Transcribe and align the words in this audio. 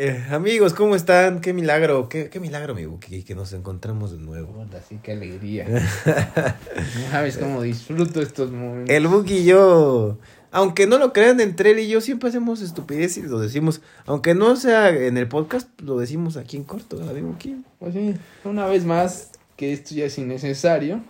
Eh, 0.00 0.24
amigos, 0.30 0.74
¿cómo 0.74 0.94
están? 0.94 1.40
Qué 1.40 1.52
milagro, 1.52 2.08
qué, 2.08 2.30
qué 2.30 2.38
milagro, 2.38 2.72
mi 2.72 2.86
Buki, 2.86 3.24
que 3.24 3.34
nos 3.34 3.52
encontramos 3.52 4.12
de 4.12 4.18
nuevo. 4.18 4.52
Puta, 4.52 4.80
sí, 4.80 5.00
qué 5.02 5.10
alegría. 5.10 5.66
no 6.06 7.10
sabes 7.10 7.36
cómo 7.36 7.62
disfruto 7.62 8.22
estos 8.22 8.52
momentos. 8.52 8.94
El 8.94 9.08
Buki 9.08 9.38
y 9.38 9.44
yo, 9.46 10.18
aunque 10.52 10.86
no 10.86 10.98
lo 10.98 11.12
crean, 11.12 11.40
entre 11.40 11.72
él 11.72 11.80
y 11.80 11.88
yo 11.88 12.00
siempre 12.00 12.28
hacemos 12.28 12.62
estupidez 12.62 13.16
y 13.16 13.22
lo 13.22 13.40
decimos. 13.40 13.80
Aunque 14.06 14.36
no 14.36 14.54
sea 14.54 14.90
en 14.90 15.16
el 15.16 15.26
podcast, 15.26 15.68
lo 15.80 15.98
decimos 15.98 16.36
aquí 16.36 16.56
en 16.56 16.62
corto, 16.62 16.98
¿verdad, 16.98 17.20
Buki? 17.20 17.56
Pues 17.80 17.94
sí, 17.94 18.14
una 18.44 18.66
vez 18.66 18.84
más, 18.84 19.32
que 19.56 19.72
esto 19.72 19.96
ya 19.96 20.04
es 20.04 20.16
innecesario, 20.16 21.02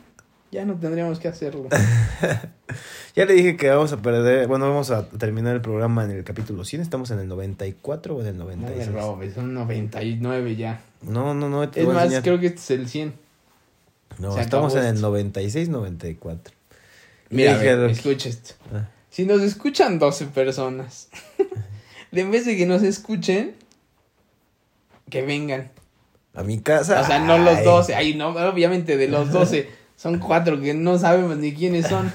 ya 0.50 0.64
no 0.64 0.74
tendríamos 0.74 1.18
que 1.18 1.28
hacerlo. 1.28 1.68
ya 3.16 3.24
le 3.24 3.34
dije 3.34 3.56
que 3.56 3.68
vamos 3.68 3.92
a 3.92 3.98
perder, 4.02 4.46
bueno, 4.46 4.68
vamos 4.68 4.90
a 4.90 5.08
terminar 5.08 5.54
el 5.54 5.60
programa 5.60 6.04
en 6.04 6.10
el 6.10 6.24
capítulo 6.24 6.64
100, 6.64 6.82
estamos 6.82 7.10
en 7.10 7.18
el 7.18 7.28
94 7.28 8.16
o 8.16 8.20
en 8.20 8.26
el 8.28 8.38
No 8.38 8.44
96. 8.44 8.88
me 8.88 9.00
robes, 9.00 9.34
son 9.34 9.54
99 9.54 10.56
ya. 10.56 10.80
No, 11.02 11.34
no, 11.34 11.48
no, 11.48 11.68
te 11.68 11.80
Es 11.82 11.86
más, 11.86 12.04
enseñar. 12.04 12.22
creo 12.22 12.40
que 12.40 12.46
este 12.46 12.60
es 12.60 12.70
el 12.70 12.88
100. 12.88 13.14
No, 14.18 14.34
se 14.34 14.40
estamos 14.40 14.74
en 14.74 14.84
el 14.84 14.94
esto. 14.94 15.06
96, 15.08 15.68
94. 15.68 16.54
Mira, 17.30 17.52
Le 17.52 17.58
dije 17.58 17.70
a 17.70 17.72
a 17.74 17.76
ver, 17.76 17.90
escucha 17.90 18.28
esto. 18.28 18.54
Ah. 18.72 18.88
Si 19.10 19.24
nos 19.26 19.42
escuchan 19.42 19.98
12 19.98 20.26
personas, 20.26 21.08
en 22.12 22.30
vez 22.30 22.46
de 22.46 22.56
que 22.56 22.66
nos 22.66 22.82
escuchen, 22.82 23.54
que 25.10 25.22
vengan. 25.22 25.70
A 26.34 26.42
mi 26.42 26.58
casa. 26.60 27.00
O 27.00 27.04
sea, 27.06 27.18
no 27.18 27.38
los 27.38 27.58
Ay. 27.58 27.64
12. 27.64 27.94
Ay, 27.94 28.14
no, 28.14 28.28
obviamente 28.28 28.96
de 28.96 29.08
los 29.08 29.30
12 29.32 29.68
son 29.98 30.20
cuatro 30.20 30.60
que 30.60 30.74
no 30.74 30.96
sabemos 30.96 31.36
ni 31.38 31.52
quiénes 31.52 31.88
son. 31.88 32.12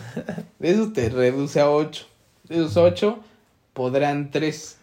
De 0.60 0.72
esos 0.72 0.94
te 0.94 1.10
reduce 1.10 1.60
a 1.60 1.70
8. 1.70 2.08
De 2.48 2.55
esos 2.55 2.78
8 2.78 3.20
podrán 3.74 4.32
3. 4.32 4.78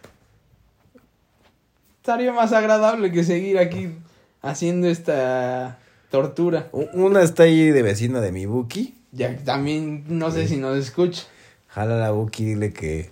Estaría 1.97 2.31
más 2.31 2.53
agradable 2.53 3.11
que 3.11 3.23
seguir 3.23 3.57
aquí 3.57 3.89
haciendo 4.43 4.87
esta 4.87 5.79
tortura. 6.11 6.69
Una 6.71 7.23
está 7.23 7.43
ahí 7.43 7.71
de 7.71 7.81
vecina 7.81 8.21
de 8.21 8.31
mi 8.31 8.45
Buki. 8.45 8.93
Ya 9.11 9.35
que 9.35 9.43
también 9.43 10.05
no 10.07 10.29
sé 10.29 10.47
si 10.47 10.57
nos 10.57 10.77
escucha. 10.77 11.23
Jala 11.69 11.97
la 11.97 12.11
Buki, 12.11 12.45
dile 12.45 12.71
que. 12.71 13.09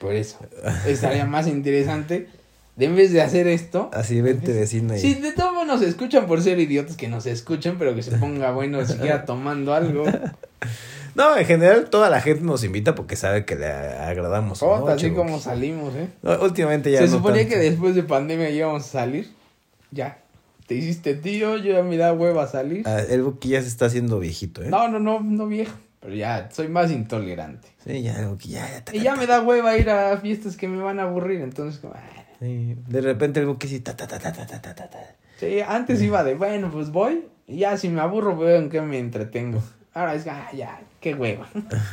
Por 0.00 0.14
eso. 0.14 0.38
Estaría 0.84 1.26
más 1.26 1.46
interesante. 1.46 2.28
De 2.76 2.86
en 2.86 2.96
vez 2.96 3.12
de 3.12 3.20
hacer 3.20 3.46
esto. 3.48 3.90
Así 3.92 4.20
vente 4.22 4.52
vecina 4.52 4.96
y. 4.96 5.00
Sí, 5.00 5.14
de 5.14 5.32
todos 5.32 5.52
modos 5.52 5.66
nos 5.66 5.82
escuchan 5.82 6.26
por 6.26 6.40
ser 6.42 6.58
idiotas 6.58 6.96
que 6.96 7.08
nos 7.08 7.26
escuchen, 7.26 7.76
pero 7.78 7.94
que 7.94 8.02
se 8.02 8.16
ponga 8.16 8.50
bueno 8.52 8.84
siquiera 8.86 9.24
tomando 9.26 9.74
algo. 9.74 10.04
No, 11.14 11.36
en 11.36 11.44
general 11.44 11.90
toda 11.90 12.08
la 12.08 12.22
gente 12.22 12.42
nos 12.42 12.64
invita 12.64 12.94
porque 12.94 13.16
sabe 13.16 13.44
que 13.44 13.54
le 13.54 13.66
agradamos. 13.66 14.60
Jota, 14.60 14.80
mucho, 14.80 14.92
así 14.92 15.10
Buki. 15.10 15.16
como 15.16 15.40
salimos, 15.40 15.94
¿eh? 15.94 16.08
No, 16.22 16.40
últimamente 16.40 16.90
ya 16.90 17.00
Se 17.00 17.04
no 17.04 17.10
suponía 17.18 17.42
tanto. 17.42 17.54
que 17.56 17.60
después 17.60 17.94
de 17.94 18.02
pandemia 18.02 18.48
íbamos 18.48 18.84
a 18.86 18.88
salir. 18.88 19.30
Ya. 19.90 20.18
Te 20.66 20.74
hiciste 20.74 21.14
tío, 21.14 21.58
yo 21.58 21.74
ya 21.74 21.82
me 21.82 21.98
da 21.98 22.14
hueva 22.14 22.46
salir. 22.46 22.88
Ah, 22.88 23.00
el 23.00 23.30
ya 23.42 23.60
se 23.60 23.68
está 23.68 23.86
haciendo 23.86 24.20
viejito, 24.20 24.62
¿eh? 24.62 24.68
No, 24.68 24.88
no, 24.88 24.98
no, 24.98 25.20
no 25.20 25.46
viejo. 25.46 25.74
Pero 26.00 26.14
ya 26.14 26.48
soy 26.50 26.68
más 26.68 26.90
intolerante. 26.90 27.68
Sí, 27.84 28.02
ya, 28.02 28.18
el 28.18 28.28
Buki, 28.28 28.50
ya, 28.50 28.66
ya. 28.68 28.94
Y 28.96 29.00
ya 29.00 29.14
me 29.14 29.26
da 29.26 29.42
hueva 29.42 29.76
ir 29.76 29.90
a 29.90 30.16
fiestas 30.16 30.56
que 30.56 30.66
me 30.66 30.82
van 30.82 30.98
a 30.98 31.02
aburrir. 31.02 31.42
Entonces, 31.42 31.78
como, 31.78 31.94
Sí, 32.42 32.76
De 32.88 33.00
repente 33.00 33.38
el 33.38 33.46
Buki 33.46 33.68
sí. 33.68 33.78
Ta, 33.80 33.96
ta, 33.96 34.08
ta, 34.08 34.18
ta, 34.18 34.32
ta, 34.32 34.44
ta, 34.46 34.60
ta, 34.60 34.74
ta. 34.74 34.98
sí, 35.38 35.60
antes 35.60 36.02
iba 36.02 36.24
de, 36.24 36.34
bueno, 36.34 36.72
pues 36.72 36.90
voy. 36.90 37.24
Y 37.46 37.58
ya 37.58 37.76
si 37.76 37.88
me 37.88 38.00
aburro, 38.00 38.36
veo 38.36 38.58
en 38.58 38.68
qué 38.68 38.80
me 38.80 38.98
entretengo. 38.98 39.62
Ahora 39.94 40.16
es, 40.16 40.26
ah, 40.26 40.48
ya, 40.52 40.82
qué 41.00 41.14
hueva. 41.14 41.48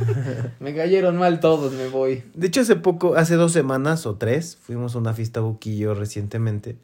me 0.60 0.74
cayeron 0.74 1.18
mal 1.18 1.40
todos, 1.40 1.74
me 1.74 1.88
voy. 1.88 2.24
De 2.34 2.48
hecho, 2.48 2.62
hace 2.62 2.76
poco, 2.78 3.16
hace 3.16 3.36
dos 3.36 3.52
semanas 3.52 4.08
o 4.08 4.16
tres, 4.16 4.58
fuimos 4.60 4.96
a 4.96 4.98
una 4.98 5.14
fiesta 5.14 5.42
yo 5.62 5.94
recientemente. 5.94 6.78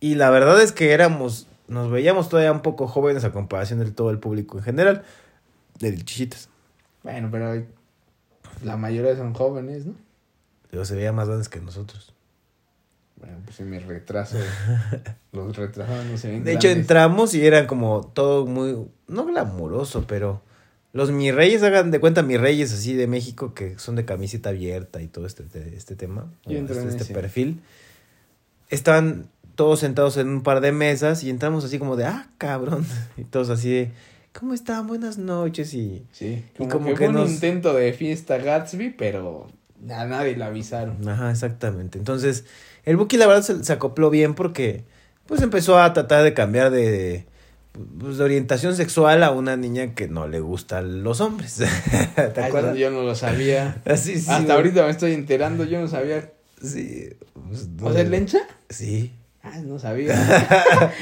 Y 0.00 0.16
la 0.16 0.30
verdad 0.30 0.60
es 0.60 0.72
que 0.72 0.92
éramos, 0.92 1.46
nos 1.68 1.88
veíamos 1.88 2.28
todavía 2.28 2.50
un 2.50 2.62
poco 2.62 2.88
jóvenes 2.88 3.22
a 3.22 3.30
comparación 3.30 3.78
del 3.78 3.94
todo 3.94 4.10
el 4.10 4.18
público 4.18 4.58
en 4.58 4.64
general. 4.64 5.04
De 5.78 5.94
chichitas. 5.94 6.48
Bueno, 7.04 7.28
pero 7.30 7.64
la 8.64 8.76
mayoría 8.76 9.14
son 9.14 9.34
jóvenes, 9.34 9.86
¿no? 9.86 9.94
Pero 10.70 10.84
se 10.84 10.96
veía 10.96 11.12
más 11.12 11.28
grandes 11.28 11.48
que 11.48 11.60
nosotros. 11.60 12.12
Bueno, 13.22 13.38
pues 13.44 13.56
si 13.56 13.62
me 13.62 13.78
retraso, 13.80 14.36
los 15.32 15.56
retrasados 15.56 16.04
no 16.06 16.16
se 16.18 16.28
ven 16.28 16.44
De 16.44 16.52
hecho, 16.52 16.68
entramos 16.68 17.34
y 17.34 17.46
era 17.46 17.66
como 17.66 18.02
todo 18.12 18.46
muy, 18.46 18.76
no 19.08 19.24
glamuroso, 19.26 20.04
pero 20.06 20.42
los 20.92 21.10
mis 21.10 21.34
reyes, 21.34 21.62
hagan 21.62 21.90
de 21.90 22.00
cuenta 22.00 22.22
mis 22.22 22.38
reyes 22.40 22.72
así 22.72 22.94
de 22.94 23.06
México 23.06 23.54
que 23.54 23.78
son 23.78 23.96
de 23.96 24.04
camiseta 24.04 24.50
abierta 24.50 25.00
y 25.00 25.06
todo 25.08 25.24
este, 25.26 25.44
este 25.74 25.96
tema, 25.96 26.26
Yo 26.44 26.58
este, 26.58 26.72
en 26.80 26.88
este 26.88 27.04
ese. 27.04 27.14
perfil. 27.14 27.60
Estaban 28.70 29.28
todos 29.54 29.80
sentados 29.80 30.16
en 30.16 30.28
un 30.28 30.42
par 30.42 30.60
de 30.60 30.72
mesas 30.72 31.22
y 31.24 31.30
entramos 31.30 31.64
así 31.64 31.78
como 31.78 31.96
de, 31.96 32.04
ah, 32.06 32.28
cabrón. 32.38 32.86
Y 33.16 33.24
todos 33.24 33.50
así 33.50 33.70
de, 33.70 33.90
¿cómo 34.32 34.54
están? 34.54 34.86
Buenas 34.86 35.18
noches. 35.18 35.74
Y 35.74 36.04
Sí, 36.12 36.44
Y 36.54 36.58
como, 36.58 36.70
como 36.70 36.86
que, 36.88 36.94
que 36.94 37.08
un 37.08 37.14
nos- 37.14 37.30
intento 37.30 37.74
de 37.74 37.92
fiesta 37.92 38.38
Gatsby, 38.38 38.90
pero 38.96 39.48
a 39.90 40.04
nadie 40.06 40.36
le 40.36 40.44
avisaron. 40.44 41.06
Ajá, 41.08 41.30
exactamente. 41.30 41.98
Entonces, 41.98 42.44
el 42.84 42.96
Buki 42.96 43.16
la 43.16 43.26
verdad 43.26 43.42
se, 43.42 43.62
se 43.64 43.72
acopló 43.72 44.10
bien 44.10 44.34
porque 44.34 44.84
pues 45.26 45.42
empezó 45.42 45.78
a 45.80 45.92
tratar 45.92 46.24
de 46.24 46.34
cambiar 46.34 46.70
de, 46.70 47.26
pues, 47.98 48.18
de 48.18 48.24
orientación 48.24 48.76
sexual 48.76 49.22
a 49.22 49.30
una 49.30 49.56
niña 49.56 49.94
que 49.94 50.08
no 50.08 50.28
le 50.28 50.40
gustan 50.40 51.02
los 51.02 51.20
hombres. 51.20 51.56
¿Te 52.14 52.40
Ay, 52.40 52.48
acuerdas? 52.48 52.76
Yo 52.76 52.90
no 52.90 53.02
lo 53.02 53.14
sabía. 53.14 53.80
Así, 53.86 54.18
sí, 54.18 54.26
Hasta 54.28 54.42
güey. 54.42 54.56
ahorita 54.56 54.84
me 54.84 54.90
estoy 54.90 55.12
enterando, 55.14 55.64
yo 55.64 55.80
no 55.80 55.88
sabía. 55.88 56.30
Sí. 56.62 57.10
pues, 57.48 57.68
¿O 57.82 57.92
sea, 57.92 58.02
¿es 58.02 58.08
lencha? 58.08 58.40
Sí. 58.68 59.12
Ah, 59.42 59.58
no 59.64 59.78
sabía. 59.78 60.14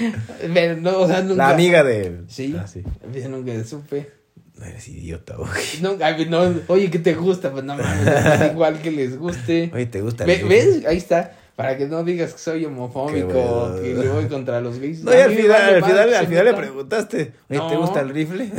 Pero 0.54 0.76
no, 0.76 1.00
o 1.00 1.06
sea, 1.06 1.20
nunca. 1.22 1.36
La 1.36 1.50
amiga 1.50 1.84
de... 1.84 2.22
Sí. 2.28 2.56
Ah, 2.58 2.66
sí. 2.66 2.82
Yo 3.12 3.28
nunca 3.28 3.52
supe. 3.64 4.10
No 4.56 4.64
eres 4.66 4.88
idiota, 4.88 5.36
Buki. 5.36 5.82
Nunca, 5.82 6.06
ay, 6.06 6.26
no, 6.26 6.54
oye, 6.68 6.90
¿qué 6.90 6.98
te 6.98 7.14
gusta? 7.14 7.50
Pues 7.50 7.64
no 7.64 7.76
mames, 7.76 8.06
es 8.06 8.52
igual 8.52 8.80
que 8.80 8.90
les 8.90 9.18
guste. 9.18 9.70
Oye, 9.74 9.86
¿te 9.86 10.02
gusta? 10.02 10.24
¿Ves? 10.24 10.84
Ahí 10.86 10.98
está. 10.98 11.32
Para 11.62 11.76
que 11.76 11.86
no 11.86 12.02
digas 12.04 12.32
que 12.32 12.38
soy 12.38 12.64
homofóbico 12.64 13.76
que 13.82 13.94
le 13.94 14.08
voy 14.08 14.26
contra 14.28 14.60
los 14.60 14.78
gays. 14.78 15.02
No, 15.04 15.12
y 15.12 15.16
al 15.18 15.32
final, 15.34 15.74
al 15.74 15.84
final, 15.84 16.14
al 16.14 16.26
final 16.26 16.44
le 16.46 16.54
preguntaste, 16.54 17.16
oye, 17.48 17.60
¿te 17.68 17.74
No. 17.74 17.80
gusta 17.80 18.00
el 18.00 18.08
rifle? 18.10 18.50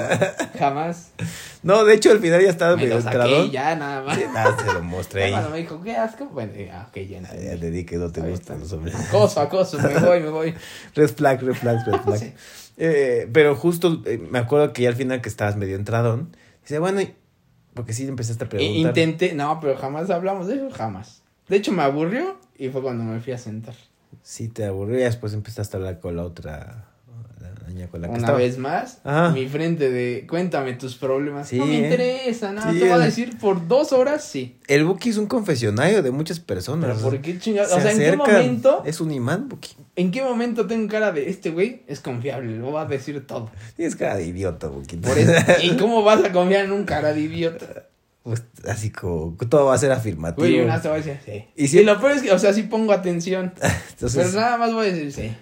Jamás. 0.58 1.10
no, 1.62 1.84
de 1.84 1.94
hecho, 1.94 2.10
al 2.12 2.20
final 2.20 2.42
ya 2.42 2.50
estaba 2.50 2.76
Me 2.76 2.82
medio 2.86 3.44
y 3.44 3.50
ya, 3.50 3.74
nada 3.74 4.02
más. 4.02 4.16
Sí, 4.18 4.24
nada, 4.32 4.56
se 4.58 4.72
lo 4.72 4.82
mostré 4.82 5.24
ahí. 5.24 5.30
Cuando 5.32 5.50
me 5.50 5.58
dijo, 5.58 5.82
qué 5.82 5.96
asco. 5.96 6.26
Bueno, 6.26 6.52
ya, 6.54 6.86
ok, 6.88 6.96
ya 7.08 7.20
Ah. 7.24 7.34
Ya 7.36 7.56
te 7.58 7.70
di 7.70 7.84
que 7.84 7.96
no 7.96 8.10
te 8.10 8.20
gustan 8.20 8.60
los 8.60 8.72
hombres. 8.72 8.94
Acoso, 8.94 9.40
acoso, 9.40 9.78
me 9.78 9.98
voy, 9.98 10.20
me 10.20 10.28
voy. 10.30 10.54
Red 10.94 11.10
flag, 11.10 11.42
red 11.42 11.54
flag, 11.54 11.86
red 11.86 12.00
flag. 12.00 12.18
Sí. 12.18 12.32
Eh, 12.76 13.28
pero 13.32 13.54
justo 13.54 14.02
eh, 14.04 14.18
me 14.18 14.38
acuerdo 14.38 14.72
que 14.72 14.82
ya 14.82 14.88
al 14.88 14.96
final 14.96 15.20
que 15.20 15.28
estabas 15.28 15.56
medio 15.56 15.76
entradón, 15.76 16.36
dice, 16.62 16.78
bueno, 16.78 17.00
porque 17.72 17.92
sí 17.92 18.06
empezaste 18.06 18.44
a 18.44 18.46
E- 18.46 18.50
preguntar. 18.50 18.76
Intenté, 18.90 19.32
no, 19.34 19.58
pero 19.60 19.76
jamás 19.76 20.10
hablamos 20.10 20.46
de 20.48 20.56
eso, 20.56 20.70
jamás. 20.70 21.22
De 21.48 21.56
hecho, 21.56 21.72
me 21.72 21.82
aburrió 21.82 22.36
y 22.56 22.68
fue 22.68 22.82
cuando 22.82 23.04
me 23.04 23.20
fui 23.20 23.32
a 23.32 23.38
sentar. 23.38 23.74
Sí, 24.22 24.48
te 24.48 24.64
aburrió 24.64 24.98
y 24.98 25.02
después 25.02 25.34
empezaste 25.34 25.76
a 25.76 25.78
hablar 25.78 26.00
con 26.00 26.16
la 26.16 26.22
otra, 26.22 26.86
la 27.40 27.68
niña 27.68 27.88
con 27.88 28.00
la 28.00 28.06
que 28.06 28.12
Una 28.12 28.20
estaba. 28.20 28.38
vez 28.38 28.58
más, 28.58 29.00
Ajá. 29.02 29.30
mi 29.30 29.46
frente 29.48 29.90
de 29.90 30.24
cuéntame 30.28 30.74
tus 30.74 30.94
problemas. 30.94 31.48
Sí, 31.48 31.58
no 31.58 31.66
me 31.66 31.74
¿eh? 31.80 31.84
interesa, 31.84 32.52
nada. 32.52 32.72
Sí, 32.72 32.78
te 32.78 32.84
voy 32.84 32.94
a 32.94 32.98
decir 33.04 33.36
por 33.38 33.66
dos 33.66 33.92
horas, 33.92 34.24
sí. 34.24 34.56
El 34.68 34.84
Buki 34.84 35.10
es 35.10 35.16
un 35.16 35.26
confesionario 35.26 36.02
de 36.02 36.10
muchas 36.12 36.38
personas. 36.38 36.90
Pero 36.96 37.00
¿por 37.10 37.20
qué 37.20 37.38
chingados? 37.38 37.70
Se 37.72 37.78
O 37.78 37.80
sea, 37.80 37.92
¿en 37.92 37.98
qué 37.98 38.16
momento? 38.16 38.82
Es 38.86 39.00
un 39.00 39.10
imán, 39.10 39.48
Buki. 39.48 39.74
¿En 39.96 40.10
qué 40.12 40.22
momento 40.22 40.66
tengo 40.66 40.88
cara 40.88 41.10
de 41.12 41.28
este 41.28 41.50
güey? 41.50 41.82
Es 41.88 42.00
confiable, 42.00 42.56
lo 42.56 42.70
va 42.72 42.82
a 42.82 42.86
decir 42.86 43.26
todo. 43.26 43.50
Tienes 43.76 43.96
cara 43.96 44.14
de 44.16 44.26
idiota, 44.26 44.68
Buki. 44.68 44.96
Por 44.96 45.18
eso. 45.18 45.32
¿Y 45.62 45.76
cómo 45.76 46.02
vas 46.04 46.22
a 46.24 46.30
confiar 46.32 46.64
en 46.66 46.72
un 46.72 46.84
cara 46.84 47.12
de 47.12 47.20
idiota? 47.20 47.88
Pues, 48.24 48.42
así 48.66 48.90
como 48.90 49.36
todo 49.48 49.66
va 49.66 49.74
a 49.74 49.78
ser 49.78 49.92
afirmativo. 49.92 50.48
Güey, 50.48 50.60
una 50.62 50.80
te 50.80 50.88
voy 50.88 50.98
a 50.98 51.02
decir, 51.02 51.18
sí. 51.24 51.44
Y 51.54 51.64
Y, 51.64 51.68
si- 51.68 51.84
lo 51.84 52.00
peor 52.00 52.12
es 52.12 52.22
que, 52.22 52.32
o 52.32 52.38
sea, 52.38 52.52
sí 52.54 52.62
pongo 52.64 52.92
atención. 52.92 53.52
Entonces, 53.90 54.26
Pero 54.26 54.40
nada 54.40 54.56
más 54.56 54.72
voy 54.72 54.88
a 54.88 54.92
decir, 54.92 55.12
sí. 55.12 55.36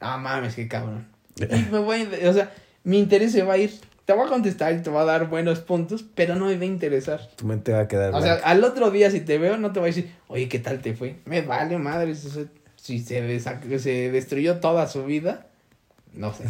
No 0.00 0.18
mames, 0.18 0.54
qué 0.56 0.66
cabrón. 0.68 1.06
Y 1.38 1.70
me 1.72 1.78
voy, 1.78 2.06
o 2.26 2.32
sea, 2.32 2.52
mi 2.82 2.98
interés 2.98 3.30
se 3.32 3.42
va 3.44 3.54
a 3.54 3.58
ir. 3.58 3.72
Te 4.04 4.12
voy 4.12 4.26
a 4.26 4.28
contestar 4.28 4.72
y 4.74 4.82
te 4.82 4.90
va 4.90 5.02
a 5.02 5.04
dar 5.04 5.28
buenos 5.28 5.60
puntos, 5.60 6.04
pero 6.14 6.34
no 6.36 6.46
me 6.46 6.56
va 6.56 6.62
a 6.62 6.66
interesar. 6.66 7.28
tu 7.36 7.46
mente 7.46 7.72
va 7.72 7.80
a 7.80 7.88
quedar 7.88 8.14
O 8.14 8.20
sea, 8.20 8.34
al 8.44 8.62
otro 8.62 8.90
día 8.90 9.10
si 9.10 9.20
te 9.20 9.38
veo 9.38 9.56
no 9.56 9.72
te 9.72 9.80
voy 9.80 9.88
a 9.90 9.92
decir, 9.92 10.12
oye, 10.28 10.48
¿qué 10.48 10.58
tal 10.60 10.80
te 10.80 10.94
fue? 10.94 11.16
Me 11.24 11.42
vale 11.42 11.76
madre, 11.78 12.12
o 12.12 12.14
sea, 12.14 12.44
si 12.76 13.00
se, 13.00 13.40
se 13.40 14.10
destruyó 14.12 14.58
toda 14.60 14.86
su 14.86 15.04
vida, 15.04 15.46
no 16.12 16.32
sé, 16.32 16.44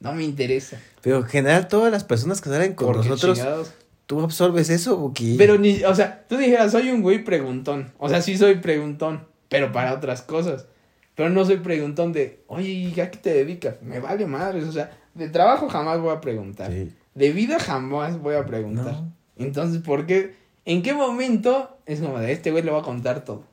no 0.00 0.12
me 0.12 0.24
interesa. 0.24 0.78
Pero 1.02 1.18
en 1.18 1.24
general 1.26 1.68
todas 1.68 1.92
las 1.92 2.02
personas 2.02 2.40
que 2.40 2.50
salen 2.50 2.74
con 2.74 2.88
Porque 2.88 3.08
nosotros, 3.08 3.38
chingados. 3.38 3.72
Tú 4.08 4.20
absorbes 4.22 4.70
eso, 4.70 4.96
Buki. 4.96 5.36
Pero 5.38 5.56
ni, 5.58 5.84
o 5.84 5.94
sea, 5.94 6.24
tú 6.28 6.36
dijeras, 6.38 6.72
soy 6.72 6.90
un 6.90 7.02
güey 7.02 7.22
preguntón. 7.22 7.92
O 7.98 8.08
sea, 8.08 8.20
sí 8.22 8.36
soy 8.36 8.56
preguntón, 8.56 9.20
pero 9.48 9.70
para 9.70 9.94
otras 9.94 10.22
cosas. 10.22 10.66
Pero 11.14 11.30
no 11.30 11.44
soy 11.44 11.58
preguntón 11.58 12.12
de, 12.12 12.40
oye, 12.48 12.68
¿y 12.70 13.00
a 13.00 13.10
qué 13.10 13.18
te 13.18 13.32
dedicas? 13.34 13.76
Me 13.82 14.00
vale 14.00 14.26
madres, 14.26 14.64
o 14.64 14.72
sea, 14.72 14.90
de 15.14 15.28
trabajo 15.28 15.68
jamás 15.68 16.00
voy 16.00 16.12
a 16.16 16.20
preguntar. 16.20 16.72
Sí. 16.72 16.92
De 17.14 17.32
vida 17.32 17.58
jamás 17.60 18.18
voy 18.20 18.34
a 18.36 18.46
preguntar. 18.46 18.92
No. 18.94 19.12
Entonces, 19.36 19.82
¿por 19.82 20.06
qué? 20.06 20.34
¿En 20.64 20.82
qué 20.82 20.94
momento 20.94 21.76
es 21.86 22.00
como 22.00 22.18
de 22.18 22.32
este 22.32 22.50
güey 22.50 22.62
le 22.62 22.70
va 22.70 22.78
a 22.80 22.82
contar 22.82 23.24
todo? 23.24 23.44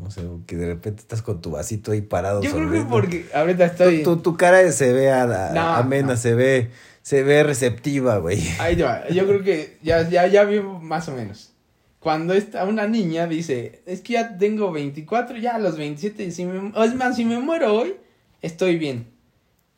No 0.00 0.10
sé, 0.10 0.22
que 0.46 0.56
de 0.56 0.66
repente 0.66 1.00
estás 1.00 1.22
con 1.22 1.40
tu 1.40 1.50
vasito 1.50 1.90
ahí 1.92 2.00
parado. 2.02 2.40
Yo 2.40 2.52
creo 2.52 2.70
que 2.70 2.80
porque 2.82 3.26
ahorita 3.34 3.64
estoy... 3.66 4.02
Tu, 4.04 4.16
tu, 4.16 4.22
tu 4.22 4.36
cara 4.36 4.70
se 4.70 4.92
ve 4.92 5.10
a- 5.10 5.24
a- 5.24 5.52
No, 5.52 5.60
amena, 5.74 6.08
no. 6.12 6.16
se 6.16 6.34
ve, 6.34 6.70
se 7.02 7.22
ve 7.22 7.42
receptiva, 7.42 8.18
güey. 8.18 8.40
Ahí 8.58 8.76
va. 8.76 9.08
Yo 9.08 9.26
creo 9.26 9.42
que 9.42 9.78
ya, 9.82 10.08
ya, 10.08 10.26
ya 10.26 10.44
vivo 10.44 10.78
más 10.80 11.08
o 11.08 11.12
menos. 11.14 11.52
Cuando 12.00 12.34
esta, 12.34 12.64
una 12.64 12.86
niña 12.88 13.26
dice, 13.28 13.82
es 13.86 14.00
que 14.00 14.14
ya 14.14 14.36
tengo 14.38 14.72
24, 14.72 15.36
ya 15.38 15.54
a 15.54 15.58
los 15.58 15.76
27, 15.76 16.30
si 16.32 16.44
me, 16.46 16.72
es 16.84 16.94
más, 16.96 17.14
si 17.16 17.24
me 17.24 17.38
muero 17.38 17.74
hoy, 17.74 17.94
estoy 18.40 18.76
bien. 18.76 19.06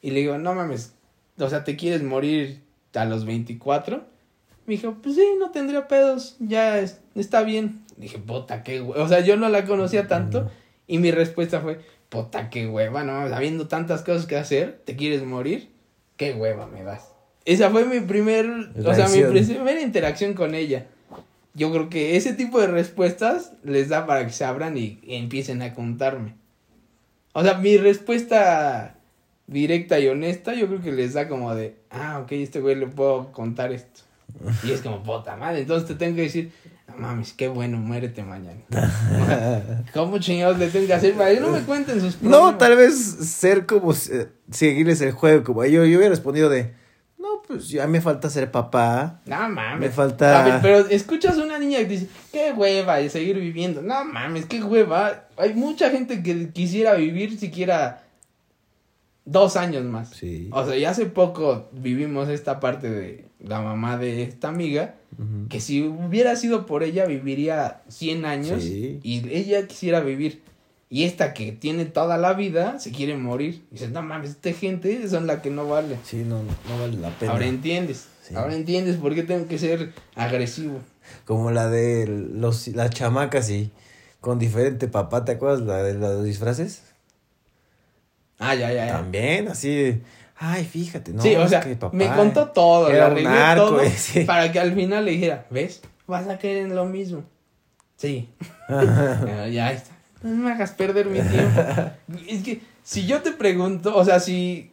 Y 0.00 0.10
le 0.10 0.20
digo, 0.20 0.38
no 0.38 0.54
mames, 0.54 0.92
o 1.38 1.48
sea, 1.50 1.64
¿te 1.64 1.76
quieres 1.76 2.02
morir 2.02 2.62
a 2.94 3.04
los 3.04 3.24
24? 3.26 4.04
Me 4.66 4.74
dijo, 4.76 4.96
pues 5.02 5.16
sí, 5.16 5.26
no 5.38 5.50
tendría 5.50 5.86
pedos, 5.88 6.36
ya 6.40 6.78
es- 6.78 7.00
está 7.14 7.42
bien. 7.42 7.82
Dije, 7.98 8.18
puta, 8.18 8.62
qué 8.62 8.80
hueva. 8.80 9.04
O 9.04 9.08
sea, 9.08 9.20
yo 9.20 9.36
no 9.36 9.48
la 9.50 9.66
conocía 9.66 10.08
tanto. 10.08 10.50
Y 10.86 10.98
mi 10.98 11.10
respuesta 11.10 11.60
fue, 11.60 11.80
puta, 12.08 12.48
qué 12.50 12.66
hueva, 12.66 13.04
no 13.04 13.12
mames, 13.12 13.32
habiendo 13.32 13.68
tantas 13.68 14.02
cosas 14.02 14.24
que 14.26 14.36
hacer, 14.36 14.80
¿te 14.86 14.96
quieres 14.96 15.22
morir? 15.24 15.70
Qué 16.16 16.32
hueva 16.32 16.66
me 16.66 16.82
das. 16.82 17.13
Esa 17.44 17.70
fue 17.70 17.84
mi 17.84 18.00
primer, 18.00 18.46
o 18.84 18.94
sea, 18.94 19.08
mi 19.08 19.22
primera 19.22 19.80
interacción 19.80 20.34
con 20.34 20.54
ella. 20.54 20.86
Yo 21.52 21.70
creo 21.70 21.88
que 21.88 22.16
ese 22.16 22.32
tipo 22.32 22.60
de 22.60 22.66
respuestas 22.66 23.52
les 23.62 23.88
da 23.88 24.06
para 24.06 24.26
que 24.26 24.32
se 24.32 24.44
abran 24.44 24.76
y, 24.76 24.98
y 25.02 25.14
empiecen 25.14 25.62
a 25.62 25.74
contarme. 25.74 26.34
O 27.32 27.42
sea, 27.42 27.58
mi 27.58 27.76
respuesta 27.76 28.96
directa 29.46 29.98
y 29.98 30.08
honesta, 30.08 30.54
yo 30.54 30.66
creo 30.68 30.80
que 30.80 30.92
les 30.92 31.14
da 31.14 31.28
como 31.28 31.54
de, 31.54 31.76
ah, 31.90 32.20
ok, 32.22 32.32
este 32.32 32.60
güey 32.60 32.76
le 32.76 32.86
puedo 32.86 33.32
contar 33.32 33.72
esto. 33.72 34.02
Y 34.64 34.72
es 34.72 34.80
como, 34.80 35.02
puta 35.02 35.36
madre, 35.36 35.60
entonces 35.60 35.86
te 35.86 35.94
tengo 35.94 36.16
que 36.16 36.22
decir, 36.22 36.52
no 36.88 36.96
mames, 36.96 37.32
qué 37.32 37.48
bueno, 37.48 37.78
muérete 37.78 38.22
mañana. 38.22 38.60
¿Cómo 39.94 40.18
chingados 40.18 40.58
le 40.58 40.68
tengo 40.68 40.86
que 40.86 40.94
hacer 40.94 41.14
para 41.14 41.32
que 41.32 41.40
no 41.40 41.50
me 41.50 41.60
cuenten 41.60 42.00
sus 42.00 42.16
problemas? 42.16 42.52
No, 42.52 42.58
tal 42.58 42.76
vez 42.76 42.94
ser 42.94 43.66
como 43.66 43.92
eh, 43.92 44.28
seguirles 44.50 45.00
el 45.02 45.12
juego, 45.12 45.44
como 45.44 45.64
yo, 45.64 45.84
yo 45.84 45.98
hubiera 45.98 46.10
respondido 46.10 46.48
de, 46.48 46.72
no, 47.24 47.42
pues 47.46 47.68
ya 47.70 47.86
me 47.86 48.00
falta 48.00 48.28
ser 48.28 48.50
papá. 48.50 49.20
No 49.26 49.48
mames. 49.48 49.80
Me 49.80 49.88
falta- 49.90 50.42
A 50.42 50.44
ver, 50.44 50.58
pero 50.62 50.78
escuchas 50.88 51.38
a 51.38 51.42
una 51.42 51.58
niña 51.58 51.78
que 51.78 51.86
dice, 51.86 52.08
qué 52.32 52.52
hueva 52.52 53.00
y 53.00 53.08
seguir 53.08 53.38
viviendo. 53.40 53.80
No 53.82 54.04
mames, 54.04 54.44
qué 54.46 54.62
hueva. 54.62 55.24
Hay 55.38 55.54
mucha 55.54 55.90
gente 55.90 56.22
que 56.22 56.50
quisiera 56.50 56.94
vivir 56.94 57.38
siquiera 57.38 58.02
dos 59.24 59.56
años 59.56 59.84
más. 59.84 60.10
Sí. 60.10 60.48
O 60.52 60.66
sea, 60.66 60.76
ya 60.76 60.90
hace 60.90 61.06
poco 61.06 61.68
vivimos 61.72 62.28
esta 62.28 62.60
parte 62.60 62.90
de 62.90 63.24
la 63.40 63.60
mamá 63.60 63.96
de 63.96 64.22
esta 64.22 64.48
amiga, 64.48 64.96
que 65.48 65.60
si 65.60 65.82
hubiera 65.82 66.34
sido 66.36 66.66
por 66.66 66.82
ella 66.82 67.06
viviría 67.06 67.82
100 67.88 68.24
años 68.24 68.62
Sí. 68.62 69.00
y 69.02 69.28
ella 69.30 69.66
quisiera 69.66 70.00
vivir. 70.00 70.42
Y 70.90 71.04
esta 71.04 71.34
que 71.34 71.52
tiene 71.52 71.86
toda 71.86 72.16
la 72.18 72.34
vida 72.34 72.78
se 72.78 72.92
quiere 72.92 73.16
morir. 73.16 73.64
Y 73.70 73.74
dices, 73.74 73.90
no 73.90 74.02
mames, 74.02 74.30
esta 74.30 74.52
gente 74.52 75.08
son 75.08 75.26
la 75.26 75.42
que 75.42 75.50
no 75.50 75.66
vale. 75.66 75.98
Sí, 76.04 76.24
no, 76.26 76.42
no 76.42 76.80
vale 76.80 76.96
la 76.98 77.10
pena. 77.10 77.32
Ahora 77.32 77.46
entiendes. 77.46 78.08
Sí. 78.22 78.34
Ahora 78.34 78.54
entiendes 78.54 78.96
por 78.96 79.14
qué 79.14 79.22
tengo 79.22 79.46
que 79.48 79.58
ser 79.58 79.92
agresivo. 80.14 80.78
Como 81.24 81.50
la 81.50 81.68
de 81.68 82.06
los, 82.06 82.68
las 82.68 82.90
chamacas 82.90 83.50
y 83.50 83.70
con 84.20 84.38
diferente 84.38 84.88
papá, 84.88 85.24
¿te 85.24 85.32
acuerdas 85.32 85.60
la 85.60 85.82
de 85.82 85.94
los 85.94 86.24
disfraces? 86.24 86.82
Ah, 88.38 88.54
ya, 88.54 88.72
ya, 88.72 88.86
ya. 88.86 88.92
También, 88.92 89.48
así 89.48 90.00
ay, 90.36 90.64
fíjate, 90.64 91.12
no, 91.12 91.22
sí, 91.22 91.34
o 91.34 91.48
sea, 91.48 91.60
que 91.60 91.76
papá 91.76 91.96
me 91.96 92.08
contó 92.08 92.48
todo, 92.48 92.90
le 92.90 93.00
arreglé 93.00 93.54
todo 93.56 93.80
para 94.26 94.50
que 94.52 94.60
al 94.60 94.74
final 94.74 95.04
le 95.04 95.12
dijera, 95.12 95.46
¿ves? 95.50 95.82
Vas 96.06 96.28
a 96.28 96.38
caer 96.38 96.58
en 96.58 96.74
lo 96.74 96.84
mismo. 96.84 97.24
Sí. 97.96 98.28
Ya 99.50 99.72
está. 99.72 99.93
No 100.24 100.44
me 100.44 100.52
hagas 100.52 100.72
perder 100.72 101.06
mi 101.06 101.20
tiempo. 101.20 101.60
es 102.28 102.42
que 102.42 102.60
si 102.82 103.06
yo 103.06 103.20
te 103.22 103.32
pregunto, 103.32 103.94
o 103.94 104.04
sea, 104.04 104.20
si 104.20 104.70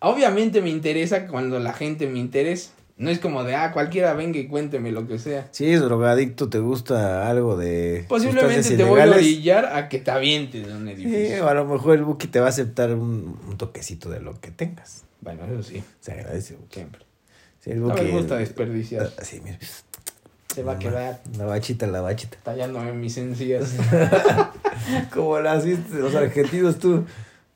obviamente 0.00 0.62
me 0.62 0.70
interesa 0.70 1.26
cuando 1.26 1.58
la 1.58 1.72
gente 1.72 2.06
me 2.06 2.18
interesa. 2.18 2.70
No 2.96 3.10
es 3.10 3.20
como 3.20 3.44
de, 3.44 3.54
ah, 3.54 3.70
cualquiera 3.72 4.12
venga 4.14 4.40
y 4.40 4.48
cuénteme 4.48 4.90
lo 4.90 5.06
que 5.06 5.20
sea. 5.20 5.46
Si 5.52 5.70
es 5.70 5.80
drogadicto, 5.80 6.48
te 6.48 6.58
gusta 6.58 7.30
algo 7.30 7.56
de 7.56 8.04
Posiblemente 8.08 8.76
te 8.76 8.82
voy 8.82 9.00
a 9.00 9.06
orillar 9.08 9.66
a 9.66 9.88
que 9.88 9.98
te 10.00 10.10
avientes 10.10 10.66
de 10.66 10.72
un 10.74 10.84
sí, 10.86 10.92
edificio. 10.94 11.46
o 11.46 11.48
a 11.48 11.54
lo 11.54 11.64
mejor 11.64 11.96
el 11.96 12.02
Buki 12.02 12.26
te 12.26 12.40
va 12.40 12.46
a 12.46 12.48
aceptar 12.48 12.92
un, 12.94 13.38
un 13.48 13.56
toquecito 13.56 14.10
de 14.10 14.18
lo 14.18 14.40
que 14.40 14.50
tengas. 14.50 15.04
Bueno, 15.20 15.44
eso 15.44 15.62
sí, 15.62 15.82
Se 16.00 16.10
agradece, 16.10 16.54
Buki. 16.56 16.74
siempre. 16.74 17.02
Sí, 17.60 17.70
el 17.70 17.82
No 17.82 17.94
me 17.94 18.02
gusta 18.10 18.36
desperdiciar. 18.36 19.12
Ah, 19.16 19.24
Sí, 19.24 19.40
mira. 19.44 19.58
Se 20.54 20.62
va 20.62 20.72
a 20.72 20.78
quedar 20.78 21.20
La 21.36 21.44
bachita, 21.44 21.86
la 21.86 22.00
bachita. 22.00 22.36
tallándome 22.42 22.92
mis 22.92 23.16
encías. 23.18 23.74
Como 25.12 25.38
la 25.40 25.56
hiciste 25.56 25.98
los 25.98 26.14
argentinos 26.14 26.78
tú. 26.78 27.04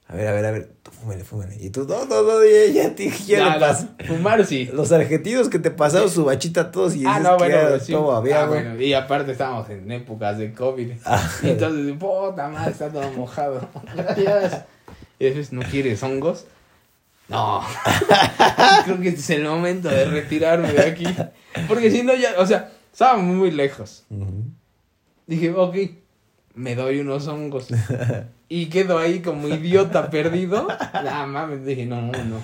A 0.09 0.15
ver, 0.15 0.29
a 0.29 0.33
ver, 0.33 0.45
a 0.47 0.51
ver. 0.51 0.71
Tú 0.83 0.91
fúmele, 0.91 1.25
fúmele. 1.25 1.57
Y 1.59 1.71
tú, 1.71 1.87
no, 1.89 2.05
no, 2.05 2.23
no, 2.23 2.45
ya, 2.45 2.71
ya, 2.73 2.95
te- 2.95 3.09
ya 3.11 3.59
Ya, 3.59 3.75
le. 3.99 4.07
Fumar 4.07 4.45
sí. 4.45 4.69
Los 4.73 4.93
argentinos 4.93 5.49
que 5.49 5.59
te 5.59 5.71
pasaron 5.71 6.11
su 6.11 6.25
bachita 6.27 6.61
a 6.63 6.71
todos 6.71 6.95
y 6.95 7.05
Ah, 7.07 7.19
dices 7.19 7.23
no, 7.25 7.37
que 7.39 7.45
bueno, 7.49 7.79
sí. 7.81 7.93
todo 7.93 8.13
había, 8.15 8.43
Ah, 8.43 8.47
bueno, 8.47 8.81
y 8.81 8.93
aparte 8.93 9.33
estábamos 9.33 9.71
en 9.71 9.91
épocas 9.91 10.37
de 10.37 10.53
COVID. 10.53 10.91
Ah. 11.07 11.31
Y 11.43 11.49
entonces, 11.51 11.95
puta 11.99 12.49
madre, 12.49 12.73
está 12.73 12.91
todo 12.91 13.11
mojado. 13.13 13.67
Gracias. 13.97 14.65
Y 15.19 15.25
después, 15.25 15.53
¿no 15.53 15.63
quieres 15.63 16.03
hongos? 16.03 16.45
No. 17.29 17.63
Creo 18.85 19.01
que 19.01 19.09
este 19.09 19.21
es 19.21 19.31
el 19.31 19.45
momento 19.45 19.89
de 19.89 20.05
retirarme 20.05 20.71
de 20.73 20.83
aquí. 20.83 21.07
Porque 21.67 21.91
si 21.91 22.03
no, 22.03 22.15
ya, 22.15 22.35
o 22.39 22.45
sea, 22.47 22.71
estábamos 22.93 23.35
muy 23.35 23.51
lejos. 23.51 24.05
Dije, 25.27 25.51
ok, 25.53 25.77
me 26.55 26.75
doy 26.75 27.01
unos 27.01 27.27
hongos. 27.29 27.69
Y 28.55 28.67
quedo 28.67 28.99
ahí 28.99 29.21
como 29.21 29.49
idiota 29.49 30.11
perdido. 30.11 30.69
Ah, 30.93 31.25
mames, 31.27 31.65
dije, 31.65 31.87
no, 31.87 32.03
no. 32.03 32.13
No, 32.13 32.37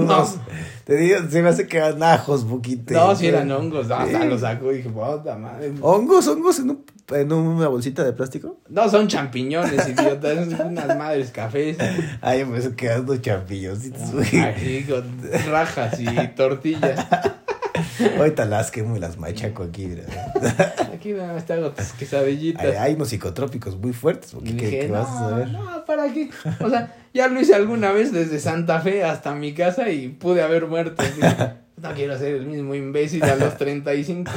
Unos- 0.00 0.36
Te 0.84 0.96
digo, 0.96 1.18
se 1.28 1.42
me 1.42 1.48
hace 1.48 1.66
que 1.66 1.78
eran 1.78 2.00
ajos, 2.04 2.44
Buquite. 2.44 2.94
no 2.94 3.16
si 3.16 3.26
eran 3.26 3.50
hongos. 3.50 3.88
No, 3.88 3.96
hasta 3.96 4.22
Sí. 4.22 4.28
lo 4.28 4.38
saco 4.38 4.70
y 4.72 4.76
dije, 4.76 4.90
puta 4.90 5.36
madre. 5.36 5.72
¿Hongos, 5.80 6.28
hongos 6.28 6.60
en, 6.60 6.70
un- 6.70 6.84
en 7.10 7.32
una 7.32 7.66
bolsita 7.66 8.04
de 8.04 8.12
plástico? 8.12 8.58
No, 8.68 8.88
son 8.88 9.08
champiñones, 9.08 9.88
idiota. 9.88 10.36
Son 10.56 10.68
unas 10.68 10.96
madres 10.96 11.32
cafés. 11.32 11.76
Ay, 12.20 12.44
me 12.44 12.52
pensé 12.52 12.76
que 12.76 12.86
eran 12.86 13.00
unos 13.00 13.20
champiñoncitos, 13.20 14.12
güey. 14.12 14.38
Así, 14.38 14.84
con 14.88 15.04
rajas 15.50 15.98
y 15.98 16.28
tortillas. 16.36 17.04
Ahorita 18.18 18.44
las 18.44 18.70
quemo 18.70 18.96
y 18.96 19.00
las 19.00 19.18
machaco 19.18 19.62
aquí, 19.62 19.86
mira. 19.86 20.04
Aquí 20.94 21.12
nada 21.12 21.34
más 21.34 21.44
te 21.44 21.52
hago 21.52 21.70
tus 21.70 21.92
quesadillitas. 21.92 22.64
Hay, 22.64 22.72
hay 22.72 22.94
unos 22.94 23.08
psicotrópicos 23.08 23.76
muy 23.76 23.92
fuertes, 23.92 24.32
porque 24.32 24.52
dije, 24.52 24.70
¿qué, 24.70 24.80
qué 24.80 24.88
vas 24.88 25.08
a 25.08 25.20
no, 25.20 25.30
saber? 25.30 25.48
no, 25.48 25.84
¿para 25.84 26.12
qué? 26.12 26.30
O 26.60 26.70
sea, 26.70 26.94
ya 27.12 27.28
lo 27.28 27.40
hice 27.40 27.54
alguna 27.54 27.92
vez 27.92 28.12
desde 28.12 28.38
Santa 28.40 28.80
Fe 28.80 29.04
hasta 29.04 29.34
mi 29.34 29.54
casa 29.54 29.90
y 29.90 30.08
pude 30.08 30.42
haber 30.42 30.66
muerto. 30.66 31.02
No 31.76 31.92
quiero 31.92 32.18
ser 32.18 32.36
el 32.36 32.46
mismo 32.46 32.74
imbécil 32.74 33.22
a 33.24 33.36
los 33.36 33.58
35. 33.58 34.32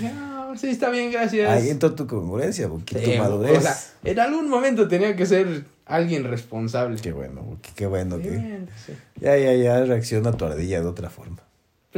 No, 0.00 0.56
sí, 0.56 0.70
está 0.70 0.90
bien, 0.90 1.12
gracias. 1.12 1.48
Ahí 1.48 1.68
entró 1.68 1.94
tu 1.94 2.08
congruencia, 2.08 2.66
Buquito, 2.66 3.00
Sí, 3.00 3.16
madurez. 3.16 3.58
O 3.58 3.60
sea, 3.60 3.76
en 4.02 4.18
algún 4.18 4.48
momento 4.48 4.88
tenía 4.88 5.14
que 5.14 5.24
ser 5.24 5.64
alguien 5.84 6.24
responsable. 6.24 6.98
Qué 7.00 7.12
bueno, 7.12 7.42
Buki, 7.42 7.70
qué 7.74 7.86
bueno 7.86 8.18
que... 8.18 8.30
Bien, 8.30 8.68
sí. 8.84 8.92
Ya, 9.20 9.36
ya, 9.36 9.54
ya 9.54 9.84
reacciona 9.84 10.32
tu 10.32 10.44
ardilla 10.44 10.80
de 10.80 10.86
otra 10.86 11.10
forma. 11.10 11.38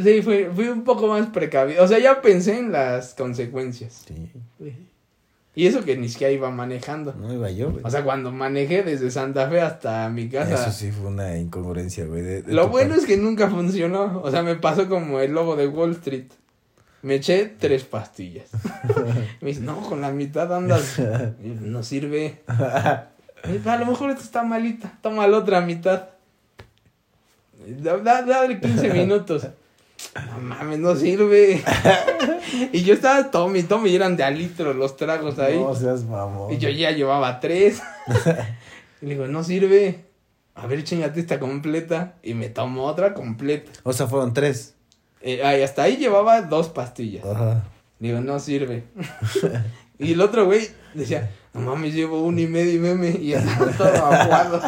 Sí, 0.02 0.22
fui, 0.22 0.46
fui 0.54 0.68
un 0.68 0.84
poco 0.84 1.06
más 1.08 1.26
precavido. 1.28 1.82
O 1.84 1.88
sea, 1.88 1.98
ya 1.98 2.20
pensé 2.22 2.58
en 2.58 2.72
las 2.72 3.14
consecuencias. 3.14 4.04
Sí. 4.06 4.30
Y 5.54 5.66
eso 5.66 5.82
que 5.84 5.96
ni 5.96 6.08
siquiera 6.08 6.32
iba 6.32 6.50
manejando. 6.50 7.14
No 7.14 7.32
iba 7.34 7.50
yo, 7.50 7.70
güey. 7.72 7.82
O 7.84 7.90
sea, 7.90 8.04
cuando 8.04 8.30
manejé 8.30 8.84
desde 8.84 9.10
Santa 9.10 9.48
Fe 9.48 9.60
hasta 9.60 10.08
mi 10.08 10.28
casa. 10.28 10.54
Eso 10.54 10.70
sí 10.72 10.92
fue 10.92 11.08
una 11.08 11.36
incongruencia, 11.36 12.04
güey. 12.04 12.22
de- 12.22 12.42
de 12.42 12.52
Lo 12.54 12.68
bueno 12.68 12.90
parte. 12.90 13.00
es 13.02 13.06
que 13.08 13.16
nunca 13.16 13.50
funcionó. 13.50 14.20
O 14.22 14.30
sea, 14.30 14.42
me 14.44 14.54
pasó 14.54 14.88
como 14.88 15.18
el 15.20 15.32
lobo 15.32 15.56
de 15.56 15.66
Wall 15.66 15.92
Street. 15.92 16.26
Me 17.02 17.16
eché 17.16 17.46
tres 17.58 17.82
pastillas. 17.84 18.46
me 19.40 19.48
dice, 19.48 19.60
no, 19.62 19.80
con 19.80 20.00
la 20.00 20.10
mitad 20.12 20.52
andas. 20.54 21.00
No 21.42 21.82
sirve. 21.82 22.40
A 22.46 23.76
lo 23.78 23.86
mejor 23.86 24.10
esta 24.10 24.22
está 24.22 24.42
malita. 24.44 24.96
Toma 25.02 25.26
la 25.26 25.38
otra 25.38 25.60
mitad. 25.60 26.10
Da- 27.82 27.98
da- 27.98 28.22
Dale 28.22 28.60
15 28.60 28.90
minutos. 28.92 29.46
No 30.14 30.40
mames, 30.40 30.78
no 30.78 30.96
sirve. 30.96 31.62
y 32.72 32.82
yo 32.82 32.94
estaba 32.94 33.30
tome 33.30 33.60
y 33.60 33.62
tome 33.64 33.88
y 33.88 33.96
eran 33.96 34.16
de 34.16 34.24
a 34.24 34.30
litro 34.30 34.72
los 34.72 34.96
tragos 34.96 35.38
ahí. 35.38 35.58
No 35.58 35.74
seas 35.74 36.04
mamón. 36.04 36.52
Y 36.52 36.58
yo 36.58 36.68
ya 36.70 36.90
llevaba 36.92 37.40
tres. 37.40 37.82
y 39.02 39.06
le 39.06 39.14
digo, 39.14 39.26
no 39.26 39.44
sirve. 39.44 40.04
A 40.54 40.66
ver, 40.66 40.82
chingate 40.84 41.20
esta 41.20 41.38
completa. 41.38 42.14
Y 42.22 42.34
me 42.34 42.48
tomo 42.48 42.84
otra 42.84 43.14
completa. 43.14 43.70
O 43.82 43.92
sea, 43.92 44.06
fueron 44.06 44.32
tres. 44.32 44.74
Eh, 45.20 45.42
ay, 45.44 45.62
hasta 45.62 45.82
ahí 45.82 45.96
llevaba 45.96 46.42
dos 46.42 46.68
pastillas. 46.68 47.24
Ajá. 47.24 47.64
Digo, 47.98 48.20
no 48.20 48.38
sirve. 48.38 48.84
y 49.98 50.12
el 50.12 50.20
otro 50.20 50.46
güey 50.46 50.68
decía, 50.94 51.30
no 51.58 51.74
mames, 51.74 51.94
llevo 51.94 52.22
uno 52.22 52.40
y 52.40 52.46
medio 52.46 52.72
y 52.74 52.78
meme. 52.78 53.10
Y 53.20 53.32
estaba 53.32 53.70
todo 53.72 54.06
aguado. 54.06 54.62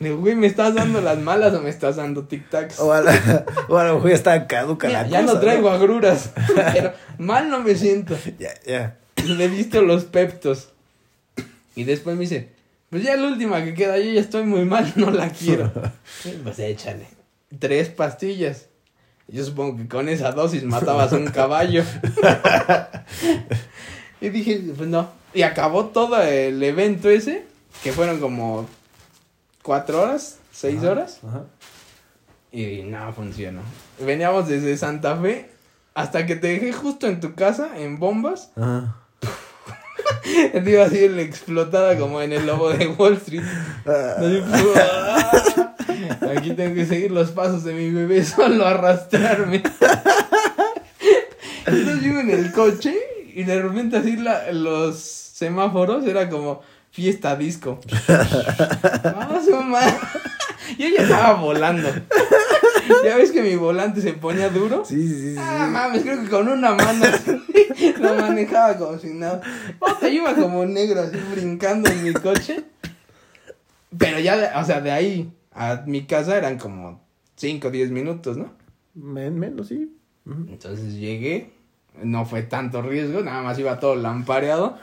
Le 0.00 0.08
digo, 0.08 0.20
güey, 0.20 0.34
¿me 0.34 0.46
estás 0.46 0.74
dando 0.74 1.00
las 1.00 1.18
malas 1.18 1.54
o 1.54 1.60
me 1.60 1.70
estás 1.70 1.96
dando 1.96 2.26
tic-tacs? 2.26 2.78
O 2.78 2.92
a, 2.92 3.00
la, 3.00 3.44
o 3.68 3.76
a 3.76 3.84
lo 3.84 3.94
mejor 3.96 4.10
está 4.12 4.46
caduca 4.46 4.88
Mira, 4.88 5.02
la 5.02 5.08
ya 5.08 5.22
cosa, 5.22 5.34
no 5.34 5.40
traigo 5.40 5.70
agruras. 5.70 6.30
pero 6.72 6.92
mal 7.18 7.48
no 7.50 7.60
me 7.60 7.74
siento. 7.74 8.16
Ya, 8.38 8.50
ya. 8.66 8.96
le 9.26 9.48
diste 9.48 9.82
los 9.82 10.04
peptos. 10.04 10.70
Y 11.74 11.84
después 11.84 12.16
me 12.16 12.22
dice, 12.22 12.50
pues 12.90 13.02
ya 13.02 13.16
la 13.16 13.28
última 13.28 13.62
que 13.64 13.74
queda, 13.74 13.98
yo 13.98 14.10
ya 14.12 14.20
estoy 14.20 14.44
muy 14.44 14.64
mal, 14.64 14.92
no 14.96 15.10
la 15.10 15.30
quiero. 15.30 15.72
pues 16.44 16.58
échale. 16.58 17.06
Tres 17.58 17.88
pastillas. 17.88 18.66
Yo 19.28 19.44
supongo 19.44 19.78
que 19.78 19.88
con 19.88 20.08
esa 20.08 20.32
dosis 20.32 20.64
matabas 20.64 21.12
a 21.12 21.16
un 21.16 21.28
caballo. 21.28 21.84
y 24.20 24.28
dije, 24.28 24.60
pues 24.76 24.88
no. 24.88 25.08
Y 25.34 25.42
acabó 25.42 25.86
todo 25.86 26.20
el 26.22 26.62
evento 26.62 27.08
ese, 27.10 27.44
que 27.82 27.92
fueron 27.92 28.20
como 28.20 28.68
cuatro 29.62 30.02
horas, 30.02 30.38
seis 30.52 30.78
Ajá, 30.80 30.90
horas. 30.90 31.20
ajá. 31.26 31.44
Y 32.50 32.82
no 32.82 33.12
funcionó. 33.14 33.62
Veníamos 33.98 34.46
desde 34.48 34.76
Santa 34.76 35.16
Fe 35.16 35.50
hasta 35.94 36.26
que 36.26 36.36
te 36.36 36.48
dejé 36.48 36.72
justo 36.72 37.06
en 37.06 37.20
tu 37.20 37.34
casa, 37.34 37.70
en 37.78 37.98
bombas. 37.98 38.50
Ajá. 38.56 38.96
Te 40.52 40.70
iba 40.70 40.84
explotada 41.22 41.96
como 41.98 42.20
en 42.20 42.32
el 42.32 42.46
lobo 42.46 42.70
de 42.70 42.86
Wall 42.88 43.14
Street. 43.14 43.42
Así, 43.86 44.42
¡ah! 44.76 45.74
Aquí 46.36 46.52
tengo 46.52 46.74
que 46.74 46.86
seguir 46.86 47.10
los 47.10 47.30
pasos 47.30 47.64
de 47.64 47.72
mi 47.72 47.90
bebé, 47.90 48.24
solo 48.26 48.66
arrastrarme. 48.66 49.62
Entonces 51.66 52.02
yo 52.02 52.18
en 52.20 52.30
el 52.30 52.52
coche 52.52 52.94
y 53.34 53.44
de 53.44 53.62
repente 53.62 53.96
así 53.96 54.16
la- 54.16 54.52
los 54.52 55.21
semáforos 55.46 56.06
era 56.06 56.28
como 56.30 56.60
fiesta 56.90 57.36
disco. 57.36 57.80
Vamos, 59.04 59.48
mamá. 59.50 59.80
Yo 60.78 60.88
ya 60.88 61.02
estaba 61.02 61.34
volando. 61.34 61.88
Ya 63.04 63.16
ves 63.16 63.30
que 63.32 63.42
mi 63.42 63.56
volante 63.56 64.00
se 64.00 64.12
ponía 64.14 64.48
duro. 64.48 64.84
Sí, 64.84 65.08
sí, 65.08 65.34
sí. 65.34 65.36
Ah, 65.38 65.68
mames, 65.70 66.02
creo 66.02 66.22
que 66.22 66.28
con 66.28 66.48
una 66.48 66.74
mano 66.74 67.04
así, 67.04 67.40
lo 68.00 68.14
manejaba 68.14 68.76
como 68.76 68.98
si 68.98 69.08
nada. 69.14 69.40
Puta, 69.78 70.02
yo 70.02 70.08
iba 70.08 70.34
como 70.34 70.64
negro 70.64 71.00
así 71.02 71.16
brincando 71.34 71.90
en 71.90 72.02
mi 72.04 72.12
coche. 72.12 72.64
Pero 73.98 74.18
ya, 74.20 74.54
o 74.60 74.64
sea, 74.64 74.80
de 74.80 74.90
ahí 74.90 75.32
a 75.52 75.82
mi 75.86 76.06
casa 76.06 76.36
eran 76.36 76.58
como 76.58 77.00
5 77.36 77.68
o 77.68 77.70
10 77.70 77.90
minutos, 77.90 78.36
¿no? 78.36 78.52
Men- 78.94 79.38
menos, 79.38 79.68
sí. 79.68 79.96
Entonces 80.26 80.94
llegué, 80.94 81.52
no 82.02 82.24
fue 82.24 82.42
tanto 82.42 82.80
riesgo, 82.82 83.22
nada 83.22 83.42
más 83.42 83.58
iba 83.58 83.78
todo 83.80 83.96
lampareado. 83.96 84.78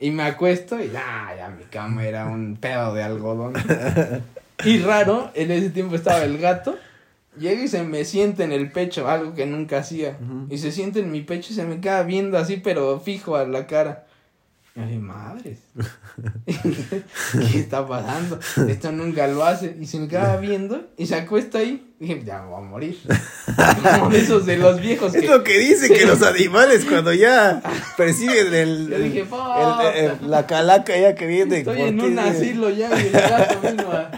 Y 0.00 0.10
me 0.10 0.22
acuesto 0.22 0.80
y 0.80 0.90
ya, 0.90 1.34
ya 1.36 1.48
mi 1.48 1.64
cama 1.64 2.06
era 2.06 2.26
un 2.26 2.56
pedo 2.56 2.94
de 2.94 3.02
algodón. 3.02 3.54
Y 4.64 4.80
raro, 4.80 5.30
en 5.34 5.52
ese 5.52 5.70
tiempo 5.70 5.94
estaba 5.94 6.24
el 6.24 6.38
gato. 6.38 6.76
Llega 7.38 7.62
y 7.62 7.68
se 7.68 7.84
me 7.84 8.04
siente 8.04 8.42
en 8.42 8.50
el 8.50 8.72
pecho, 8.72 9.08
algo 9.08 9.34
que 9.34 9.46
nunca 9.46 9.78
hacía. 9.78 10.18
Y 10.50 10.58
se 10.58 10.72
siente 10.72 10.98
en 10.98 11.12
mi 11.12 11.20
pecho 11.20 11.52
y 11.52 11.54
se 11.54 11.64
me 11.64 11.80
queda 11.80 12.02
viendo 12.02 12.36
así, 12.36 12.56
pero 12.56 12.98
fijo 12.98 13.36
a 13.36 13.46
la 13.46 13.68
cara. 13.68 14.07
Y 14.78 14.86
dije, 14.86 14.98
madres. 14.98 15.58
¿Qué 16.46 17.58
está 17.58 17.86
pasando? 17.86 18.38
Esto 18.68 18.92
nunca 18.92 19.26
lo 19.26 19.44
hace. 19.44 19.76
Y 19.80 19.86
se 19.86 19.98
me 19.98 20.08
queda 20.08 20.36
viendo 20.36 20.86
y 20.96 21.06
se 21.06 21.14
acuesta 21.16 21.58
ahí. 21.58 21.84
Dije, 21.98 22.22
ya 22.24 22.42
me 22.42 22.48
voy 22.48 22.62
a 22.62 22.66
morir. 22.66 22.98
Como 23.98 24.10
esos 24.14 24.46
de 24.46 24.56
los 24.56 24.80
viejos 24.80 25.12
que. 25.12 25.18
Es 25.18 25.26
lo 25.28 25.42
que 25.42 25.58
dice 25.58 25.88
que 25.92 26.06
los 26.06 26.22
animales 26.22 26.84
cuando 26.84 27.12
ya 27.12 27.60
perciben 27.96 28.54
el, 28.54 28.88
dije, 29.04 29.26
el- 29.26 30.04
el- 30.22 30.30
la 30.30 30.46
calaca 30.46 30.96
ya 30.96 31.14
que 31.14 31.26
viene. 31.26 31.58
Estoy 31.58 31.76
¿por 31.78 31.88
en 31.88 32.00
un 32.00 32.18
asilo 32.18 32.70
ya 32.70 32.88
y 33.00 33.06
el 33.06 33.12
gato 33.12 33.60
vino 33.60 33.90
a, 33.92 34.10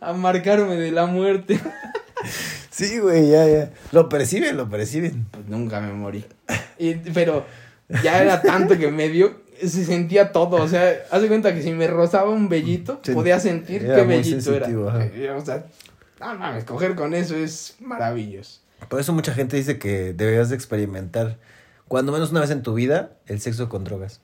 a 0.00 0.12
marcarme 0.14 0.76
de 0.76 0.90
la 0.90 1.06
muerte. 1.06 1.60
Sí, 2.70 2.98
güey, 2.98 3.30
ya, 3.30 3.46
ya. 3.46 3.70
Lo 3.92 4.08
perciben, 4.08 4.56
lo 4.56 4.68
perciben. 4.68 5.26
Pues 5.30 5.46
nunca 5.48 5.80
me 5.80 5.92
morí. 5.92 6.24
Y, 6.78 6.94
pero 6.94 7.44
ya 8.02 8.20
era 8.22 8.42
tanto 8.42 8.76
que 8.78 8.88
me 8.90 9.08
dio, 9.08 9.40
se 9.60 9.84
sentía 9.84 10.32
todo. 10.32 10.56
O 10.62 10.68
sea, 10.68 10.92
haz 11.10 11.22
de 11.22 11.28
cuenta 11.28 11.54
que 11.54 11.62
si 11.62 11.72
me 11.72 11.86
rozaba 11.86 12.30
un 12.30 12.48
vellito, 12.48 13.00
Sí. 13.02 13.12
podía 13.12 13.40
sentir 13.40 13.82
qué 13.82 14.02
muy 14.04 14.16
bellito 14.16 14.54
era. 14.54 14.66
ajá. 14.66 15.04
Eh, 15.06 15.30
O 15.30 15.44
sea, 15.44 15.64
no 16.20 16.34
mames, 16.36 16.64
coger 16.64 16.94
con 16.94 17.14
eso 17.14 17.36
es 17.36 17.76
maravilloso. 17.80 18.60
Por 18.88 19.00
eso 19.00 19.12
mucha 19.12 19.32
gente 19.34 19.56
dice 19.56 19.78
que 19.78 20.12
deberías 20.12 20.48
de 20.50 20.54
experimentar, 20.56 21.36
cuando 21.88 22.12
menos 22.12 22.30
una 22.30 22.40
vez 22.40 22.50
en 22.50 22.62
tu 22.62 22.74
vida, 22.74 23.10
el 23.26 23.40
sexo 23.40 23.68
con 23.68 23.84
drogas. 23.84 24.20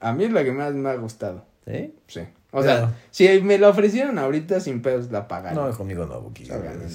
A 0.00 0.12
mí 0.12 0.24
es 0.24 0.32
la 0.32 0.42
que 0.44 0.52
más 0.52 0.72
me 0.74 0.88
ha 0.88 0.94
gustado. 0.96 1.44
¿Sí? 1.66 1.94
Sí. 2.08 2.20
O 2.50 2.60
Pero- 2.60 2.62
sea, 2.64 2.94
si 3.12 3.40
me 3.40 3.56
la 3.58 3.68
ofrecieron 3.68 4.18
ahorita 4.18 4.60
sin 4.60 4.82
pedos 4.82 5.10
la 5.12 5.28
pagaría. 5.28 5.58
No, 5.60 5.70
conmigo 5.76 6.04
no, 6.06 6.20
Buki. 6.20 6.42
Espérate, 6.42 6.86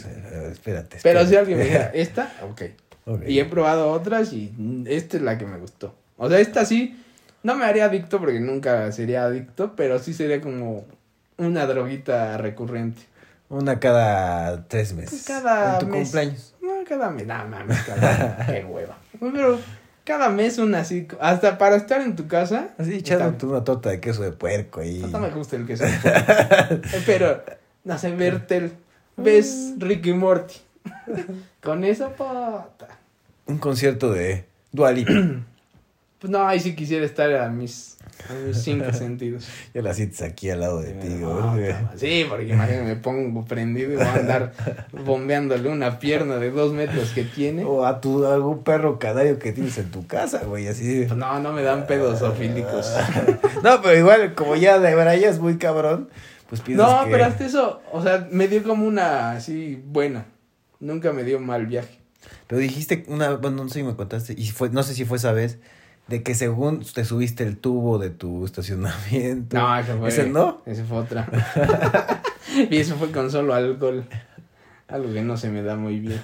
espérate. 0.51 0.97
Pero 1.01 1.25
si 1.25 1.35
alguien 1.35 1.57
me 1.57 1.63
dijera, 1.63 1.85
¿esta? 1.93 2.33
Ok. 2.49 2.61
Ok. 3.05 3.21
Y 3.27 3.39
he 3.39 3.45
probado 3.45 3.89
otras 3.91 4.33
y 4.33 4.53
esta 4.87 5.17
es 5.17 5.23
la 5.23 5.37
que 5.37 5.45
me 5.45 5.57
gustó. 5.57 5.95
O 6.17 6.29
sea, 6.29 6.39
esta 6.39 6.65
sí, 6.65 7.01
no 7.43 7.55
me 7.55 7.65
haría 7.65 7.85
adicto 7.85 8.19
porque 8.19 8.39
nunca 8.39 8.91
sería 8.91 9.25
adicto, 9.25 9.73
pero 9.75 9.99
sí 9.99 10.13
sería 10.13 10.41
como 10.41 10.85
una 11.37 11.65
droguita 11.65 12.37
recurrente. 12.37 13.01
Una 13.49 13.79
cada 13.79 14.67
tres 14.67 14.93
meses. 14.93 15.09
Pues 15.11 15.25
cada 15.25 15.73
En 15.73 15.79
tu 15.79 15.87
mes. 15.87 16.01
cumpleaños. 16.03 16.55
No, 16.61 16.73
cada 16.87 17.09
mes, 17.11 17.25
no 17.27 17.47
mames, 17.47 17.79
cada 17.83 18.45
Qué 18.45 18.65
hueva. 18.65 18.97
Pero 19.19 19.59
cada 20.03 20.29
mes 20.29 20.57
una 20.57 20.79
así, 20.79 21.07
hasta 21.21 21.57
para 21.57 21.75
estar 21.77 22.01
en 22.01 22.15
tu 22.15 22.27
casa. 22.27 22.69
Así 22.77 22.95
echándote 22.95 23.45
una 23.45 23.63
torta 23.63 23.89
de 23.89 23.99
queso 24.01 24.23
de 24.23 24.31
puerco 24.31 24.81
ahí. 24.81 25.05
No 25.11 25.19
me 25.19 25.29
gusta 25.29 25.55
el 25.55 25.65
queso. 25.65 25.85
Eh, 25.85 26.81
Pero, 27.05 27.43
no 27.85 27.97
sé, 27.97 28.11
Bertel, 28.11 28.73
ves 29.15 29.75
Ricky 29.77 30.13
Morty. 30.13 30.55
Con 31.63 31.83
esa 31.83 32.09
pata. 32.09 32.87
Un 33.45 33.57
concierto 33.59 34.11
de 34.11 34.45
Dualipa. 34.71 35.13
Pues 36.19 36.31
no, 36.31 36.47
ahí 36.47 36.59
sí 36.59 36.75
quisiera 36.75 37.05
estar 37.05 37.31
a 37.35 37.47
mis, 37.49 37.97
a 38.27 38.33
mis 38.33 38.57
cinco 38.57 38.91
sentidos. 38.93 39.47
ya 39.71 39.83
la 39.83 39.93
sientes 39.93 40.23
aquí 40.23 40.49
al 40.49 40.61
lado 40.61 40.81
de 40.81 40.93
ti, 40.93 41.09
No, 41.09 41.53
güey. 41.53 41.75
Sí, 41.95 42.25
porque 42.27 42.47
imagínate, 42.47 42.83
me 42.85 42.95
pongo 42.95 43.45
prendido 43.45 43.93
y 43.93 43.95
voy 43.97 44.05
a 44.05 44.15
andar 44.15 44.53
bombeándole 45.05 45.69
una 45.69 45.99
pierna 45.99 46.37
de 46.37 46.49
dos 46.49 46.73
metros 46.73 47.11
que 47.11 47.23
tiene. 47.23 47.63
O 47.65 47.85
a 47.85 48.01
tu 48.01 48.25
algún 48.25 48.63
perro 48.63 48.97
canario 48.97 49.37
que 49.37 49.51
tienes 49.51 49.77
en 49.77 49.91
tu 49.91 50.07
casa, 50.07 50.43
güey, 50.43 50.67
así. 50.67 51.03
Pues 51.07 51.17
no, 51.17 51.39
no 51.39 51.53
me 51.53 51.61
dan 51.61 51.85
pedos 51.85 52.23
ofílicos. 52.23 52.91
no, 53.63 53.81
pero 53.83 53.95
igual, 53.97 54.33
como 54.33 54.55
ya 54.55 54.79
de 54.79 54.95
verdad 54.95 55.15
ya 55.17 55.29
es 55.29 55.37
muy 55.37 55.57
cabrón, 55.59 56.09
pues 56.49 56.61
piensas 56.61 56.89
No, 56.89 57.05
que... 57.05 57.11
pero 57.11 57.25
hasta 57.25 57.45
eso, 57.45 57.81
o 57.91 58.01
sea, 58.01 58.27
me 58.31 58.47
dio 58.47 58.63
como 58.63 58.87
una 58.87 59.33
así 59.33 59.79
buena. 59.85 60.25
Nunca 60.79 61.13
me 61.13 61.23
dio 61.23 61.39
mal 61.39 61.67
viaje. 61.67 61.99
Pero 62.47 62.59
dijiste 62.59 63.03
una, 63.07 63.35
bueno, 63.35 63.63
no 63.63 63.69
sé 63.69 63.79
si 63.79 63.83
me 63.83 63.95
contaste, 63.95 64.33
y 64.35 64.47
fue, 64.47 64.69
no 64.71 64.81
sé 64.81 64.95
si 64.95 65.05
fue 65.05 65.17
esa 65.17 65.31
vez, 65.31 65.59
de 66.07 66.23
que 66.23 66.35
según 66.35 66.83
te 66.83 67.03
subiste 67.05 67.43
el 67.43 67.57
tubo 67.57 67.97
de 67.97 68.09
tu 68.09 68.45
estacionamiento. 68.45 69.57
No, 69.57 69.77
ese 69.77 69.95
fue. 69.95 70.09
¿Ese 70.09 70.29
no? 70.29 70.61
Ese 70.65 70.83
fue 70.83 70.97
otra. 70.97 71.27
y 72.69 72.77
eso 72.77 72.95
fue 72.95 73.11
con 73.11 73.29
solo 73.29 73.53
alcohol. 73.53 74.05
Algo 74.87 75.11
que 75.13 75.21
no 75.21 75.35
se 75.35 75.49
me 75.49 75.63
da 75.63 75.75
muy 75.75 75.99
bien. 75.99 76.21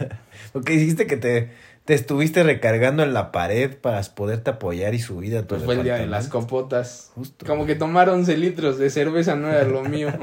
Porque 0.53 0.73
dijiste 0.73 1.05
que 1.05 1.17
te, 1.17 1.51
te 1.83 1.93
estuviste 1.93 2.43
recargando 2.43 3.03
en 3.03 3.13
la 3.13 3.33
pared 3.33 3.75
para 3.75 4.01
poderte 4.03 4.51
apoyar 4.51 4.95
y 4.95 4.99
subir 4.99 5.35
a 5.35 5.41
tu 5.41 5.49
Pues 5.49 5.63
fue 5.63 5.75
el 5.75 5.83
día 5.83 5.97
de 5.97 6.07
las 6.07 6.29
copotas. 6.29 7.11
Justo. 7.15 7.45
Como 7.45 7.65
que 7.65 7.75
tomar 7.75 8.09
11 8.09 8.37
litros 8.37 8.77
de 8.77 8.89
cerveza 8.89 9.35
no 9.35 9.49
era 9.49 9.65
lo 9.65 9.83
mío. 9.83 10.13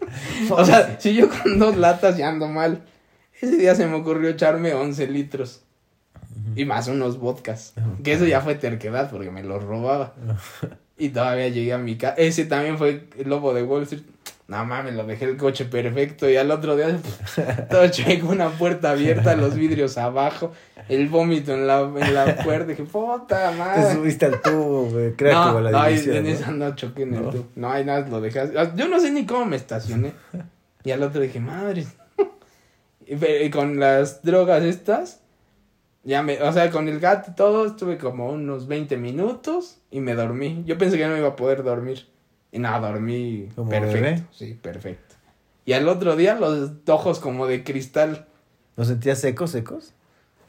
o 0.50 0.64
sea, 0.64 0.98
si 0.98 1.14
yo 1.14 1.28
con 1.28 1.58
dos 1.58 1.76
latas 1.76 2.16
ya 2.16 2.30
ando 2.30 2.48
mal. 2.48 2.84
Ese 3.38 3.56
día 3.56 3.74
se 3.74 3.86
me 3.86 3.96
ocurrió 3.96 4.30
echarme 4.30 4.72
11 4.72 5.06
litros. 5.08 5.62
Y 6.56 6.64
más 6.64 6.88
unos 6.88 7.18
vodkas. 7.18 7.74
Que 8.04 8.12
eso 8.12 8.26
ya 8.26 8.40
fue 8.40 8.54
terquedad 8.54 9.10
porque 9.10 9.30
me 9.30 9.42
los 9.42 9.62
robaba. 9.62 10.14
Y 10.98 11.08
todavía 11.08 11.48
llegué 11.48 11.72
a 11.72 11.78
mi 11.78 11.96
casa. 11.96 12.14
Ese 12.18 12.44
también 12.44 12.76
fue 12.76 13.08
el 13.18 13.26
lobo 13.26 13.54
de 13.54 13.62
Wall 13.62 13.84
Street. 13.84 14.02
No 14.48 14.66
mames, 14.66 14.94
lo 14.94 15.06
dejé 15.06 15.24
el 15.24 15.38
coche 15.38 15.64
perfecto. 15.64 16.28
Y 16.28 16.36
al 16.36 16.50
otro 16.50 16.76
día, 16.76 16.98
todo 17.70 17.88
checo, 17.88 18.28
una 18.28 18.50
puerta 18.50 18.90
abierta, 18.90 19.34
los 19.34 19.54
vidrios 19.54 19.96
abajo, 19.96 20.52
el 20.90 21.08
vómito 21.08 21.54
en 21.54 21.66
la, 21.66 21.80
en 21.82 22.14
la 22.14 22.36
puerta. 22.44 22.66
Dije, 22.66 22.82
puta 22.82 23.50
Te 23.50 23.56
madre. 23.56 23.94
subiste 23.94 24.26
al 24.26 24.42
tubo, 24.42 24.90
güey. 24.90 25.12
Creo 25.14 25.32
no, 25.32 25.46
como 25.46 25.60
la 25.60 25.70
no, 25.70 25.86
división, 25.86 26.16
en 26.16 26.24
¿no? 26.24 26.28
esa 26.28 26.50
no 26.50 26.76
choqué 26.76 27.04
en 27.04 27.14
el 27.14 27.30
tubo. 27.30 27.46
No, 27.54 27.70
hay 27.70 27.84
nada, 27.84 28.06
lo 28.06 28.20
dejas. 28.20 28.50
Yo 28.74 28.88
no 28.88 29.00
sé 29.00 29.10
ni 29.10 29.24
cómo 29.24 29.46
me 29.46 29.56
estacioné. 29.56 30.12
Y 30.84 30.90
al 30.90 31.02
otro 31.02 31.22
dije, 31.22 31.40
madre. 31.40 31.86
Y 33.06 33.50
con 33.50 33.80
las 33.80 34.22
drogas 34.22 34.64
estas, 34.64 35.20
ya 36.04 36.22
me, 36.22 36.40
o 36.42 36.52
sea, 36.52 36.70
con 36.70 36.88
el 36.88 36.98
gato 37.00 37.30
y 37.32 37.34
todo, 37.34 37.66
estuve 37.66 37.98
como 37.98 38.30
unos 38.30 38.66
20 38.66 38.96
minutos 38.96 39.78
y 39.90 40.00
me 40.00 40.14
dormí. 40.14 40.62
Yo 40.66 40.78
pensé 40.78 40.96
que 40.98 41.06
no 41.06 41.16
iba 41.16 41.28
a 41.28 41.36
poder 41.36 41.62
dormir. 41.62 42.06
Y 42.52 42.58
nada, 42.58 42.90
dormí 42.90 43.48
¿Como 43.54 43.70
perfecto. 43.70 43.94
bebé? 44.02 44.24
Sí, 44.32 44.58
perfecto. 44.60 45.14
Y 45.64 45.72
al 45.74 45.88
otro 45.88 46.16
día 46.16 46.34
los 46.34 46.72
ojos 46.88 47.20
como 47.20 47.46
de 47.46 47.62
cristal, 47.64 48.26
¿Los 48.76 48.88
sentías 48.88 49.20
secos, 49.20 49.50
secos? 49.50 49.92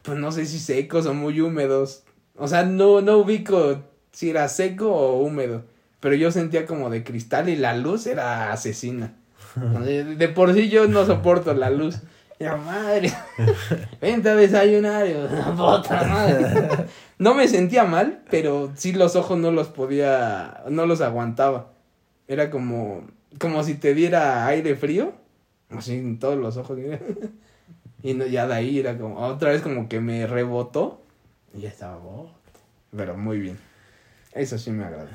pues 0.04 0.18
no 0.18 0.32
sé 0.32 0.46
si 0.46 0.58
secos 0.58 1.06
o 1.06 1.14
muy 1.14 1.42
húmedos. 1.42 2.04
O 2.38 2.48
sea, 2.48 2.64
no, 2.64 3.02
no 3.02 3.18
ubico 3.18 3.84
si 4.12 4.30
era 4.32 4.48
seco 4.48 4.90
o 4.92 5.22
húmedo. 5.22 5.64
Pero 6.00 6.16
yo 6.16 6.32
sentía 6.32 6.66
como 6.66 6.90
de 6.90 7.04
cristal 7.04 7.50
y 7.50 7.56
la 7.56 7.76
luz 7.76 8.08
era 8.08 8.52
asesina. 8.52 9.14
De 9.86 10.28
por 10.30 10.54
sí 10.54 10.70
yo 10.70 10.88
no 10.88 11.06
soporto 11.06 11.54
la 11.54 11.70
luz. 11.70 11.98
La 12.42 12.58
madre. 12.58 13.14
Vente 14.02 14.30
a 14.30 14.36
desayunar. 14.36 15.06
Puta 15.56 16.04
madre. 16.06 16.86
No 17.20 17.36
me 17.36 17.48
sentía 17.48 17.84
mal, 17.84 18.24
pero 18.32 18.72
sí 18.76 18.94
los 18.94 19.16
ojos 19.16 19.38
no 19.38 19.52
los 19.52 19.68
podía, 19.68 20.64
no 20.68 20.88
los 20.88 21.02
aguantaba. 21.02 21.72
Era 22.28 22.50
como, 22.50 23.08
como 23.40 23.64
si 23.64 23.76
te 23.76 23.94
diera 23.94 24.48
aire 24.48 24.76
frío. 24.76 25.14
Así 25.70 25.94
en 25.94 26.18
todos 26.20 26.38
los 26.38 26.58
ojos. 26.58 26.80
Y 28.04 28.16
no, 28.16 28.26
ya 28.26 28.48
de 28.48 28.56
ahí 28.56 28.80
era 28.80 28.98
como, 28.98 29.20
otra 29.20 29.52
vez 29.52 29.62
como 29.62 29.88
que 29.88 30.00
me 30.00 30.26
rebotó. 30.26 31.04
Y 31.54 31.62
ya 31.62 31.70
estaba, 31.70 31.98
oh, 31.98 32.32
pero 32.98 33.16
muy 33.16 33.38
bien. 33.38 33.60
Eso 34.34 34.58
sí 34.58 34.72
me 34.72 34.86
agradó. 34.86 35.08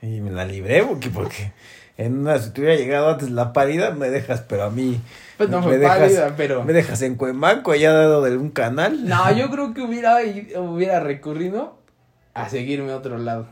Y 0.00 0.20
me 0.20 0.30
la 0.30 0.44
libré, 0.44 0.84
porque, 0.84 1.10
porque 1.10 1.52
en 2.00 2.18
una, 2.20 2.38
si 2.38 2.50
te 2.50 2.60
hubiera 2.62 2.76
llegado 2.76 3.10
antes 3.10 3.30
la 3.30 3.52
pálida, 3.52 3.90
me 3.90 4.08
dejas, 4.08 4.40
pero 4.48 4.64
a 4.64 4.70
mí. 4.70 5.00
Pues 5.36 5.50
no 5.50 5.58
me 5.60 5.64
fue 5.66 5.78
dejas- 5.78 5.98
pálida, 5.98 6.34
pero... 6.36 6.64
Me 6.64 6.72
dejas 6.72 7.02
en 7.02 7.16
Cuemanco, 7.16 7.72
allá 7.72 7.92
dado 7.92 8.22
de 8.22 8.36
un 8.36 8.50
canal. 8.50 9.06
No, 9.06 9.30
yo 9.36 9.50
creo 9.50 9.74
que 9.74 9.82
hubiera, 9.82 10.16
hubiera 10.60 11.00
recurrido 11.00 11.78
a 12.32 12.48
seguirme 12.48 12.92
a 12.92 12.96
otro 12.96 13.18
lado. 13.18 13.48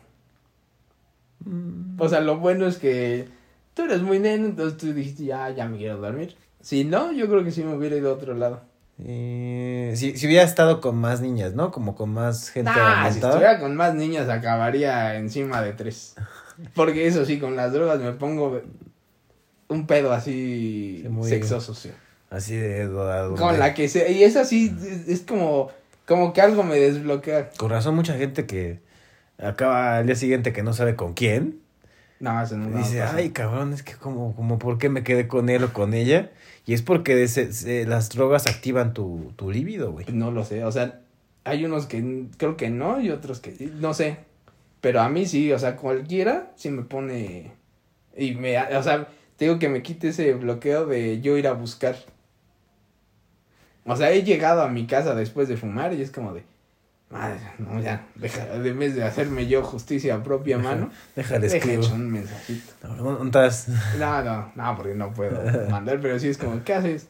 Mm. 1.44 2.00
O 2.00 2.08
sea, 2.08 2.20
lo 2.20 2.38
bueno 2.38 2.66
es 2.66 2.78
que 2.78 3.28
tú 3.74 3.82
eres 3.82 4.02
muy 4.02 4.18
neno, 4.18 4.46
entonces 4.46 4.78
tú 4.78 4.92
dijiste, 4.92 5.24
ya, 5.24 5.50
ya 5.50 5.66
me 5.66 5.78
quiero 5.78 5.98
dormir. 5.98 6.36
Si 6.60 6.84
no, 6.84 7.12
yo 7.12 7.28
creo 7.28 7.44
que 7.44 7.52
sí 7.52 7.62
me 7.62 7.74
hubiera 7.76 7.96
ido 7.96 8.10
a 8.10 8.14
otro 8.14 8.34
lado. 8.34 8.62
Eh, 9.04 9.92
si, 9.94 10.16
si 10.16 10.26
hubiera 10.26 10.42
estado 10.42 10.80
con 10.80 10.96
más 10.96 11.20
niñas, 11.20 11.54
¿no? 11.54 11.70
Como 11.70 11.94
con 11.94 12.10
más 12.10 12.50
gente 12.50 12.70
Nah, 12.70 13.08
si 13.10 13.20
estuviera 13.20 13.60
con 13.60 13.76
más 13.76 13.94
niñas 13.94 14.28
acabaría 14.28 15.14
encima 15.14 15.62
de 15.62 15.72
tres. 15.72 16.16
Porque 16.74 17.06
eso 17.06 17.24
sí, 17.24 17.38
con 17.38 17.56
las 17.56 17.72
drogas 17.72 18.00
me 18.00 18.12
pongo 18.12 18.60
un 19.68 19.86
pedo 19.86 20.12
así 20.12 21.00
Sí, 21.02 21.08
muy- 21.08 21.28
sexoso, 21.28 21.74
sí. 21.74 21.90
Así 22.30 22.56
de... 22.56 22.88
de- 22.88 23.34
Con 23.36 23.58
la 23.58 23.74
que 23.74 23.88
sea, 23.88 24.08
y 24.08 24.22
es 24.24 24.36
así, 24.36 24.74
es- 24.82 25.08
es 25.08 25.20
como, 25.22 25.70
como 26.06 26.32
que 26.32 26.40
algo 26.40 26.62
me 26.62 26.76
desbloquea. 26.76 27.50
Con 27.56 27.70
razón, 27.70 27.94
mucha 27.94 28.14
gente 28.16 28.46
que 28.46 28.80
acaba 29.38 29.98
al 29.98 30.06
día 30.06 30.14
siguiente 30.14 30.52
que 30.52 30.62
no 30.62 30.72
sabe 30.72 30.94
con 30.96 31.14
quién. 31.14 31.60
No, 32.20 32.42
eso 32.42 32.56
no 32.56 32.76
dice, 32.76 33.00
ay, 33.02 33.30
cabrón, 33.30 33.72
es 33.72 33.82
que 33.84 33.94
como, 33.94 34.34
como, 34.34 34.58
¿por 34.58 34.78
qué 34.78 34.88
me 34.88 35.04
quedé 35.04 35.28
con 35.28 35.48
él 35.48 35.62
o 35.64 35.72
con 35.72 35.94
ella? 35.94 36.30
Y 36.66 36.74
es 36.74 36.82
porque 36.82 37.28
se- 37.28 37.52
se- 37.52 37.86
las 37.86 38.08
drogas 38.10 38.46
activan 38.46 38.92
tu, 38.92 39.32
tu 39.36 39.50
líbido, 39.52 39.92
güey. 39.92 40.04
No 40.12 40.30
lo 40.32 40.44
sé, 40.44 40.64
o 40.64 40.72
sea, 40.72 41.00
hay 41.44 41.64
unos 41.64 41.86
que 41.86 42.26
creo 42.36 42.56
que 42.56 42.68
no 42.70 43.00
y 43.00 43.10
otros 43.10 43.38
que 43.40 43.52
sí, 43.52 43.72
no 43.78 43.94
sé. 43.94 44.18
Pero 44.80 45.00
a 45.00 45.08
mí 45.08 45.26
sí, 45.26 45.52
o 45.52 45.58
sea, 45.58 45.76
cualquiera 45.76 46.52
sí 46.56 46.70
me 46.70 46.82
pone 46.82 47.52
y 48.16 48.34
me, 48.34 48.58
o 48.58 48.82
sea, 48.82 49.08
te 49.36 49.44
digo 49.44 49.58
que 49.58 49.68
me 49.68 49.82
quite 49.82 50.08
ese 50.08 50.34
bloqueo 50.34 50.86
de 50.86 51.20
yo 51.20 51.36
ir 51.36 51.46
a 51.46 51.52
buscar. 51.52 51.96
O 53.84 53.96
sea, 53.96 54.10
he 54.10 54.22
llegado 54.22 54.62
a 54.62 54.68
mi 54.68 54.86
casa 54.86 55.14
después 55.14 55.48
de 55.48 55.56
fumar 55.56 55.94
y 55.94 56.02
es 56.02 56.10
como 56.10 56.34
de, 56.34 56.42
madre, 57.10 57.40
no, 57.58 57.80
ya, 57.80 58.06
deja, 58.16 58.44
de 58.44 58.72
vez 58.72 58.94
de 58.94 59.04
hacerme 59.04 59.46
yo 59.46 59.62
justicia 59.62 60.16
a 60.16 60.22
propia 60.22 60.58
mano, 60.58 60.90
Déjale 61.16 61.74
hecho 61.74 61.94
un 61.94 62.10
mensajito. 62.10 62.72
No, 63.98 64.22
no, 64.22 64.52
no, 64.54 64.76
porque 64.76 64.94
no 64.94 65.14
puedo 65.14 65.70
mandar, 65.70 66.00
pero 66.00 66.18
sí 66.18 66.28
es 66.28 66.38
como, 66.38 66.62
¿qué 66.64 66.74
haces? 66.74 67.08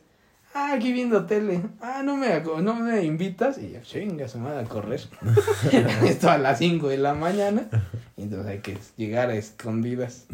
Ah, 0.54 0.72
aquí 0.74 0.92
viendo 0.92 1.24
tele. 1.26 1.60
Ah, 1.80 2.02
no 2.04 2.16
me, 2.16 2.40
no 2.62 2.74
me 2.74 3.04
invitas. 3.04 3.58
Y 3.58 3.72
yo, 3.72 3.80
chinga, 3.82 4.26
su 4.28 4.38
madre 4.38 4.60
a 4.60 4.64
correr. 4.64 5.00
Esto 6.04 6.30
a 6.30 6.38
las 6.38 6.58
5 6.58 6.88
de 6.88 6.96
la 6.98 7.14
mañana. 7.14 7.68
Y 8.16 8.22
entonces 8.22 8.48
hay 8.50 8.58
que 8.58 8.76
llegar 8.96 9.30
a 9.30 9.34
escondidas. 9.34 10.24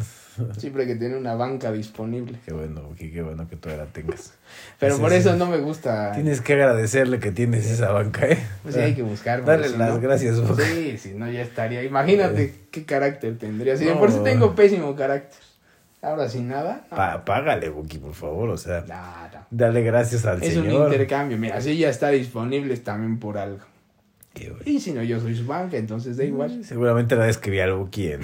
Siempre 0.56 0.82
hay 0.82 0.88
que 0.88 0.94
tener 0.96 1.16
una 1.18 1.34
banca 1.34 1.70
disponible. 1.72 2.38
Qué 2.46 2.52
bueno, 2.54 2.90
qué, 2.96 3.10
qué 3.12 3.22
bueno 3.22 3.46
que 3.48 3.56
tú 3.56 3.68
la 3.68 3.84
tengas. 3.86 4.32
Pero 4.78 4.94
Sí, 4.96 5.00
por 5.00 5.10
sí. 5.10 5.16
eso 5.18 5.36
no 5.36 5.46
me 5.46 5.58
gusta. 5.58 6.12
Tienes 6.12 6.40
que 6.40 6.54
agradecerle 6.54 7.18
que 7.20 7.30
tienes 7.30 7.66
esa 7.70 7.90
banca, 7.92 8.26
¿eh? 8.26 8.38
Pues 8.62 8.74
sí, 8.76 8.80
hay 8.80 8.94
que 8.94 9.02
buscar. 9.02 9.40
si 9.40 9.76
las 9.76 9.94
no- 9.94 10.00
gracias, 10.00 10.40
Boca. 10.40 10.64
Sí, 10.64 10.96
si 10.96 11.10
no 11.14 11.30
ya 11.30 11.42
estaría. 11.42 11.82
Imagínate 11.82 12.54
qué 12.70 12.84
carácter 12.84 13.36
tendría. 13.38 13.76
Si 13.76 13.84
No. 13.84 13.98
por 13.98 14.10
sí 14.10 14.18
tengo 14.24 14.54
pésimo 14.54 14.94
carácter. 14.96 15.38
Ahora 16.04 16.28
sin 16.28 16.48
nada. 16.48 16.84
no. 16.90 16.96
Pa- 16.96 17.24
págale, 17.24 17.68
Buki, 17.70 17.98
por 17.98 18.12
favor, 18.14 18.50
o 18.50 18.56
sea, 18.56 18.80
No, 18.86 18.94
no. 19.38 19.46
dale 19.50 19.82
gracias 19.82 20.26
al 20.26 20.42
Es 20.42 20.56
un 20.56 20.64
señor. 20.64 20.92
intercambio. 20.92 21.38
Mira, 21.38 21.60
si 21.60 21.76
ya 21.78 21.88
está 21.88 22.10
disponible 22.10 22.74
es 22.74 22.84
también 22.84 23.18
por 23.18 23.38
algo. 23.38 23.60
Y 24.64 24.80
si 24.80 24.92
no, 24.92 25.02
yo 25.02 25.20
soy 25.20 25.36
su 25.36 25.46
banca, 25.46 25.76
entonces 25.76 26.16
da 26.16 26.24
igual. 26.24 26.64
Seguramente 26.64 27.14
la 27.14 27.28
escribí 27.28 27.60
al 27.60 27.72
Buki 27.74 28.08
en 28.12 28.20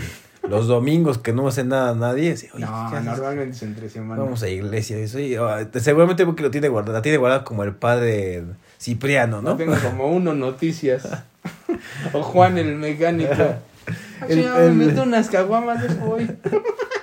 los 0.48 0.66
domingos 0.66 1.18
que 1.18 1.32
no 1.32 1.46
hace 1.46 1.62
nada 1.62 1.90
a 1.90 1.94
nadie. 1.94 2.30
dice, 2.32 2.50
"Oye, 2.52 2.64
no, 2.64 3.00
normalmente 3.00 3.54
es 3.56 3.62
entre 3.62 3.88
semana. 3.88 4.20
Vamos 4.22 4.42
a 4.42 4.48
iglesia. 4.48 4.96
Dice, 4.96 5.16
"Oye, 5.18 5.38
ah, 5.38 5.64
seguramente 5.78 6.24
Buki 6.24 6.42
lo 6.42 6.50
tiene 6.50 6.66
guardado, 6.68 6.94
la 6.94 7.02
tiene 7.02 7.16
guardada 7.18 7.44
como 7.44 7.62
el 7.62 7.74
padre 7.76 8.42
Cipriano, 8.80 9.40
No 9.40 9.50
¿no? 9.52 9.56
tengo 9.56 9.74
como 9.80 10.08
uno 10.10 10.34
noticias. 10.34 11.08
o 12.12 12.22
Juan 12.22 12.58
el 12.58 12.74
mecánico. 12.76 13.32
El- 14.28 14.40
el- 14.40 14.72
me 14.74 14.86
meto 14.86 15.02
unas 15.04 15.28
caguamas 15.30 15.82
hoy. 16.06 16.28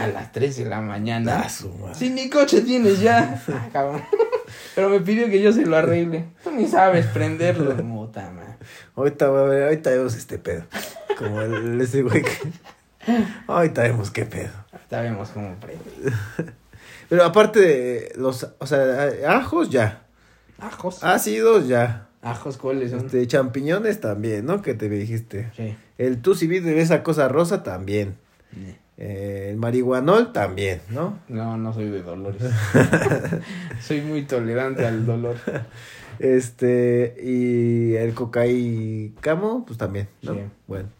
a 0.00 0.06
las 0.08 0.32
3 0.32 0.56
de 0.56 0.64
la 0.66 0.80
mañana. 0.80 1.44
Ah. 1.44 1.94
Si 1.94 2.10
ni 2.10 2.28
coche 2.30 2.62
tienes 2.62 3.00
ya. 3.00 3.42
Ah, 3.52 3.68
cabrón. 3.72 4.02
Pero 4.74 4.88
me 4.88 5.00
pidió 5.00 5.28
que 5.28 5.40
yo 5.42 5.52
se 5.52 5.66
lo 5.66 5.76
arregle. 5.76 6.26
Tú 6.42 6.50
ni 6.50 6.66
sabes 6.66 7.06
prenderlo. 7.06 7.76
Puta 7.76 8.30
madre. 8.30 8.56
Ahorita, 8.96 9.30
ver, 9.30 9.80
vemos 9.82 10.14
este 10.16 10.38
pedo. 10.38 10.64
Como 11.18 11.40
el, 11.42 11.80
ese 11.80 12.02
güey 12.02 12.22
que... 12.22 12.30
Ahorita 13.46 13.82
vemos 13.82 14.10
qué 14.10 14.24
pedo. 14.24 14.50
Ahorita 14.72 15.00
vemos 15.02 15.30
cómo 15.30 15.54
prende. 15.56 15.84
Pero 17.08 17.24
aparte 17.24 17.60
de 17.60 18.12
los, 18.16 18.46
o 18.58 18.66
sea, 18.66 19.08
ajos 19.26 19.68
ya, 19.70 20.02
Ajos. 20.58 21.02
ácidos 21.02 21.66
ya, 21.66 22.06
Ajos, 22.22 22.56
¿cuáles 22.56 22.90
son? 22.92 23.06
este, 23.06 23.26
champiñones 23.26 24.00
también, 24.00 24.46
¿no? 24.46 24.62
Que 24.62 24.74
te 24.74 24.88
dijiste. 24.88 25.50
Sí. 25.56 25.74
El 25.98 26.22
tú 26.22 26.34
si 26.34 26.46
de 26.46 26.80
esa 26.80 27.02
cosa 27.02 27.26
rosa 27.28 27.62
también. 27.62 28.16
Eh, 28.56 28.76
el 29.00 29.56
marihuanol 29.56 30.30
también, 30.30 30.82
¿no? 30.90 31.18
No, 31.28 31.56
no 31.56 31.72
soy 31.72 31.88
de 31.88 32.02
dolores. 32.02 32.42
soy 33.80 34.02
muy 34.02 34.24
tolerante 34.24 34.86
al 34.86 35.06
dolor. 35.06 35.36
Este, 36.18 37.16
y 37.22 37.94
el 37.94 38.12
cocaícamo, 38.12 39.64
pues 39.64 39.78
también, 39.78 40.08
¿no? 40.20 40.34
Sí. 40.34 40.40
Bueno. 40.66 40.90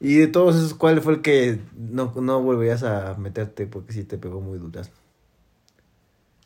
Y 0.00 0.16
de 0.16 0.26
todos 0.26 0.56
esos, 0.56 0.74
¿cuál 0.74 1.00
fue 1.00 1.14
el 1.14 1.22
que 1.22 1.58
no, 1.74 2.12
no 2.14 2.42
volverías 2.42 2.82
a 2.82 3.14
meterte 3.14 3.66
porque 3.66 3.94
sí 3.94 4.04
te 4.04 4.18
pegó 4.18 4.42
muy 4.42 4.58
duras? 4.58 4.90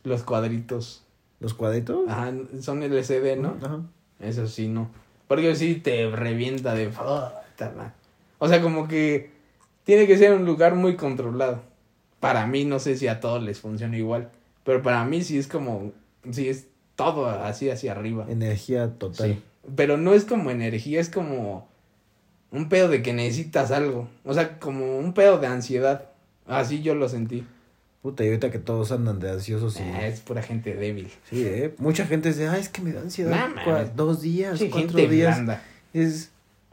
Los 0.03 0.23
cuadritos. 0.23 1.03
¿Los 1.41 1.53
cuadritos? 1.53 2.07
Ajá, 2.07 2.31
son 2.61 2.83
LCD, 2.83 3.37
¿no? 3.37 3.57
Ajá. 3.61 3.81
Eso 4.21 4.47
sí, 4.47 4.69
no. 4.69 4.89
Porque 5.27 5.53
sí 5.57 5.75
te 5.75 6.09
revienta 6.09 6.73
de... 6.73 6.87
madre. 6.89 7.91
O 8.39 8.47
sea, 8.47 8.61
como 8.61 8.87
que 8.87 9.32
tiene 9.83 10.07
que 10.07 10.17
ser 10.17 10.33
un 10.33 10.45
lugar 10.45 10.75
muy 10.75 10.95
controlado. 10.95 11.61
Para 12.19 12.47
mí, 12.47 12.63
no 12.65 12.79
sé 12.79 12.95
si 12.97 13.07
a 13.07 13.19
todos 13.19 13.43
les 13.43 13.59
funciona 13.59 13.97
igual. 13.97 14.29
Pero 14.63 14.81
para 14.81 15.03
mí 15.05 15.23
sí 15.23 15.37
es 15.37 15.47
como... 15.47 15.91
Sí 16.31 16.47
es 16.47 16.67
todo 16.95 17.27
así 17.29 17.69
hacia 17.69 17.91
arriba. 17.91 18.25
Energía 18.29 18.93
total. 18.97 19.33
Sí. 19.33 19.41
Pero 19.75 19.97
no 19.97 20.13
es 20.13 20.23
como 20.25 20.51
energía, 20.51 21.01
es 21.01 21.09
como 21.09 21.67
un 22.51 22.69
pedo 22.69 22.87
de 22.87 23.01
que 23.01 23.11
necesitas 23.13 23.71
algo. 23.71 24.07
O 24.23 24.33
sea, 24.33 24.59
como 24.59 24.97
un 24.99 25.13
pedo 25.13 25.37
de 25.39 25.47
ansiedad. 25.47 26.09
Así 26.47 26.81
yo 26.81 26.95
lo 26.95 27.09
sentí. 27.09 27.45
Puta, 28.01 28.23
y 28.23 28.27
ahorita 28.27 28.51
que 28.51 28.59
todos 28.59 28.91
andan 28.91 29.19
de 29.19 29.31
ansiosos 29.31 29.77
y... 29.79 29.83
Ah, 29.83 30.07
es 30.07 30.19
pura 30.19 30.41
gente 30.41 30.75
débil. 30.75 31.09
Sí, 31.29 31.45
¿eh? 31.45 31.73
Mucha 31.77 32.05
gente 32.05 32.29
dice, 32.29 32.47
ay, 32.49 32.59
es 32.61 32.67
que 32.69 32.81
me 32.81 32.91
da 32.91 32.99
ansiedad. 33.01 33.49
Mames. 33.49 33.95
dos 33.95 34.21
días, 34.21 34.59
Sí, 34.59 34.69
cuatro 34.69 34.89
gente 34.97 35.07
días. 35.07 35.35
blanda. 35.35 35.63
Es, 35.93 36.29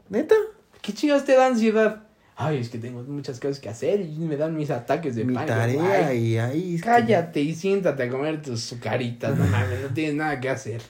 ¿neta? 0.09 0.35
¿Qué 0.81 0.93
chingados 0.93 1.23
te 1.25 1.35
da 1.35 1.47
ansiedad? 1.47 2.03
Ay, 2.47 2.57
es 2.59 2.69
que 2.69 2.77
tengo 2.77 3.03
muchas 3.03 3.39
cosas 3.39 3.59
que 3.59 3.69
hacer 3.69 4.01
y 4.01 4.17
me 4.19 4.37
dan 4.37 4.55
mis 4.55 4.69
ataques 4.71 5.15
de 5.15 5.23
Mi 5.25 5.33
pánico. 5.33 5.53
tarea 5.53 6.07
Ay, 6.07 6.17
y 6.33 6.37
ahí... 6.37 6.75
que- 6.77 6.81
Cállate 6.81 7.41
y 7.41 7.53
siéntate 7.55 8.03
a 8.03 8.09
comer 8.09 8.41
tus 8.41 8.61
sucaritas. 8.61 9.37
No 9.37 9.45
mames, 9.45 9.81
no 9.81 9.87
tienes 9.93 10.15
nada 10.15 10.39
que 10.39 10.49
hacer. 10.49 10.81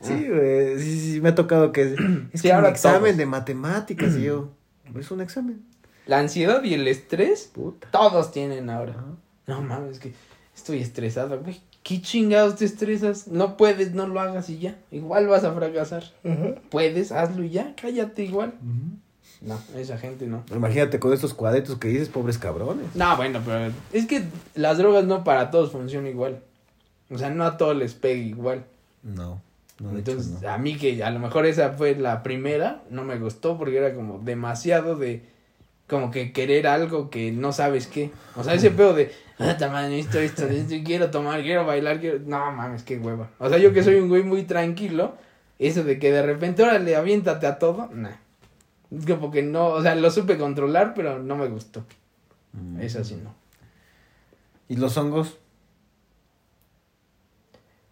Sí, 0.00 0.28
güey, 0.28 0.78
sí, 0.78 1.00
sí, 1.00 1.12
sí, 1.14 1.20
me 1.20 1.30
ha 1.30 1.34
tocado 1.34 1.72
que... 1.72 1.82
Es 1.82 1.94
Sí, 2.42 2.48
que 2.48 2.54
un 2.54 2.66
examen 2.66 3.00
todos. 3.02 3.16
de 3.16 3.26
matemáticas 3.26 4.16
y 4.16 4.22
yo... 4.24 4.50
Es 4.98 5.10
un 5.10 5.20
examen. 5.20 5.60
La 6.06 6.18
ansiedad 6.20 6.62
y 6.64 6.72
el 6.74 6.88
estrés, 6.88 7.50
Puta. 7.52 7.88
todos 7.90 8.32
tienen 8.32 8.70
ahora. 8.70 8.96
No 9.46 9.60
mames, 9.60 9.92
es 9.92 9.98
que 9.98 10.12
estoy 10.56 10.80
estresado, 10.80 11.40
güey. 11.40 11.60
¿Qué 11.82 12.00
chingados 12.02 12.56
te 12.56 12.64
estresas? 12.64 13.28
No 13.28 13.56
puedes, 13.56 13.92
no 13.94 14.06
lo 14.06 14.20
hagas 14.20 14.48
y 14.50 14.58
ya. 14.58 14.76
Igual 14.90 15.26
vas 15.26 15.44
a 15.44 15.52
fracasar. 15.54 16.04
Puedes, 16.70 17.12
hazlo 17.12 17.44
y 17.44 17.50
ya. 17.50 17.74
Cállate 17.80 18.24
igual. 18.24 18.54
No, 19.40 19.58
esa 19.76 19.98
gente 19.98 20.26
no. 20.26 20.42
Imagínate 20.54 20.98
con 20.98 21.12
estos 21.12 21.32
cuadritos 21.32 21.78
que 21.78 21.88
dices, 21.88 22.08
pobres 22.08 22.38
cabrones. 22.38 22.94
No, 22.94 23.16
bueno, 23.16 23.40
pero 23.44 23.72
es 23.92 24.06
que 24.06 24.24
las 24.54 24.78
drogas 24.78 25.04
no 25.04 25.22
para 25.22 25.50
todos 25.50 25.70
funcionan 25.70 26.10
igual. 26.10 26.40
O 27.10 27.18
sea, 27.18 27.30
no 27.30 27.44
a 27.44 27.56
todos 27.56 27.76
les 27.76 27.94
pega 27.94 28.20
igual. 28.20 28.64
No, 29.02 29.40
no, 29.80 29.92
de 29.92 30.00
hecho, 30.00 30.10
Entonces, 30.12 30.42
no. 30.42 30.50
a 30.50 30.58
mí 30.58 30.76
que 30.76 31.02
a 31.04 31.10
lo 31.10 31.20
mejor 31.20 31.46
esa 31.46 31.70
fue 31.70 31.94
la 31.94 32.22
primera, 32.22 32.82
no 32.90 33.04
me 33.04 33.18
gustó 33.18 33.56
porque 33.56 33.78
era 33.78 33.94
como 33.94 34.18
demasiado 34.18 34.96
de 34.96 35.22
como 35.86 36.10
que 36.10 36.32
querer 36.32 36.66
algo 36.66 37.08
que 37.08 37.32
no 37.32 37.52
sabes 37.52 37.86
qué. 37.86 38.10
O 38.36 38.44
sea, 38.44 38.54
ese 38.54 38.70
pedo 38.72 38.92
de, 38.92 39.12
ah, 39.38 39.56
tamaño, 39.56 39.94
esto, 39.94 40.18
esto, 40.18 40.46
esto, 40.46 40.74
quiero 40.84 41.10
tomar, 41.10 41.42
quiero 41.42 41.64
bailar, 41.64 42.00
quiero. 42.00 42.18
No 42.26 42.50
mames, 42.52 42.82
qué 42.82 42.98
hueva. 42.98 43.30
O 43.38 43.48
sea, 43.48 43.58
yo 43.58 43.72
que 43.72 43.82
soy 43.84 43.94
un 43.94 44.08
güey 44.08 44.24
muy 44.24 44.42
tranquilo, 44.42 45.14
eso 45.60 45.84
de 45.84 45.98
que 45.98 46.10
de 46.12 46.22
repente, 46.22 46.62
órale, 46.62 46.96
aviéntate 46.96 47.46
a 47.46 47.58
todo, 47.58 47.88
nah. 47.92 48.16
Como 49.06 49.30
que 49.30 49.42
no, 49.42 49.68
o 49.68 49.82
sea, 49.82 49.94
lo 49.94 50.10
supe 50.10 50.38
controlar, 50.38 50.94
pero 50.94 51.22
no 51.22 51.36
me 51.36 51.48
gustó. 51.48 51.84
Mm. 52.52 52.80
Eso 52.80 53.04
sí 53.04 53.20
no. 53.22 53.34
¿Y 54.68 54.76
los 54.76 54.96
hongos? 54.96 55.38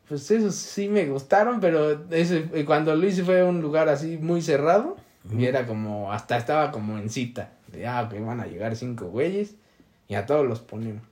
Pues 0.08 0.30
esos 0.30 0.54
sí 0.54 0.88
me 0.88 1.06
gustaron, 1.06 1.60
pero 1.60 2.06
ese, 2.10 2.48
eh, 2.54 2.64
cuando 2.64 2.96
hice 3.04 3.24
fue 3.24 3.42
un 3.42 3.60
lugar 3.60 3.88
así 3.88 4.18
muy 4.18 4.40
cerrado. 4.40 4.96
Y 5.36 5.46
era 5.46 5.66
como, 5.66 6.12
hasta 6.12 6.36
estaba 6.36 6.70
como 6.70 6.98
en 6.98 7.10
cita. 7.10 7.50
De, 7.72 7.86
ah, 7.88 8.08
que 8.08 8.20
van 8.20 8.40
a 8.40 8.46
llegar 8.46 8.76
cinco 8.76 9.06
güeyes. 9.06 9.56
Y 10.06 10.14
a 10.14 10.24
todos 10.24 10.46
los 10.46 10.60
ponemos. 10.60 11.02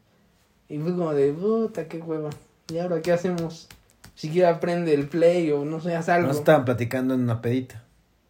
Y 0.69 0.79
fue 0.79 0.93
como 0.93 1.13
de, 1.13 1.33
puta, 1.33 1.89
qué 1.89 1.99
hueva. 1.99 2.31
¿Y 2.73 2.79
ahora 2.79 3.03
qué 3.03 3.13
hacemos? 3.13 3.69
Siquiera 4.15 4.61
prende 4.61 4.95
el 4.95 5.09
play 5.09 5.51
o 5.51 5.65
no 5.65 5.81
sé, 5.81 5.97
haz 5.97 6.09
algo. 6.09 6.29
No 6.29 6.39
estaban 6.39 6.65
platicando 6.65 7.15
en 7.15 7.21
una 7.23 7.43
pedita. 7.43 7.84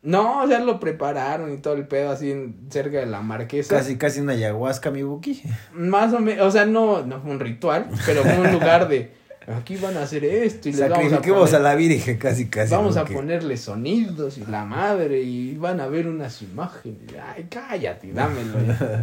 No, 0.05 0.43
o 0.45 0.47
sea, 0.47 0.59
lo 0.61 0.79
prepararon 0.79 1.53
y 1.53 1.57
todo 1.57 1.75
el 1.75 1.87
pedo 1.89 2.11
así 2.11 2.31
en- 2.31 2.55
cerca 2.71 2.99
de 2.99 3.07
la 3.07 3.23
marquesa. 3.23 3.77
Casi, 3.79 3.97
casi 3.97 4.21
una 4.21 4.35
ayahuasca, 4.35 4.91
mi 4.91 5.03
buki. 5.03 5.43
Más 5.73 6.13
o 6.13 6.21
menos, 6.21 6.47
o 6.47 6.51
sea, 6.51 6.67
no, 6.67 7.05
no 7.07 7.21
fue 7.21 7.31
un 7.31 7.41
ritual, 7.41 7.87
pero 8.05 8.23
fue 8.23 8.39
un 8.39 8.53
lugar 8.53 8.87
de, 8.89 9.13
aquí 9.47 9.77
van 9.77 9.97
a 9.97 10.03
hacer 10.03 10.25
esto 10.27 10.69
y 10.69 10.73
vamos 10.73 10.85
a 10.85 10.95
Sacrifiquemos 10.97 11.51
poner- 11.51 11.57
a 11.57 11.59
la 11.61 11.75
Virgen, 11.75 12.19
casi, 12.19 12.49
casi. 12.49 12.71
Vamos 12.75 12.97
a 12.99 13.05
ponerle 13.07 13.57
sonidos 13.57 14.37
y 14.37 14.45
la 14.45 14.65
madre 14.67 15.23
y 15.23 15.57
van 15.57 15.81
a 15.81 15.87
ver 15.87 16.07
unas 16.07 16.43
imágenes. 16.43 16.99
Ay, 17.35 17.47
cállate, 17.51 18.13
dámelo. 18.13 18.59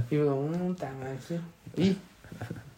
Y 0.12 0.18
madre, 0.18 1.18
sí. 1.28 1.36
¿Y? 1.82 1.98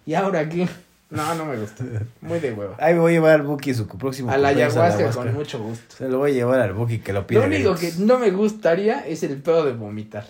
¿Y 0.06 0.14
ahora 0.14 0.48
qué? 0.48 0.66
No, 1.14 1.36
no 1.36 1.46
me 1.46 1.58
gustó. 1.58 1.84
Muy 2.22 2.40
de 2.40 2.52
hueva. 2.54 2.76
Ahí 2.80 2.98
voy 2.98 3.12
a 3.12 3.14
llevar 3.16 3.32
al 3.40 3.44
buki 3.44 3.74
su 3.74 3.88
próximo 3.88 4.32
A 4.32 4.38
la 4.38 4.48
ayahuasca 4.50 5.12
con 5.12 5.34
mucho 5.34 5.60
gusto. 5.60 5.96
Se 5.98 6.10
lo 6.10 6.18
voy 6.18 6.32
a 6.32 6.34
llevar 6.34 6.60
al 6.60 6.74
buki 6.74 7.00
que 7.00 7.14
lo 7.14 7.28
pide. 7.28 7.40
Lo 7.40 7.46
único 7.46 7.76
que 7.76 7.92
no 8.00 8.18
me 8.20 8.32
gustaría 8.32 9.06
es 9.06 9.22
el 9.24 9.38
pedo 9.38 9.64
de 9.66 9.74
vomitar. 9.74 10.26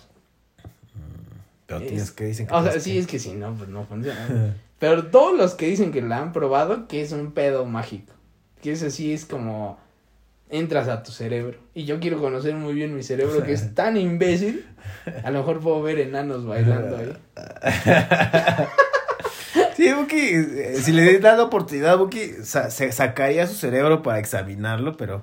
Pero 1.66 1.80
es- 1.80 1.88
tienes 1.88 2.12
que 2.12 2.26
dicen 2.26 2.48
que 2.48 2.54
O 2.54 2.62
sea, 2.64 2.80
sí, 2.80 2.92
que- 2.94 3.00
es 3.00 3.08
que 3.08 3.20
si 3.20 3.32
no, 3.34 3.54
pues 3.56 3.70
no 3.70 3.86
funciona. 3.86 4.54
Pero 4.80 5.06
todos 5.08 5.38
los 5.38 5.54
que 5.56 5.68
dicen 5.68 5.92
que 5.94 6.02
la 6.02 6.20
han 6.20 6.34
probado, 6.34 6.88
que 6.90 7.02
es 7.02 7.12
un 7.14 7.32
pedo 7.32 7.66
mágico. 7.66 8.12
Que 8.62 8.74
eso 8.74 8.90
sí 8.90 9.14
es 9.14 9.26
como 9.26 9.80
entras 10.50 10.88
a 10.90 11.02
tu 11.04 11.12
cerebro. 11.14 11.58
Y 11.74 11.86
yo 11.86 12.00
quiero 12.02 12.20
conocer 12.20 12.54
muy 12.56 12.74
bien 12.74 12.94
mi 12.96 13.04
cerebro, 13.04 13.42
que 13.44 13.54
es 13.54 13.74
tan 13.74 13.96
imbécil. 13.98 14.66
A 15.24 15.32
lo 15.32 15.40
mejor 15.40 15.62
puedo 15.62 15.82
ver 15.82 16.00
enanos 16.00 16.46
bailando 16.46 16.98
ahí. 16.98 17.14
Sí, 19.84 19.94
Buki, 19.94 20.18
eh, 20.20 20.76
si 20.82 20.92
le 20.94 21.20
das 21.20 21.38
la 21.38 21.44
oportunidad, 21.44 21.98
Buki 21.98 22.20
sa- 22.44 22.70
se 22.72 22.92
sacaría 22.92 23.48
su 23.48 23.56
cerebro 23.56 24.02
para 24.02 24.20
examinarlo, 24.20 24.96
pero 24.96 25.22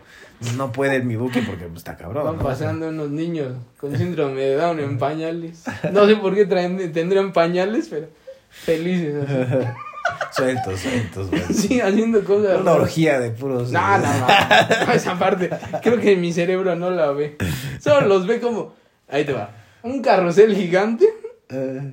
no 0.57 0.71
puede 0.73 1.01
mi 1.01 1.17
Buki 1.17 1.41
porque 1.41 1.65
pues, 1.65 1.79
está 1.79 1.97
cabrón. 1.97 2.25
Van 2.25 2.37
¿no? 2.37 2.43
pasando 2.43 2.89
unos 2.89 3.11
niños 3.11 3.53
con 3.79 3.97
síndrome 3.97 4.41
de 4.43 4.55
Down 4.57 4.81
en 4.81 4.99
pañales. 4.99 5.65
No 5.93 6.07
sé 6.07 6.17
por 6.17 6.35
qué 6.35 6.45
traen, 6.45 6.93
tendrían 6.93 7.33
pañales, 7.33 7.89
pero 7.89 8.09
felices. 8.51 9.15
así. 9.29 9.67
Sueltos, 10.33 10.81
sueltos, 10.81 11.31
güey. 11.31 11.43
Sí, 11.53 11.81
haciendo 11.81 12.25
cosas. 12.25 12.61
Una 12.61 12.73
orgía 12.73 13.21
de 13.21 13.31
puros. 13.31 13.71
No, 13.71 13.99
no, 13.99 14.07
no. 14.19 14.93
Esa 14.93 15.19
parte, 15.19 15.51
creo 15.83 16.01
que 16.01 16.17
mi 16.17 16.33
cerebro 16.33 16.75
no 16.77 16.91
la 16.91 17.13
ve. 17.13 17.37
Solo 17.81 18.07
los 18.09 18.27
ve 18.27 18.41
como. 18.41 18.75
Ahí 19.09 19.25
te 19.25 19.33
va. 19.33 19.51
Un 19.83 20.03
carrusel 20.03 20.55
gigante. 20.57 21.07
Eh, 21.51 21.93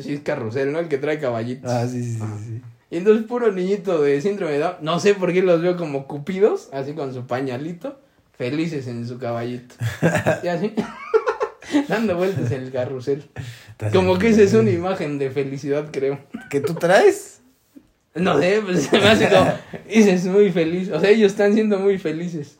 Sí, 0.00 0.14
es 0.14 0.20
carrusel, 0.20 0.72
¿no? 0.72 0.78
El 0.78 0.88
que 0.88 0.98
trae 0.98 1.18
caballitos. 1.18 1.70
ah, 1.70 1.86
sí, 1.88 2.02
sí, 2.02 2.18
Ajá. 2.22 2.36
sí, 2.38 2.44
sí. 2.58 2.62
Y 2.90 2.98
entonces, 2.98 3.26
puro 3.26 3.50
niñito 3.50 4.00
de 4.00 4.20
síndrome 4.20 4.52
de 4.52 4.58
Down. 4.60 4.74
No 4.80 5.00
sé 5.00 5.14
por 5.14 5.32
qué 5.32 5.42
los 5.42 5.60
veo 5.60 5.76
como 5.76 6.06
cupidos, 6.06 6.68
así 6.72 6.92
con 6.92 7.12
su 7.12 7.26
pañalito, 7.26 7.98
felices 8.38 8.86
en 8.86 9.06
su 9.06 9.18
caballito. 9.18 9.74
Y 10.44 10.48
así. 10.48 10.72
Dando 11.88 12.16
vueltas 12.16 12.50
en 12.52 12.62
el 12.62 12.70
carrusel. 12.70 13.24
Como 13.92 14.18
que 14.18 14.28
esa 14.28 14.42
es 14.42 14.54
una 14.54 14.70
imagen 14.70 15.18
de 15.18 15.30
felicidad, 15.30 15.88
creo. 15.90 16.20
¿Que 16.48 16.60
tú 16.60 16.74
traes? 16.74 17.40
No 18.14 18.38
sé, 18.40 18.62
pues 18.64 18.84
se 18.84 18.98
me 18.98 19.04
hace 19.08 19.28
como. 19.28 19.52
Dices 19.88 20.24
muy 20.26 20.50
feliz. 20.52 20.90
O 20.90 21.00
sea, 21.00 21.10
ellos 21.10 21.32
están 21.32 21.54
siendo 21.54 21.78
muy 21.80 21.98
felices. 21.98 22.58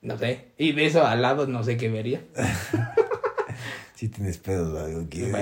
No 0.00 0.16
sé. 0.16 0.46
Y 0.56 0.72
de 0.72 0.86
eso 0.86 1.04
al 1.04 1.22
lado 1.22 1.46
no 1.48 1.64
sé 1.64 1.76
qué 1.76 1.88
vería. 1.88 2.22
Sí 4.04 4.10
tienes 4.10 4.36
pedos, 4.36 4.78
algo 4.78 5.08
que... 5.08 5.32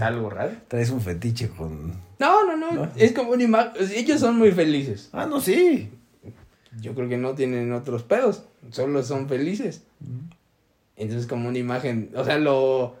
Algo 0.00 0.30
raro. 0.30 0.52
Traes 0.66 0.88
un 0.88 1.02
fetiche 1.02 1.50
con... 1.50 1.92
No, 2.18 2.46
no, 2.46 2.56
no. 2.56 2.72
¿No? 2.72 2.90
Es 2.96 3.12
como 3.12 3.32
una 3.32 3.42
imagen. 3.42 3.72
Ellos 3.94 4.18
son 4.18 4.38
muy 4.38 4.50
felices. 4.50 5.10
Ah, 5.12 5.26
no, 5.26 5.42
sí. 5.42 5.90
Yo 6.80 6.94
creo 6.94 7.06
que 7.06 7.18
no 7.18 7.34
tienen 7.34 7.74
otros 7.74 8.02
pedos. 8.02 8.44
Solo 8.70 9.02
son 9.02 9.28
felices. 9.28 9.82
Entonces, 10.96 11.26
como 11.26 11.50
una 11.50 11.58
imagen. 11.58 12.10
O 12.16 12.24
sea, 12.24 12.38
lo. 12.38 12.96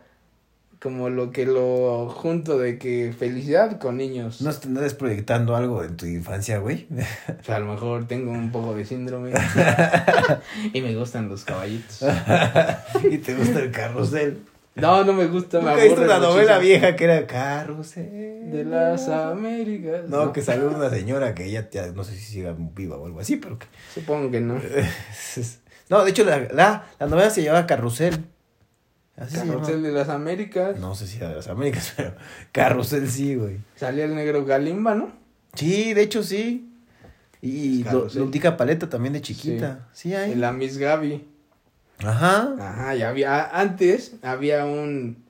Como 0.78 1.08
lo 1.08 1.30
que 1.30 1.46
lo 1.46 2.10
junto 2.10 2.58
de 2.58 2.76
que 2.76 3.14
felicidad 3.18 3.78
con 3.78 3.96
niños. 3.96 4.42
¿No 4.42 4.50
estás 4.50 4.92
proyectando 4.92 5.56
algo 5.56 5.82
en 5.82 5.96
tu 5.96 6.04
infancia, 6.04 6.58
güey? 6.58 6.86
O 7.40 7.42
sea, 7.42 7.56
a 7.56 7.60
lo 7.60 7.72
mejor 7.72 8.06
tengo 8.06 8.30
un 8.30 8.52
poco 8.52 8.74
de 8.74 8.84
síndrome. 8.84 9.32
y 10.74 10.82
me 10.82 10.94
gustan 10.94 11.30
los 11.30 11.46
caballitos. 11.46 12.04
y 13.10 13.16
te 13.16 13.34
gusta 13.34 13.60
el 13.60 13.70
carrusel. 13.70 14.42
No, 14.76 15.04
no 15.04 15.12
me 15.14 15.26
gusta, 15.26 15.58
me 15.58 15.70
¿Nunca 15.70 15.76
viste 15.76 15.92
aburre 15.94 16.04
una 16.04 16.18
novela 16.18 16.54
muchísimo. 16.56 16.60
vieja 16.60 16.96
que 16.96 17.04
era 17.04 17.26
carrusel? 17.26 18.50
De 18.52 18.64
las 18.64 19.08
Américas. 19.08 20.08
No, 20.08 20.32
que 20.32 20.42
salió 20.42 20.68
una 20.68 20.90
señora 20.90 21.34
que 21.34 21.50
ya, 21.50 21.68
ya 21.70 21.86
no 21.92 22.04
sé 22.04 22.14
si 22.14 22.20
siga 22.20 22.54
viva 22.56 22.96
o 22.96 23.06
algo 23.06 23.20
así, 23.20 23.36
pero 23.36 23.58
que... 23.58 23.66
Supongo 23.94 24.30
que 24.30 24.40
no. 24.40 24.60
No, 25.88 26.04
de 26.04 26.10
hecho 26.10 26.24
la, 26.24 26.40
la, 26.52 26.84
la 26.98 27.06
novela 27.06 27.30
se 27.30 27.42
llamaba 27.44 27.66
Carrusel. 27.66 28.24
Así 29.16 29.36
Carrusel 29.36 29.82
de 29.82 29.92
las 29.92 30.08
Américas. 30.08 30.78
No 30.78 30.94
sé 30.94 31.06
si 31.06 31.18
era 31.18 31.28
de 31.30 31.36
las 31.36 31.48
Américas, 31.48 31.94
pero 31.96 32.14
Carrusel 32.52 33.08
sí, 33.08 33.36
güey. 33.36 33.58
Salía 33.76 34.04
el 34.04 34.14
negro 34.14 34.44
Galimba, 34.44 34.94
¿no? 34.94 35.10
Sí, 35.54 35.94
de 35.94 36.02
hecho 36.02 36.22
sí. 36.22 36.70
Y 37.40 37.84
lo, 37.84 37.90
Carrusel. 37.90 38.22
Lutica 38.22 38.56
Paleta 38.56 38.88
también 38.88 39.12
de 39.14 39.22
chiquita. 39.22 39.88
Sí, 39.92 40.12
hay. 40.14 40.32
Y 40.32 40.34
la 40.34 40.52
Miss 40.52 40.76
Gaby. 40.76 41.24
Ajá. 42.04 42.54
Ajá, 42.58 42.96
y 42.96 43.02
había, 43.02 43.58
antes 43.58 44.16
había 44.22 44.64
un, 44.64 45.24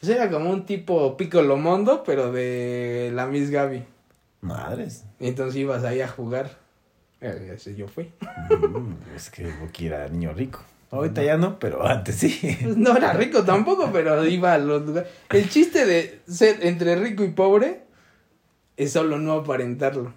pues 0.00 0.16
era 0.16 0.30
como 0.30 0.50
un 0.50 0.66
tipo 0.66 1.16
Piccolo 1.16 1.56
Mondo, 1.56 2.02
pero 2.04 2.32
de 2.32 3.10
la 3.14 3.26
Miss 3.26 3.50
Gaby. 3.50 3.84
Madres. 4.40 5.04
Y 5.20 5.28
entonces 5.28 5.56
ibas 5.56 5.84
ahí 5.84 6.00
a 6.00 6.08
jugar. 6.08 6.58
Ese 7.20 7.76
yo 7.76 7.86
fui. 7.86 8.10
Mm, 8.50 9.14
es 9.14 9.30
que 9.30 9.48
Boqui 9.60 9.86
era 9.86 10.08
niño 10.08 10.32
rico. 10.32 10.60
Ahorita 10.90 11.22
ya 11.22 11.36
no, 11.36 11.58
pero 11.58 11.86
antes 11.86 12.16
sí. 12.16 12.58
Pues 12.62 12.76
no 12.76 12.96
era 12.96 13.12
rico 13.12 13.44
tampoco, 13.44 13.90
pero 13.92 14.26
iba 14.26 14.52
a 14.52 14.58
los 14.58 14.82
lugares. 14.82 15.08
El 15.30 15.48
chiste 15.48 15.86
de 15.86 16.20
ser 16.26 16.66
entre 16.66 16.96
rico 16.96 17.24
y 17.24 17.30
pobre 17.30 17.82
es 18.76 18.92
solo 18.92 19.18
no 19.18 19.34
aparentarlo. 19.34 20.12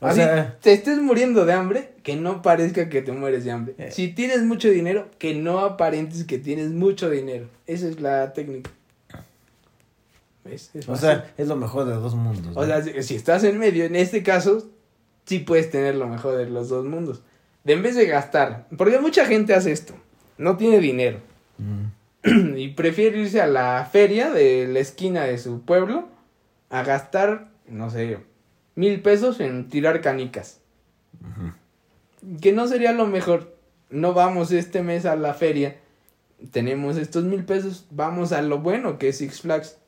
O 0.00 0.06
Así, 0.06 0.20
sea- 0.20 0.56
te 0.60 0.72
estés 0.72 0.98
muriendo 0.98 1.44
de 1.44 1.52
hambre, 1.52 1.90
que 2.04 2.14
no 2.16 2.40
parezca 2.42 2.88
que 2.88 3.02
te 3.02 3.10
mueres 3.12 3.44
de 3.44 3.50
hambre. 3.50 3.74
Eh. 3.78 3.90
Si 3.90 4.08
tienes 4.08 4.42
mucho 4.42 4.68
dinero, 4.70 5.08
que 5.18 5.34
no 5.34 5.58
aparentes 5.60 6.24
que 6.24 6.38
tienes 6.38 6.70
mucho 6.70 7.10
dinero. 7.10 7.46
Esa 7.66 7.88
es 7.88 8.00
la 8.00 8.32
técnica. 8.32 8.70
¿Ves? 10.44 10.70
Es 10.74 10.88
O 10.88 10.92
fácil. 10.92 11.08
sea, 11.08 11.34
es 11.36 11.48
lo 11.48 11.56
mejor 11.56 11.84
de 11.86 11.94
dos 11.94 12.14
mundos. 12.14 12.52
O 12.56 12.64
sea, 12.64 12.82
si, 12.82 13.02
si 13.02 13.14
estás 13.16 13.44
en 13.44 13.58
medio, 13.58 13.84
en 13.84 13.96
este 13.96 14.22
caso, 14.22 14.66
sí 15.26 15.40
puedes 15.40 15.70
tener 15.70 15.94
lo 15.96 16.06
mejor 16.06 16.36
de 16.36 16.48
los 16.48 16.68
dos 16.68 16.84
mundos. 16.86 17.22
De 17.64 17.74
en 17.74 17.82
vez 17.82 17.96
de 17.96 18.06
gastar, 18.06 18.66
porque 18.78 18.98
mucha 18.98 19.26
gente 19.26 19.52
hace 19.54 19.72
esto, 19.72 19.94
no 20.38 20.56
tiene 20.56 20.78
dinero 20.80 21.18
Mm. 21.58 21.88
y 22.56 22.68
prefiere 22.68 23.18
irse 23.18 23.40
a 23.40 23.48
la 23.48 23.88
feria 23.90 24.30
de 24.30 24.68
la 24.68 24.78
esquina 24.78 25.24
de 25.24 25.38
su 25.38 25.62
pueblo 25.62 26.06
a 26.70 26.84
gastar, 26.84 27.48
no 27.66 27.90
sé, 27.90 28.18
mil 28.78 29.02
pesos 29.02 29.40
en 29.40 29.68
tirar 29.68 30.00
canicas. 30.00 30.60
Que 32.40 32.52
no 32.52 32.68
sería 32.68 32.92
lo 32.92 33.08
mejor. 33.08 33.56
No 33.90 34.14
vamos 34.14 34.52
este 34.52 34.82
mes 34.82 35.04
a 35.04 35.16
la 35.16 35.34
feria, 35.34 35.78
tenemos 36.52 36.96
estos 36.96 37.24
mil 37.24 37.44
pesos, 37.44 37.86
vamos 37.90 38.32
a 38.32 38.42
lo 38.42 38.58
bueno 38.58 38.98
que 38.98 39.08
es 39.08 39.18
Six 39.18 39.40
Flags. 39.40 39.78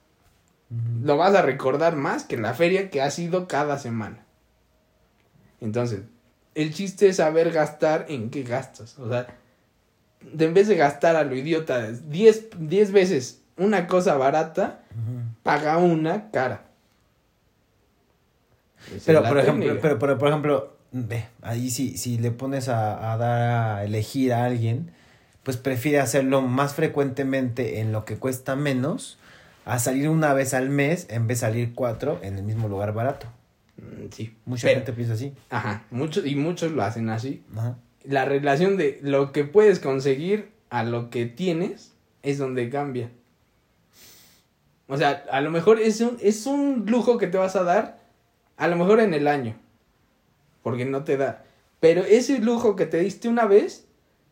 Lo 1.02 1.16
vas 1.16 1.34
a 1.34 1.42
recordar 1.42 1.94
más 1.94 2.24
que 2.24 2.36
la 2.36 2.54
feria 2.54 2.90
que 2.90 3.02
ha 3.02 3.10
sido 3.10 3.46
cada 3.46 3.78
semana. 3.78 4.24
Entonces, 5.60 6.02
el 6.54 6.72
chiste 6.72 7.08
es 7.08 7.16
saber 7.16 7.52
gastar 7.52 8.06
en 8.08 8.30
qué 8.30 8.42
gastas. 8.42 8.98
O 8.98 9.08
sea, 9.08 9.26
de 10.20 10.44
en 10.46 10.54
vez 10.54 10.66
de 10.66 10.76
gastar 10.76 11.14
a 11.14 11.24
lo 11.24 11.36
idiota 11.36 11.92
10 11.92 12.50
10 12.58 12.92
veces 12.92 13.42
una 13.56 13.86
cosa 13.86 14.16
barata, 14.16 14.82
paga 15.42 15.76
una 15.76 16.30
cara. 16.30 16.69
Pero 19.06 19.22
por 19.22 19.38
ejemplo, 19.38 19.78
pero, 19.80 19.98
pero, 19.98 20.18
por 20.18 20.28
ejemplo, 20.28 20.76
ve, 20.92 21.26
ahí 21.42 21.70
si, 21.70 21.96
si 21.96 22.18
le 22.18 22.30
pones 22.30 22.68
a, 22.68 23.12
a 23.12 23.16
dar 23.16 23.40
a 23.78 23.84
elegir 23.84 24.32
a 24.32 24.44
alguien, 24.44 24.90
pues 25.42 25.56
prefiere 25.56 26.00
hacerlo 26.00 26.42
más 26.42 26.74
frecuentemente 26.74 27.80
en 27.80 27.92
lo 27.92 28.04
que 28.04 28.16
cuesta 28.16 28.56
menos 28.56 29.18
a 29.64 29.78
salir 29.78 30.08
una 30.08 30.34
vez 30.34 30.54
al 30.54 30.68
mes 30.70 31.06
en 31.10 31.26
vez 31.26 31.40
de 31.40 31.46
salir 31.46 31.74
cuatro 31.74 32.18
en 32.22 32.36
el 32.38 32.42
mismo 32.44 32.68
lugar 32.68 32.92
barato. 32.92 33.26
Mm, 33.76 34.08
Sí. 34.10 34.34
Mucha 34.44 34.66
Pero- 34.66 34.78
gente 34.80 34.92
piensa 34.92 35.14
así. 35.14 35.32
Ajá, 35.50 35.84
muchos, 35.90 36.26
y 36.26 36.34
muchos 36.36 36.72
lo 36.72 36.82
hacen 36.82 37.08
así. 37.10 37.42
Ajá. 37.56 37.76
La 38.04 38.24
relación 38.24 38.76
de 38.76 38.98
lo 39.02 39.30
que 39.32 39.44
puedes 39.44 39.78
conseguir 39.78 40.50
a 40.70 40.82
lo 40.84 41.10
que 41.10 41.26
tienes 41.26 41.92
es 42.22 42.38
donde 42.38 42.68
cambia. 42.70 43.10
O 44.88 44.96
sea, 44.96 45.24
a 45.30 45.40
lo 45.40 45.50
mejor 45.50 45.80
es 45.80 46.00
un, 46.00 46.16
es 46.20 46.46
un 46.46 46.84
lujo 46.86 47.16
que 47.18 47.28
te 47.28 47.38
vas 47.38 47.54
a 47.56 47.62
dar, 47.62 47.99
a 48.60 48.68
lo 48.68 48.76
mejor 48.76 49.00
en 49.00 49.14
el 49.14 49.26
año, 49.26 49.56
porque 50.62 50.84
no 50.84 51.02
te 51.02 51.16
da. 51.16 51.44
Pero 51.80 52.04
ese 52.04 52.40
lujo 52.40 52.76
que 52.76 52.84
te 52.84 52.98
diste 52.98 53.26
una 53.26 53.46
vez, 53.46 53.86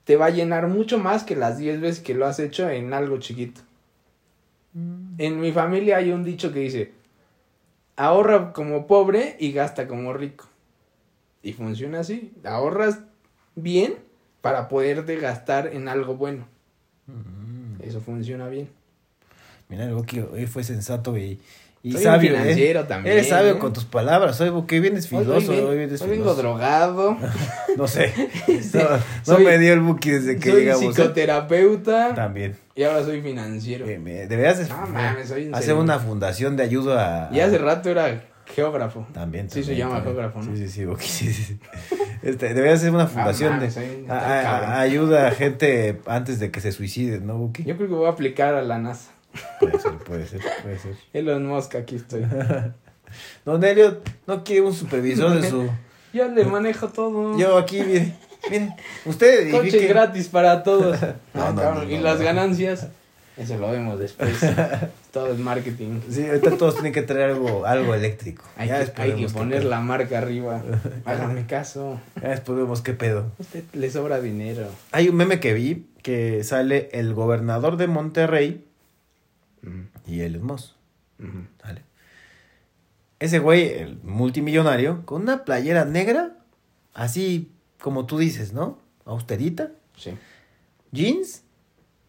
te 0.05 0.17
va 0.17 0.27
a 0.27 0.31
llenar 0.31 0.69
mucho 0.69 0.99
más 0.99 1.25
que 1.25 1.35
las 1.35 1.57
10 1.57 1.81
veces 1.81 2.05
que 2.05 2.13
lo 2.13 2.27
has 2.27 2.39
hecho 2.39 2.69
en 2.69 2.93
algo 2.93 3.19
chiquito. 3.19 3.63
En 4.75 5.41
mi 5.41 5.51
familia 5.51 5.97
hay 5.97 6.13
un 6.13 6.25
dicho 6.25 6.53
que 6.53 6.61
dice, 6.61 6.93
ahorra 7.97 8.53
como 8.53 8.87
pobre 8.87 9.35
y 9.41 9.53
gasta 9.53 9.89
como 9.89 10.13
rico. 10.13 10.45
Y 11.43 11.55
funciona 11.55 12.01
así, 12.01 12.35
ahorras 12.45 13.01
bien 13.55 13.95
para 14.43 14.69
poderte 14.69 15.17
gastar 15.17 15.69
en 15.69 15.89
algo 15.89 16.17
bueno. 16.17 16.47
Eso 17.83 18.03
funciona 18.03 18.47
bien. 18.49 18.69
Mira, 19.71 19.85
el 19.85 19.95
Buki 19.95 20.21
hoy 20.21 20.47
fue 20.47 20.65
sensato 20.65 21.17
y, 21.17 21.41
y 21.83 21.93
Soy 21.93 22.01
un 22.01 22.05
sabio, 22.05 22.31
¿eh? 22.35 22.39
financiero 22.39 22.85
también, 22.85 23.15
Eres 23.17 23.29
sabio 23.29 23.53
¿eh? 23.53 23.59
con 23.59 23.73
tus 23.73 23.85
palabras. 23.85 24.41
Hoy, 24.41 24.51
Buki, 24.51 24.81
vienes 24.81 25.11
Hoy- 25.13 25.25
filoso. 25.25 25.53
hoy, 25.69 25.77
vienes 25.79 26.03
hoy 26.03 26.09
vengo 26.11 26.23
filoso. 26.25 26.43
drogado. 26.43 27.17
No 27.77 27.87
sé. 27.87 28.13
No, 28.75 28.81
no 28.83 28.99
soy- 29.23 29.45
me 29.45 29.59
dio 29.59 29.73
el 29.75 29.81
Buki 29.81 30.11
desde 30.11 30.37
que 30.39 30.51
soy 30.51 30.61
llegamos. 30.63 30.85
¿eh? 30.85 30.93
psicoterapeuta 30.93 32.15
También. 32.15 32.57
y 32.75 32.83
ahora 32.83 33.05
soy 33.05 33.21
financiero. 33.23 33.87
Eh, 33.87 33.99
me- 33.99 34.27
Deberías 34.27 34.59
de- 34.59 34.69
No 34.69 34.87
mames, 34.87 35.29
soy 35.29 35.47
un 35.49 35.55
hacer 35.55 35.75
una 35.75 35.99
fundación 36.01 36.57
de 36.57 36.65
ayuda 36.65 37.29
a... 37.31 37.35
Y 37.35 37.41
hace 37.41 37.59
rato 37.59 37.91
era 37.91 38.25
geógrafo. 38.47 39.07
También, 39.13 39.49
Sí 39.51 39.63
se 39.63 39.77
llama 39.77 39.97
también. 39.97 40.15
geógrafo, 40.17 40.43
¿no? 40.43 40.57
Sí, 40.57 40.63
sí, 40.65 40.69
sí, 40.71 40.85
Buki, 40.87 41.07
sí, 41.07 41.33
sí. 41.33 41.59
Este, 42.23 42.49
deberías 42.55 42.81
hacer 42.81 42.91
una 42.91 43.07
fundación 43.07 43.51
mames, 43.57 43.75
de... 43.77 44.07
a- 44.09 44.15
a- 44.19 44.81
ayuda 44.81 45.29
a 45.29 45.31
gente 45.31 46.01
antes 46.07 46.41
de 46.41 46.51
que 46.51 46.61
se 46.61 46.73
suicide, 46.73 47.21
¿no, 47.21 47.37
Buki? 47.39 47.63
Yo 47.65 47.77
creo 47.77 47.89
que 47.89 47.95
voy 47.95 48.07
a 48.07 48.11
aplicar 48.11 48.55
a 48.55 48.63
la 48.63 48.79
NASA. 48.79 49.11
Puede 49.61 49.79
ser, 49.79 49.93
puede 49.99 50.27
ser, 50.27 50.41
puede 50.63 50.79
ser. 50.79 50.97
Elon 51.13 51.47
Musk, 51.47 51.75
aquí 51.77 51.97
estoy. 51.97 52.25
Don 53.45 53.63
Elliot 53.65 54.09
no 54.27 54.45
quiere 54.45 54.63
un 54.63 54.75
supervisor 54.75 55.41
de 55.41 55.49
su... 55.49 55.69
Yo 56.13 56.29
le 56.29 56.45
manejo 56.45 56.89
todo. 56.89 57.39
Yo 57.39 57.59
aquí, 57.59 57.83
mire, 57.83 58.15
mire, 58.51 58.75
usted 59.05 59.51
Coche 59.51 59.69
edifique- 59.71 59.89
gratis 59.89 60.29
para 60.29 60.63
todos. 60.63 60.99
No, 61.35 61.53
no, 61.53 61.85
y 61.85 61.99
las 61.99 62.21
ganancias, 62.21 62.89
eso 63.37 63.59
lo 63.59 63.71
vemos 63.71 63.99
después. 63.99 64.35
todo 65.13 65.29
es 65.33 65.39
marketing. 65.39 66.01
Sí, 66.11 66.27
ahorita 66.27 66.57
todos 66.57 66.75
tienen 66.75 66.93
que 66.93 67.03
traer 67.03 67.31
algo, 67.31 67.65
algo 67.67 67.95
eléctrico. 67.95 68.43
Hay, 68.57 68.69
ya 68.69 68.93
que, 68.93 69.01
hay 69.03 69.27
poner 69.29 69.65
la 69.65 69.81
marca 69.81 70.19
arriba. 70.19 70.63
Háganme 71.05 71.47
caso. 71.47 72.01
Ya 72.21 72.31
después 72.31 72.59
vemos 72.59 72.81
qué 72.81 72.95
pedo. 72.95 73.31
Usted 73.39 73.63
le 73.75 73.91
sobra 73.91 74.21
dinero. 74.21 74.67
Hay 74.93 75.09
un 75.09 75.17
meme 75.17 75.41
que 75.41 75.55
vi 75.55 75.87
que 76.03 76.43
sale 76.43 76.89
el 76.93 77.15
gobernador 77.15 77.77
de 77.77 77.87
Monterrey 77.87 78.65
y 80.07 80.21
él 80.21 80.37
es 80.37 80.43
Moss. 80.43 80.77
Vale. 81.65 81.83
Ese 83.19 83.41
güey, 83.41 83.69
el 83.73 83.99
multimillonario, 84.03 85.05
con 85.05 85.23
una 85.23 85.45
playera 85.45 85.85
negra, 85.85 86.37
así 86.95 87.51
como 87.81 88.07
tú 88.07 88.19
dices, 88.19 88.53
¿no? 88.53 88.79
Austerita, 89.05 89.71
Sí. 89.97 90.17
jeans 90.93 91.43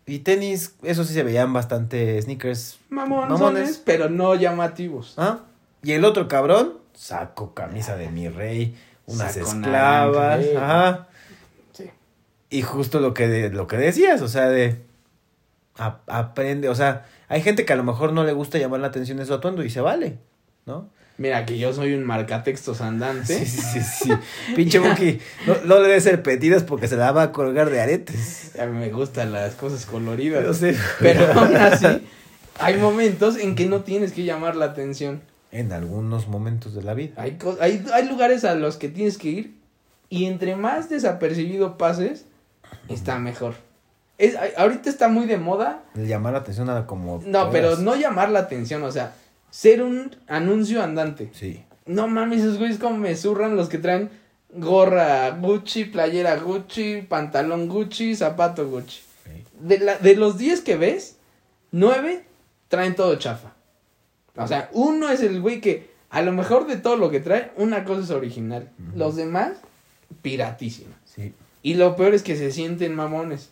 y 0.05 0.19
tenis, 0.19 0.75
eso 0.83 1.03
sí 1.03 1.13
se 1.13 1.23
veían 1.23 1.51
bastante 1.53 2.21
sneakers. 2.21 2.79
Mamones, 2.89 3.29
Mamones. 3.29 3.81
pero 3.83 4.09
no 4.09 4.35
llamativos. 4.35 5.15
¿Ah? 5.17 5.39
Y 5.81 5.93
el 5.93 6.05
otro 6.05 6.27
cabrón, 6.27 6.73
saco, 6.93 7.53
camisa 7.55 7.95
de 7.95 8.09
mi 8.12 8.27
rey, 8.29 8.75
unas 9.07 9.33
Saco 9.33 9.47
esclavas, 9.47 10.39
naranja, 10.53 10.65
ajá. 10.89 11.07
Sí. 11.73 11.89
Y 12.51 12.62
justo 12.62 12.99
lo 12.99 13.13
que, 13.15 13.27
de- 13.27 13.49
lo 13.49 13.65
que 13.65 13.77
decías, 13.77 14.21
o 14.21 14.27
sea, 14.27 14.49
de 14.49 14.83
a- 15.77 16.01
aprende, 16.07 16.69
o 16.69 16.75
sea, 16.75 17.07
hay 17.29 17.41
gente 17.41 17.63
que 17.63 17.71
a 17.71 17.77
lo 17.77 17.83
mejor 17.83 18.11
no 18.11 18.23
le 18.25 18.33
gusta 18.33 18.57
llamar 18.57 18.81
la 18.81 18.87
atención 18.87 19.17
de 19.17 19.25
su 19.25 19.33
atuendo 19.33 19.63
y 19.63 19.69
se 19.69 19.79
vale, 19.81 20.17
¿no? 20.65 20.89
Mira 21.17 21.45
que 21.45 21.57
yo 21.57 21.73
soy 21.73 21.93
un 21.93 22.05
marcatextos 22.05 22.79
andante. 22.79 23.37
Sí, 23.39 23.45
sí, 23.45 23.61
sí, 23.61 23.79
sí. 24.05 24.11
Pinche 24.55 24.79
Buki, 24.79 25.19
no, 25.47 25.55
no 25.65 25.79
le 25.81 25.89
des 25.89 26.03
serpentinas 26.05 26.63
porque 26.63 26.87
se 26.87 26.95
la 26.95 27.11
va 27.11 27.23
a 27.23 27.31
colgar 27.33 27.69
de 27.69 27.81
aretes. 27.81 28.57
A 28.57 28.65
mí 28.65 28.77
me 28.79 28.89
gustan 28.89 29.33
las 29.33 29.53
cosas 29.55 29.85
coloridas. 29.85 30.43
Yo 30.45 30.53
sé. 30.53 30.75
Pero 31.01 31.25
aún 31.33 31.55
así, 31.57 31.85
hay 32.59 32.77
momentos 32.77 33.37
en 33.37 33.55
que 33.55 33.65
no 33.65 33.81
tienes 33.81 34.13
que 34.13 34.23
llamar 34.23 34.55
la 34.55 34.65
atención. 34.65 35.21
En 35.51 35.73
algunos 35.73 36.27
momentos 36.29 36.73
de 36.73 36.83
la 36.83 36.93
vida. 36.93 37.15
Hay, 37.17 37.31
co- 37.37 37.57
hay, 37.59 37.83
hay 37.93 38.07
lugares 38.07 38.45
a 38.45 38.55
los 38.55 38.77
que 38.77 38.87
tienes 38.87 39.17
que 39.17 39.27
ir 39.29 39.55
y 40.09 40.23
entre 40.25 40.55
más 40.55 40.89
desapercibido 40.89 41.77
pases, 41.77 42.25
está 42.87 43.19
mejor. 43.19 43.55
Es, 44.19 44.36
ahorita 44.58 44.89
está 44.89 45.08
muy 45.08 45.25
de 45.25 45.38
moda. 45.38 45.82
El 45.95 46.08
llamar 46.08 46.34
la 46.34 46.39
atención 46.39 46.69
a 46.69 46.86
como... 46.86 47.21
No, 47.25 47.49
pero 47.49 47.77
no 47.77 47.95
llamar 47.95 48.29
la 48.29 48.39
atención, 48.39 48.84
o 48.84 48.91
sea, 48.91 49.15
ser 49.49 49.82
un 49.82 50.15
anuncio 50.27 50.84
andante. 50.84 51.29
Sí. 51.34 51.63
No 51.86 52.08
mames, 52.08 52.41
esos 52.41 52.58
güeyes 52.58 52.77
como 52.77 52.97
me 52.97 53.15
zurran 53.15 53.55
los 53.55 53.69
que 53.69 53.77
traen 53.77 54.10
gorra 54.53 55.32
Gucci, 55.32 55.86
playera 55.86 56.36
Gucci, 56.36 57.01
pantalón 57.01 57.69
Gucci, 57.69 58.13
zapato 58.13 58.67
Gucci. 58.69 58.99
De, 59.60 59.79
la, 59.79 59.97
de 59.97 60.15
los 60.15 60.38
10 60.38 60.62
que 60.62 60.75
ves, 60.75 61.15
9 61.71 62.23
traen 62.67 62.95
todo 62.95 63.15
chafa. 63.15 63.53
O 64.36 64.47
sea, 64.47 64.69
uno 64.73 65.10
es 65.10 65.21
el 65.21 65.41
güey 65.41 65.62
que 65.62 65.89
a 66.10 66.21
lo 66.21 66.34
mejor 66.34 66.67
de 66.67 66.75
todo 66.75 66.97
lo 66.97 67.10
que 67.10 67.21
trae, 67.21 67.51
una 67.55 67.86
cosa 67.86 68.01
es 68.01 68.10
original. 68.10 68.69
Los 68.95 69.15
demás, 69.15 69.53
piratísima. 70.21 70.95
Sí. 71.05 71.34
Y 71.63 71.75
lo 71.75 71.95
peor 71.95 72.13
es 72.13 72.23
que 72.23 72.36
se 72.36 72.51
sienten 72.51 72.95
mamones. 72.95 73.49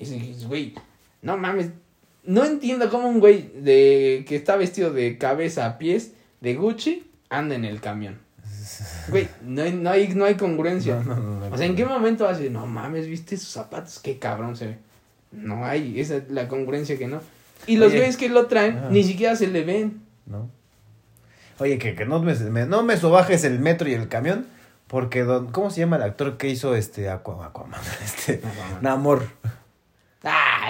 Y 0.00 0.04
dices, 0.06 0.46
güey, 0.48 0.74
no 1.22 1.36
mames. 1.36 1.70
No 2.24 2.44
entiendo 2.44 2.90
cómo 2.90 3.08
un 3.08 3.20
güey 3.20 3.50
de 3.54 4.24
que 4.28 4.36
está 4.36 4.56
vestido 4.56 4.92
de 4.92 5.18
cabeza 5.18 5.66
a 5.66 5.78
pies 5.78 6.12
de 6.40 6.54
Gucci 6.54 7.10
anda 7.28 7.54
en 7.54 7.64
el 7.64 7.80
camión. 7.80 8.18
Güey, 9.08 9.28
no 9.42 9.62
hay, 9.62 9.72
no 9.72 9.90
hay, 9.90 10.08
no 10.08 10.24
hay 10.24 10.34
congruencia. 10.36 11.02
No, 11.04 11.16
no. 11.16 11.46
O 11.54 11.56
sea, 11.56 11.66
¿en 11.66 11.76
qué 11.76 11.84
momento 11.84 12.26
decir, 12.28 12.50
no 12.50 12.66
mames, 12.66 13.06
viste 13.06 13.36
sus 13.36 13.48
zapatos? 13.48 13.98
Qué 13.98 14.18
cabrón 14.18 14.56
se 14.56 14.66
ve. 14.68 14.78
No 15.32 15.64
hay, 15.64 16.00
esa 16.00 16.16
es 16.16 16.30
la 16.30 16.48
congruencia 16.48 16.96
que 16.98 17.06
no. 17.06 17.20
Y 17.66 17.76
los 17.76 17.88
Oye. 17.88 17.98
güeyes 17.98 18.16
que 18.16 18.28
lo 18.28 18.46
traen, 18.46 18.78
Ajá. 18.78 18.88
ni 18.90 19.02
siquiera 19.04 19.36
se 19.36 19.46
le 19.48 19.64
ven. 19.64 20.00
¿no? 20.26 20.48
Oye, 21.58 21.78
que, 21.78 21.94
que 21.94 22.06
no 22.06 22.20
me, 22.22 22.34
me- 22.34 22.66
no 22.66 22.82
me 22.82 22.96
sobajes 22.96 23.44
el 23.44 23.58
metro 23.60 23.88
y 23.88 23.92
el 23.94 24.08
camión, 24.08 24.46
porque 24.86 25.24
don, 25.24 25.50
¿cómo 25.52 25.70
se 25.70 25.80
llama 25.80 25.96
el 25.96 26.02
actor 26.02 26.36
que 26.36 26.48
hizo 26.48 26.74
este 26.74 27.08
Aqua- 27.10 27.46
Aquaman? 27.46 27.80
Este, 28.04 28.34
Aquaman. 28.46 28.82
Namor. 28.82 29.26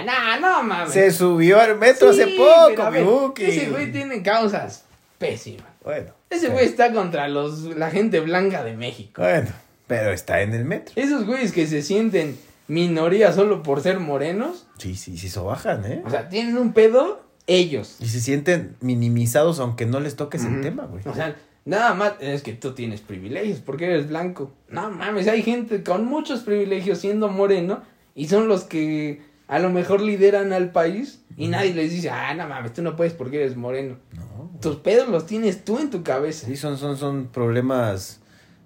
Ah, 0.07 0.37
no, 0.39 0.57
no 0.57 0.63
mames. 0.63 0.93
Se 0.93 1.11
subió 1.11 1.59
al 1.59 1.77
metro 1.77 2.13
Sí, 2.13 2.21
hace 2.21 2.35
poco, 2.35 2.91
mi 2.91 3.01
Buki. 3.01 3.45
Ese 3.45 3.69
güey 3.69 3.91
tiene 3.91 4.21
causas 4.21 4.85
pésimas. 5.17 5.67
Bueno. 5.83 6.11
Ese 6.29 6.49
güey 6.49 6.65
está 6.65 6.93
contra 6.93 7.27
los 7.27 7.63
la 7.75 7.89
gente 7.89 8.19
blanca 8.19 8.63
de 8.63 8.75
México. 8.75 9.21
Bueno, 9.21 9.49
pero 9.87 10.11
está 10.11 10.41
en 10.41 10.53
el 10.53 10.65
metro. 10.65 10.93
Esos 10.95 11.25
güeyes 11.25 11.51
que 11.51 11.67
se 11.67 11.81
sienten 11.81 12.37
minoría 12.67 13.33
solo 13.33 13.63
por 13.63 13.81
ser 13.81 13.99
morenos, 13.99 14.67
Sí, 14.77 14.95
sí, 14.95 15.17
sí 15.17 15.29
sobajan, 15.29 15.85
¿eh? 15.85 16.01
o 16.05 16.09
sea, 16.09 16.29
tienen 16.29 16.57
un 16.57 16.71
pedo 16.73 17.21
ellos. 17.47 17.97
Y 17.99 18.07
se 18.07 18.21
sienten 18.21 18.77
minimizados 18.79 19.59
aunque 19.59 19.85
no 19.85 19.99
les 19.99 20.15
toques 20.15 20.45
el 20.45 20.61
tema, 20.61 20.85
güey. 20.85 21.03
O 21.05 21.13
sea, 21.13 21.35
nada 21.65 21.93
más 21.93 22.13
es 22.21 22.43
que 22.43 22.53
tú 22.53 22.73
tienes 22.73 23.01
privilegios 23.01 23.59
porque 23.59 23.85
eres 23.85 24.07
blanco. 24.07 24.53
No 24.69 24.89
mames, 24.89 25.27
hay 25.27 25.43
gente 25.43 25.83
con 25.83 26.05
muchos 26.05 26.41
privilegios 26.41 26.99
siendo 26.99 27.27
moreno 27.27 27.83
y 28.15 28.27
son 28.27 28.47
los 28.47 28.63
que 28.63 29.21
a 29.51 29.59
lo 29.59 29.69
mejor 29.69 29.99
lideran 29.99 30.53
al 30.53 30.71
país 30.71 31.25
y 31.35 31.49
nadie 31.49 31.73
les 31.73 31.91
dice, 31.91 32.09
ah, 32.09 32.33
no 32.33 32.47
mames, 32.47 32.71
tú 32.71 32.81
no 32.81 32.95
puedes 32.95 33.11
porque 33.11 33.35
eres 33.35 33.57
moreno. 33.57 33.97
No. 34.13 34.49
Tus 34.61 34.77
pedos 34.77 35.09
los 35.09 35.25
tienes 35.25 35.65
tú 35.65 35.77
en 35.77 35.89
tu 35.89 36.03
cabeza. 36.03 36.47
Sí, 36.47 36.55
son, 36.55 36.77
son, 36.77 36.95
son 36.95 37.27
problemas 37.27 38.21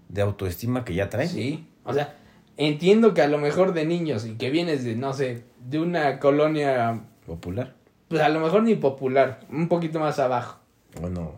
de 0.10 0.22
autoestima 0.22 0.86
que 0.86 0.94
ya 0.94 1.10
traen. 1.10 1.28
Sí, 1.28 1.68
o 1.86 1.92
sea, 1.92 2.16
entiendo 2.56 3.16
que 3.16 3.24
a 3.24 3.28
lo 3.28 3.40
mejor 3.40 3.74
de 3.74 3.84
niños 3.84 4.28
y 4.28 4.36
que 4.36 4.52
vienes 4.52 4.84
de, 4.84 4.96
no 4.96 5.14
sé, 5.14 5.46
de 5.68 5.80
una 5.80 6.20
colonia, 6.20 7.02
Popular. 7.26 7.74
pues 8.08 8.22
a 8.22 8.30
lo 8.30 8.40
mejor 8.40 8.62
ni 8.62 8.76
popular, 8.76 9.40
un 9.50 9.68
poquito 9.68 10.00
más 10.00 10.20
abajo. 10.20 10.60
Bueno. 11.02 11.34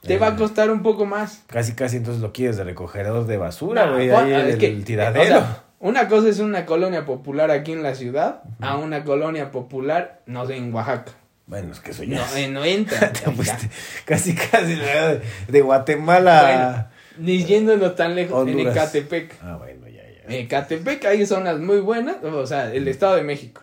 Te 0.00 0.14
eh, 0.14 0.18
va 0.18 0.28
a 0.28 0.36
costar 0.36 0.70
un 0.70 0.82
poco 0.82 1.04
más. 1.04 1.42
Casi, 1.48 1.74
casi 1.74 1.98
entonces 1.98 2.22
lo 2.22 2.32
quieres 2.32 2.56
de 2.56 2.64
recogedor 2.64 3.26
de 3.26 3.36
basura, 3.36 3.90
güey. 3.90 4.08
Juan, 4.08 4.24
ahí 4.24 4.32
es 4.32 4.38
en 4.38 4.48
el, 4.52 4.58
que, 4.58 4.66
eh, 4.68 4.82
tiradero. 4.82 5.36
o 5.36 5.40
sea, 5.40 5.63
una 5.84 6.08
cosa 6.08 6.28
es 6.28 6.38
una 6.40 6.64
colonia 6.66 7.04
popular 7.04 7.50
aquí 7.50 7.72
en 7.72 7.82
la 7.82 7.94
ciudad 7.94 8.42
a 8.60 8.76
una 8.76 9.04
colonia 9.04 9.50
popular, 9.50 10.20
no 10.26 10.46
sé, 10.46 10.56
en 10.56 10.72
Oaxaca. 10.74 11.12
bueno, 11.46 11.72
es 11.72 11.80
que 11.80 11.90
eso 11.92 12.02
No, 12.04 12.16
ya. 12.16 12.40
eh, 12.40 12.48
no 12.48 12.64
entra. 12.64 13.12
Te 13.12 13.30
fuiste 13.30 13.68
casi, 14.04 14.34
casi 14.34 14.74
de, 14.74 15.20
de 15.48 15.60
Guatemala. 15.62 16.90
Bueno, 17.16 17.28
ni 17.28 17.44
yéndonos 17.44 17.94
tan 17.96 18.14
lejos, 18.14 18.48
en. 18.48 18.58
Ecatepec. 18.60 19.36
Ah, 19.42 19.56
bueno, 19.56 19.86
ya, 19.88 20.02
ya. 20.28 20.36
Ecatepec 20.36 21.04
hay 21.04 21.26
zonas 21.26 21.58
muy 21.60 21.80
buenas, 21.80 22.16
o 22.24 22.46
sea, 22.46 22.72
el 22.72 22.88
Estado 22.88 23.16
de 23.16 23.22
México. 23.22 23.60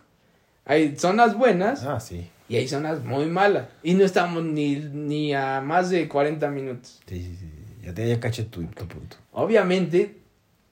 Hay 0.66 0.96
zonas 0.98 1.36
buenas 1.36 1.84
Ah, 1.84 2.00
sí. 2.00 2.30
y 2.48 2.56
hay 2.58 2.68
zonas 2.68 3.04
muy 3.04 3.26
malas. 3.26 3.66
Y 3.84 3.96
no 3.96 4.06
estamos 4.06 4.44
ni, 4.44 4.76
ni 4.76 5.34
a 5.34 5.60
más 5.60 5.90
de 5.90 6.08
40 6.08 6.50
minutos. 6.50 7.02
Sí, 7.08 7.20
sí, 7.20 7.36
sí. 7.40 7.48
Ya 7.84 7.94
te 7.96 8.08
ya 8.08 8.20
caché 8.20 8.44
tu, 8.44 8.64
tu 8.66 8.88
punto. 8.88 9.18
Obviamente, 9.32 10.18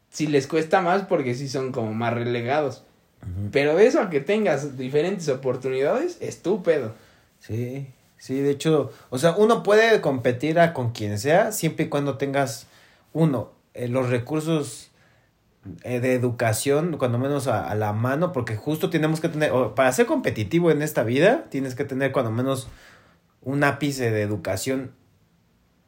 si 0.09 0.27
les 0.27 0.47
cuesta 0.47 0.81
más 0.81 1.03
porque 1.03 1.35
sí 1.35 1.47
son 1.47 1.71
como 1.71 1.93
más 1.93 2.13
relegados. 2.13 2.83
Pero 3.51 3.75
de 3.75 3.85
eso 3.85 3.99
a 4.01 4.09
que 4.09 4.21
tengas 4.21 4.77
diferentes 4.77 5.27
oportunidades, 5.27 6.17
estúpido. 6.21 6.93
Sí, 7.39 7.87
sí, 8.17 8.39
de 8.39 8.51
hecho, 8.51 8.91
o 9.09 9.17
sea, 9.17 9.31
uno 9.35 9.61
puede 9.61 9.99
competir 9.99 10.57
a 10.59 10.73
con 10.73 10.91
quien 10.91 11.19
sea 11.19 11.51
siempre 11.51 11.85
y 11.85 11.89
cuando 11.89 12.17
tengas, 12.17 12.67
uno, 13.11 13.51
eh, 13.73 13.89
los 13.89 14.09
recursos 14.09 14.89
eh, 15.83 15.99
de 15.99 16.13
educación, 16.13 16.95
cuando 16.97 17.17
menos 17.19 17.47
a, 17.47 17.69
a 17.69 17.75
la 17.75 17.91
mano, 17.91 18.31
porque 18.31 18.55
justo 18.55 18.89
tenemos 18.89 19.19
que 19.19 19.27
tener, 19.27 19.51
o 19.51 19.75
para 19.75 19.91
ser 19.91 20.05
competitivo 20.05 20.71
en 20.71 20.81
esta 20.81 21.03
vida, 21.03 21.43
tienes 21.49 21.75
que 21.75 21.83
tener 21.83 22.13
cuando 22.13 22.31
menos 22.31 22.69
un 23.41 23.65
ápice 23.65 24.11
de 24.11 24.21
educación 24.21 24.91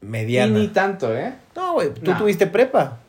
Y 0.01 0.05
mediana. 0.05 0.59
ni 0.59 0.67
tanto, 0.67 1.15
¿eh? 1.15 1.33
No, 1.55 1.73
güey, 1.75 1.93
tú 1.93 2.13
tuviste 2.15 2.45
prepa. 2.47 2.99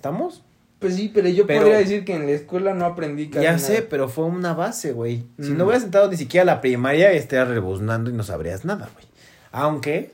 ¿Estamos? 0.00 0.42
Pues 0.78 0.96
sí, 0.96 1.10
pero 1.12 1.28
yo 1.28 1.46
Pero- 1.46 1.60
podría 1.60 1.76
decir 1.78 2.06
que 2.06 2.14
en 2.14 2.24
la 2.24 2.32
escuela 2.32 2.72
no 2.72 2.86
aprendí 2.86 3.28
casi 3.28 3.44
Ya 3.44 3.52
nada. 3.52 3.58
sé, 3.62 3.82
pero 3.82 4.08
fue 4.08 4.24
una 4.24 4.54
base, 4.54 4.92
güey. 4.92 5.26
Si 5.38 5.50
Mm. 5.50 5.58
no 5.58 5.64
hubieras 5.64 5.82
sentado 5.82 6.10
ni 6.10 6.16
siquiera 6.16 6.40
a 6.50 6.54
la 6.54 6.60
primaria, 6.62 7.12
estarías 7.12 7.48
rebuznando 7.48 8.08
y 8.08 8.14
no 8.14 8.22
sabrías 8.22 8.64
nada, 8.64 8.88
güey. 8.94 9.04
Aunque. 9.52 10.12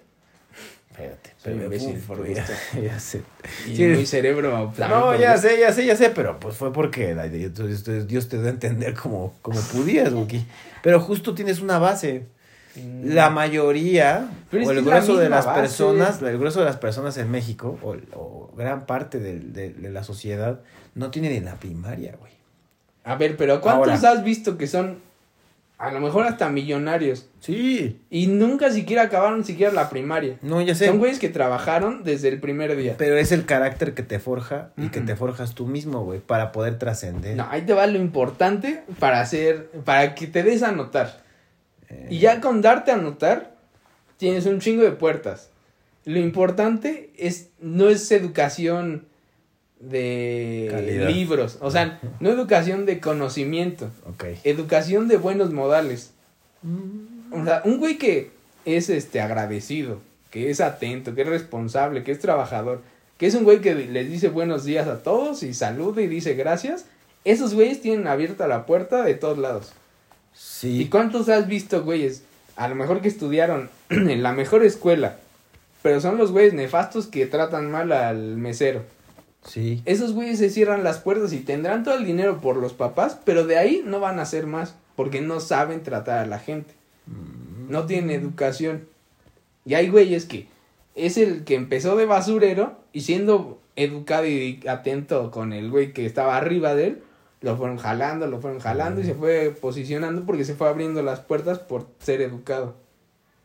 Espérate, 0.90 1.35
pero 1.44 1.62
imbécil 1.66 1.99
uf, 1.99 2.07
por 2.07 2.27
ya, 2.27 2.44
ya 2.83 2.99
sé. 2.99 3.22
Y 3.68 3.77
Sí, 3.77 3.85
muy 3.85 4.07
cerebro. 4.07 4.72
No, 4.77 5.16
ya 5.16 5.37
sé, 5.38 5.57
ya 5.61 5.72
sé, 5.72 5.87
ya 5.87 5.94
sé, 5.94 6.11
pero 6.11 6.40
pues 6.40 6.57
fue 6.57 6.72
porque 6.72 7.14
Dios, 7.31 8.09
Dios- 8.09 8.29
te 8.29 8.38
da 8.40 8.46
a 8.49 8.51
entender 8.51 8.94
como, 8.94 9.35
como 9.42 9.61
pudieras, 9.61 10.14
güey. 10.14 10.44
Pero 10.83 10.99
justo 10.99 11.33
tienes 11.33 11.61
una 11.61 11.79
base. 11.79 12.27
Mm. 12.77 13.15
La 13.15 13.31
mayoría, 13.31 14.29
Pero 14.51 14.62
es 14.62 14.69
o 14.69 14.73
el 14.73 14.77
la 14.79 14.83
grueso 14.83 15.17
de 15.17 15.29
las 15.29 15.47
base. 15.47 15.61
personas, 15.61 16.23
el 16.23 16.39
grueso 16.39 16.61
de 16.61 16.67
las 16.67 16.77
personas 16.77 17.17
en 17.19 17.31
México, 17.31 17.79
o, 17.83 17.97
o 18.15 18.53
gran 18.57 18.87
parte 18.87 19.19
de, 19.19 19.39
de 19.41 19.91
la 19.91 20.03
sociedad, 20.05 20.61
no 20.95 21.11
tiene 21.11 21.31
ni 21.31 21.41
la 21.41 21.55
primaria, 21.57 22.15
güey. 22.19 22.33
A 23.05 23.15
ver, 23.17 23.37
pero 23.37 23.61
¿cuántos 23.61 24.03
Ahora. 24.05 24.11
has 24.19 24.25
visto 24.25 24.57
que 24.59 24.67
son 24.67 25.05
a 25.79 25.93
lo 25.93 26.01
mejor 26.01 26.25
hasta 26.27 26.49
millonarios 26.49 27.27
Sí. 27.41 28.01
y 28.09 28.29
nunca 28.29 28.71
siquiera 28.73 29.03
acabaron 29.03 29.45
siquiera 29.45 29.73
la 29.75 29.91
primaria? 29.91 30.39
No, 30.41 30.62
ya 30.62 30.75
sé. 30.75 30.87
Son 30.87 30.99
güeyes 30.99 31.19
que 31.19 31.29
trabajaron 31.29 32.03
desde 32.03 32.29
el 32.29 32.41
primer 32.41 32.75
día. 32.77 32.95
Pero 32.97 33.17
es 33.19 33.31
el 33.31 33.45
carácter 33.45 33.93
que 33.93 34.03
te 34.03 34.19
forja 34.19 34.71
y 34.79 34.89
que 34.89 35.03
te 35.03 35.15
forjas 35.17 35.55
tú 35.55 35.67
mismo, 35.67 36.03
güey, 36.03 36.19
para 36.19 36.51
poder 36.51 36.79
trascender. 36.79 37.37
No, 37.37 37.47
ahí 37.51 37.62
te 37.62 37.75
va 37.75 37.87
lo 37.87 37.99
importante 37.99 38.83
para 38.99 39.21
hacer, 39.21 39.71
para 39.85 40.15
que 40.15 40.27
te 40.27 40.43
des 40.43 40.62
a 40.62 40.73
notar. 40.73 41.26
Eh, 41.88 42.09
Y 42.11 42.18
ya 42.18 42.40
con 42.40 42.62
darte 42.62 42.90
a 42.90 42.96
notar, 42.96 43.55
tienes 44.16 44.46
un 44.46 44.61
chingo 44.61 44.83
de 44.83 44.92
puertas. 44.92 45.51
Lo 46.05 46.18
importante 46.18 47.11
es, 47.16 47.49
no 47.61 47.88
es 47.88 48.11
educación 48.12 49.07
de 49.81 50.68
Calidad. 50.70 51.09
libros, 51.09 51.59
o 51.61 51.70
sea, 51.70 52.01
no 52.20 52.31
educación 52.31 52.87
de 52.87 53.01
conocimiento, 53.01 53.90
Ok. 54.09 54.25
educación 54.44 55.07
de 55.09 55.16
buenos 55.18 55.53
modales. 55.53 56.12
O 57.31 57.44
sea, 57.44 57.61
un 57.64 57.79
güey 57.79 57.99
que 57.99 58.31
es 58.64 58.88
este 58.88 59.20
agradecido, 59.20 60.01
que 60.31 60.51
es 60.51 60.61
atento, 60.61 61.14
que 61.14 61.22
es 61.22 61.29
responsable, 61.29 62.03
que 62.05 62.12
es 62.12 62.18
trabajador, 62.18 62.83
que 63.18 63.27
es 63.27 63.35
un 63.35 63.44
güey 63.44 63.61
que 63.61 63.75
les 63.75 64.11
dice 64.11 64.29
buenos 64.29 64.64
días 64.64 64.88
a 64.88 65.03
todos 65.03 65.42
y 65.42 65.55
saluda 65.55 66.03
y 66.03 66.07
dice 66.07 66.35
gracias, 66.35 66.87
esos 67.25 67.55
güeyes 67.55 67.81
tienen 67.81 68.07
abierta 68.07 68.46
la 68.49 68.66
puerta 68.66 69.03
de 69.05 69.14
todos 69.14 69.38
lados. 69.38 69.72
¿Y 70.62 70.87
cuántos 70.87 71.29
has 71.29 71.46
visto, 71.46 71.83
güeyes? 71.85 72.22
A 72.57 72.68
lo 72.68 72.75
mejor 72.75 73.01
que 73.01 73.09
estudiaron 73.09 73.70
en 73.90 74.22
la 74.22 74.33
mejor 74.33 74.64
escuela, 74.64 75.18
pero 75.83 76.01
son 76.01 76.16
los 76.16 76.33
güeyes 76.33 76.55
nefastos 76.55 77.07
que 77.07 77.27
tratan 77.27 77.70
mal 77.70 77.92
al 77.92 78.37
mesero. 78.37 78.83
Sí. 79.44 79.83
Esos 79.85 80.12
güeyes 80.12 80.38
se 80.38 80.51
cierran 80.51 80.83
las 80.83 80.99
puertas 80.99 81.33
y 81.33 81.38
tendrán 81.38 81.85
todo 81.85 81.94
el 81.94 82.05
dinero 82.05 82.40
por 82.40 82.57
los 82.57 82.72
papás, 82.72 83.18
pero 83.25 83.46
de 83.46 83.59
ahí 83.59 83.83
no 83.85 84.01
van 84.01 84.18
a 84.18 84.22
hacer 84.22 84.46
más, 84.46 84.75
porque 84.96 85.20
no 85.20 85.40
saben 85.40 85.83
tratar 85.83 86.18
a 86.18 86.27
la 86.27 86.38
gente. 86.38 86.75
No 87.68 87.87
tienen 87.87 88.11
educación. 88.11 88.88
Y 89.64 89.75
hay 89.75 89.88
güeyes 89.88 90.25
que 90.25 90.49
es 90.94 91.16
el 91.16 91.44
que 91.44 91.55
empezó 91.55 91.96
de 91.96 92.07
basurero 92.07 92.79
y 92.92 93.03
siendo 93.03 93.61
educado 93.77 94.27
y 94.27 94.61
atento 94.66 95.31
con 95.31 95.53
el 95.53 95.70
güey 95.70 95.92
que 95.92 96.07
estaba 96.07 96.37
arriba 96.37 96.75
de 96.75 96.87
él, 96.87 97.03
lo 97.47 97.57
fueron 97.57 97.79
jalando, 97.79 98.27
lo 98.27 98.41
fueron 98.41 98.61
jalando 98.61 99.01
y 99.01 99.05
se 99.05 99.15
fue 99.15 99.57
posicionando 99.59 100.25
porque 100.27 100.45
se 100.45 100.55
fue 100.55 100.69
abriendo 100.69 101.03
las 101.03 101.21
puertas 101.21 101.59
por 101.59 101.87
ser 102.01 102.21
educado. 102.21 102.77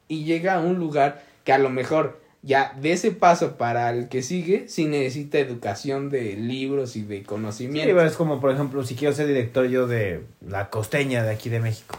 Y 0.09 0.25
llega 0.25 0.55
a 0.55 0.59
un 0.59 0.77
lugar 0.77 1.23
que 1.45 1.53
a 1.53 1.57
lo 1.57 1.69
mejor 1.69 2.19
ya 2.43 2.75
de 2.81 2.91
ese 2.91 3.11
paso 3.11 3.55
para 3.57 3.91
el 3.91 4.09
que 4.09 4.23
sigue, 4.23 4.67
sí 4.67 4.85
necesita 4.85 5.37
educación 5.39 6.09
de 6.09 6.33
libros 6.35 6.95
y 6.95 7.03
de 7.03 7.19
Sí, 7.19 7.23
conocimiento. 7.23 7.95
pero 7.95 8.05
es 8.07 8.15
como, 8.17 8.41
por 8.41 8.51
ejemplo, 8.51 8.83
si 8.83 8.95
quiero 8.95 9.13
ser 9.13 9.27
director 9.27 9.67
yo 9.67 9.85
de 9.87 10.23
la 10.45 10.69
costeña 10.69 11.23
de 11.23 11.31
aquí 11.31 11.49
de 11.49 11.59
México. 11.59 11.97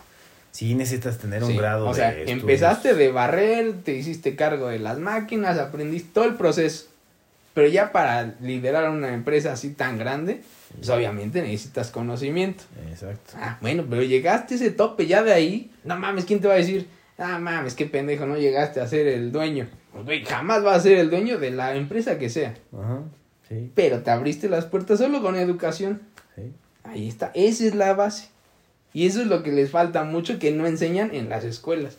Sí 0.51 0.75
necesitas 0.75 1.17
tener 1.19 1.43
un 1.45 1.53
Sí, 1.53 1.57
grado 1.57 1.87
o 1.87 1.91
de 1.91 1.95
sea, 1.95 2.09
estudios. 2.11 2.41
empezaste 2.41 2.95
de 2.95 3.11
barrer, 3.11 3.73
te 3.85 3.95
hiciste 3.95 4.37
cargo 4.37 4.67
de 4.69 4.81
las 4.81 4.99
máquinas, 4.99 5.59
aprendiste 5.59 6.11
todo 6.13 6.25
el 6.27 6.35
proceso. 6.35 6.87
Pero 7.55 7.69
ya 7.69 7.93
para 7.93 8.35
liderar 8.41 8.91
una 8.91 9.15
empresa 9.15 9.53
así 9.53 9.71
tan 9.71 9.97
grande, 9.99 10.43
pues 10.77 10.89
obviamente 10.91 11.43
necesitas 11.43 11.91
conocimiento. 11.91 12.65
Exacto. 12.91 13.35
Ah, 13.37 13.59
bueno, 13.61 13.85
pero 13.89 14.03
llegaste 14.03 14.55
a 14.55 14.57
ese 14.57 14.71
tope 14.71 15.07
ya 15.07 15.23
de 15.23 15.33
ahí. 15.33 15.71
No 15.85 15.99
mames, 15.99 16.25
¿quién 16.25 16.41
te 16.41 16.49
va 16.49 16.55
a 16.55 16.59
decir? 16.59 16.89
Ah, 17.19 17.39
mames, 17.39 17.75
qué 17.75 17.87
pendejo, 17.87 18.27
no 18.27 18.37
llegaste 18.37 18.81
a 18.81 18.87
ser 18.87 19.07
el 19.07 19.33
dueño. 19.33 19.69
Pues, 19.93 20.05
güey, 20.05 20.25
jamás 20.25 20.63
vas 20.63 20.79
a 20.79 20.81
ser 20.81 20.99
el 20.99 21.11
dueño 21.11 21.39
de 21.39 21.51
la 21.51 21.77
empresa 21.77 22.19
que 22.19 22.31
sea. 22.31 22.55
Ajá. 22.73 23.01
Sí. 23.49 23.71
Pero 23.75 24.01
te 24.01 24.11
abriste 24.11 24.49
las 24.49 24.65
puertas 24.65 24.99
solo 24.99 25.23
con 25.23 25.37
educación. 25.37 26.03
Sí. 26.35 26.53
Ahí 26.85 27.09
está, 27.09 27.31
esa 27.35 27.65
es 27.65 27.75
la 27.75 27.93
base. 27.95 28.29
Y 28.95 29.07
eso 29.07 29.21
es 29.21 29.27
lo 29.27 29.43
que 29.43 29.53
les 29.53 29.71
falta 29.71 30.05
mucho 30.05 30.39
que 30.39 30.53
no 30.53 30.67
enseñan 30.67 31.15
en 31.15 31.29
las 31.29 31.45
escuelas. 31.45 31.97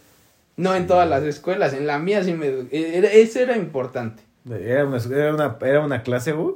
No 0.57 0.75
en 0.75 0.86
todas 0.86 1.09
las 1.09 1.23
escuelas, 1.23 1.73
en 1.73 1.88
la 1.88 1.97
mía 1.97 2.23
sí 2.23 2.33
me... 2.33 2.67
Era, 2.71 3.12
eso 3.12 3.39
era 3.39 3.57
importante. 3.57 4.21
Era 4.47 4.86
una, 4.86 4.97
era 4.97 5.33
una, 5.33 5.57
era 5.62 5.79
una 5.79 6.03
clase, 6.03 6.33
güey. 6.33 6.55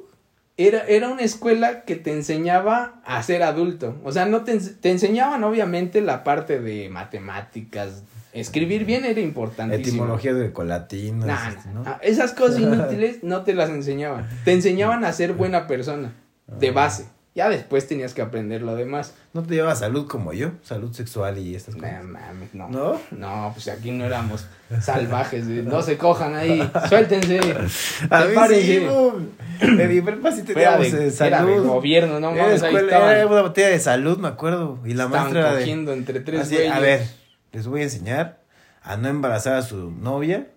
Era, 0.57 0.83
era 0.87 1.09
una 1.09 1.21
escuela 1.21 1.81
que 1.81 1.95
te 1.95 2.11
enseñaba 2.11 2.99
a 3.05 3.21
ser 3.21 3.43
adulto. 3.43 3.95
O 4.03 4.11
sea, 4.11 4.25
no 4.25 4.43
te, 4.43 4.57
te 4.59 4.89
enseñaban 4.89 5.43
obviamente 5.43 6.01
la 6.01 6.23
parte 6.23 6.59
de 6.59 6.89
matemáticas. 6.89 8.03
Escribir 8.33 8.85
bien 8.85 9.05
era 9.05 9.21
importantísimo. 9.21 10.03
Etimología 10.03 10.33
de 10.33 10.51
colatinas. 10.51 11.27
Nah, 11.27 11.49
este, 11.49 11.69
ah, 11.85 11.99
Esas 12.01 12.33
cosas 12.33 12.59
inútiles 12.61 13.23
no 13.23 13.43
te 13.43 13.53
las 13.53 13.69
enseñaban. 13.69 14.27
Te 14.45 14.53
enseñaban 14.53 15.05
a 15.05 15.13
ser 15.13 15.33
buena 15.33 15.67
persona, 15.67 16.13
de 16.47 16.71
base. 16.71 17.05
Ya 17.37 17.49
después 17.49 17.87
tenías 17.87 18.15
que 18.15 18.23
aprender 18.23 18.63
lo 18.63 18.75
demás. 18.75 19.13
No 19.33 19.43
te 19.43 19.53
lleva 19.53 19.75
salud 19.75 20.07
como 20.07 20.33
yo, 20.33 20.51
salud 20.63 20.91
sexual 20.91 21.37
y 21.37 21.53
estas 21.55 21.75
No 21.75 21.81
cosas. 21.83 22.03
mames, 22.03 22.53
no. 22.55 22.67
¿No? 22.69 22.99
No, 23.11 23.51
pues 23.53 23.67
aquí 23.67 23.91
no 23.91 24.05
éramos 24.05 24.47
salvajes. 24.81 25.47
de, 25.47 25.61
No 25.61 25.83
se 25.83 25.97
cojan 25.99 26.33
ahí. 26.35 26.67
Suéltense. 26.89 27.37
A 27.39 27.43
mí 27.43 27.69
sí, 27.69 27.69
Sepárense. 28.09 28.79
boom. 28.89 29.29
En 29.61 29.87
mi 29.87 30.01
prepa 30.01 30.31
sí 30.31 30.39
Era 30.39 30.77
teníamos 30.79 30.81
de, 30.81 30.87
eh, 30.87 30.93
era 30.95 31.03
de 31.05 31.11
salud. 31.11 31.67
gobierno, 31.67 32.19
no 32.19 32.31
mames, 32.31 32.63
ahí 32.63 32.73
escuela- 32.73 32.91
estaban, 32.91 33.15
era 33.15 33.27
una 33.27 33.41
botella 33.43 33.67
de 33.69 33.79
salud, 33.79 34.17
me 34.17 34.27
acuerdo. 34.29 34.79
Y 34.83 34.95
la 34.95 35.03
estaban 35.05 35.11
maestra 35.25 35.39
era 35.41 35.51
de. 35.53 35.59
cogiendo 35.59 35.93
entre 35.93 36.19
tres 36.21 36.41
así, 36.41 36.55
güeyes. 36.55 36.73
a 36.73 36.79
ver, 36.79 37.07
les 37.51 37.67
voy 37.67 37.81
a 37.81 37.83
enseñar 37.83 38.39
a 38.81 38.97
no 38.97 39.09
embarazar 39.09 39.53
a 39.53 39.61
su 39.61 39.91
novia. 39.91 40.47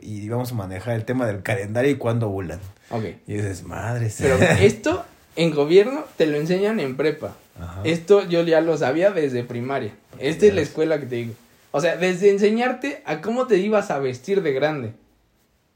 y 0.00 0.28
vamos 0.30 0.52
a 0.52 0.54
manejar 0.54 0.94
el 0.94 1.04
tema 1.04 1.26
del 1.26 1.42
calendario 1.42 1.90
y 1.90 1.96
cuándo 1.96 2.28
ovulan. 2.28 2.60
Ok. 2.90 3.04
Y 3.26 3.34
dices, 3.34 3.64
madre 3.64 4.10
Pero 4.18 4.36
esto 4.36 5.04
en 5.36 5.50
gobierno 5.54 6.04
te 6.16 6.26
lo 6.26 6.36
enseñan 6.36 6.80
en 6.80 6.96
prepa. 6.96 7.36
Ajá. 7.60 7.80
Esto 7.84 8.26
yo 8.26 8.42
ya 8.42 8.60
lo 8.60 8.76
sabía 8.76 9.10
desde 9.10 9.44
primaria. 9.44 9.94
Esta 10.18 10.46
es 10.46 10.54
la 10.54 10.60
escuela 10.60 10.98
que 10.98 11.06
te 11.06 11.16
digo. 11.16 11.34
O 11.70 11.80
sea, 11.80 11.96
desde 11.96 12.30
enseñarte 12.30 13.02
a 13.06 13.20
cómo 13.20 13.46
te 13.46 13.58
ibas 13.58 13.90
a 13.90 13.98
vestir 13.98 14.42
de 14.42 14.52
grande. 14.52 14.92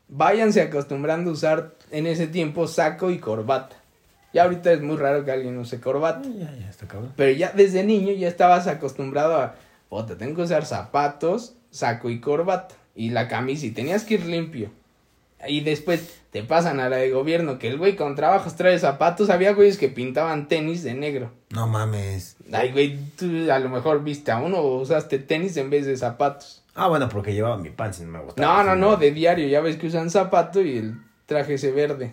Váyanse 0.08 0.60
acostumbrando 0.60 1.30
a 1.30 1.32
usar 1.32 1.74
en 1.90 2.06
ese 2.06 2.26
tiempo 2.26 2.68
saco 2.68 3.10
y 3.10 3.18
corbata. 3.18 3.76
Ya 4.32 4.44
ahorita 4.44 4.72
es 4.72 4.82
muy 4.82 4.96
raro 4.96 5.24
que 5.24 5.32
alguien 5.32 5.56
use 5.56 5.80
corbata. 5.80 6.20
Ay, 6.22 6.38
Ya, 6.38 6.54
ya, 6.54 6.68
está 6.68 6.86
cabrón. 6.86 7.12
Pero 7.16 7.32
ya 7.32 7.52
desde 7.52 7.82
niño 7.82 8.12
ya 8.12 8.28
estabas 8.28 8.66
acostumbrado 8.66 9.36
a, 9.36 9.54
puta, 9.88 10.18
tengo 10.18 10.36
que 10.36 10.42
usar 10.42 10.66
zapatos, 10.66 11.54
saco 11.70 12.10
y 12.10 12.20
corbata. 12.20 12.74
Y 12.94 13.10
la 13.10 13.28
camisa, 13.28 13.66
y 13.66 13.70
tenías 13.70 14.04
que 14.04 14.14
ir 14.14 14.26
limpio. 14.26 14.70
Y 15.48 15.60
después 15.60 16.20
te 16.36 16.42
pasan 16.42 16.80
a 16.80 16.90
la 16.90 16.98
de 16.98 17.10
gobierno, 17.10 17.58
que 17.58 17.68
el 17.68 17.78
güey 17.78 17.96
con 17.96 18.14
trabajos 18.14 18.56
trae 18.56 18.78
zapatos. 18.78 19.30
Había 19.30 19.54
güeyes 19.54 19.78
que 19.78 19.88
pintaban 19.88 20.48
tenis 20.48 20.82
de 20.82 20.92
negro. 20.92 21.30
No 21.48 21.66
mames. 21.66 22.36
Ay, 22.52 22.72
güey, 22.72 22.98
tú 23.16 23.50
a 23.50 23.58
lo 23.58 23.70
mejor 23.70 24.04
viste 24.04 24.32
a 24.32 24.36
uno 24.38 24.58
o 24.58 24.82
usaste 24.82 25.18
tenis 25.18 25.56
en 25.56 25.70
vez 25.70 25.86
de 25.86 25.96
zapatos. 25.96 26.62
Ah, 26.74 26.88
bueno, 26.88 27.08
porque 27.08 27.32
llevaba 27.32 27.56
mi 27.56 27.70
pan 27.70 27.94
si 27.94 28.02
no 28.02 28.10
me 28.10 28.18
gustaba. 28.20 28.62
No, 28.64 28.74
no, 28.74 28.76
no, 28.76 28.96
de 28.98 29.12
diario. 29.12 29.48
Ya 29.48 29.62
ves 29.62 29.76
que 29.76 29.86
usan 29.86 30.10
zapato 30.10 30.60
y 30.60 30.76
el 30.76 30.96
traje 31.24 31.54
ese 31.54 31.70
verde. 31.72 32.12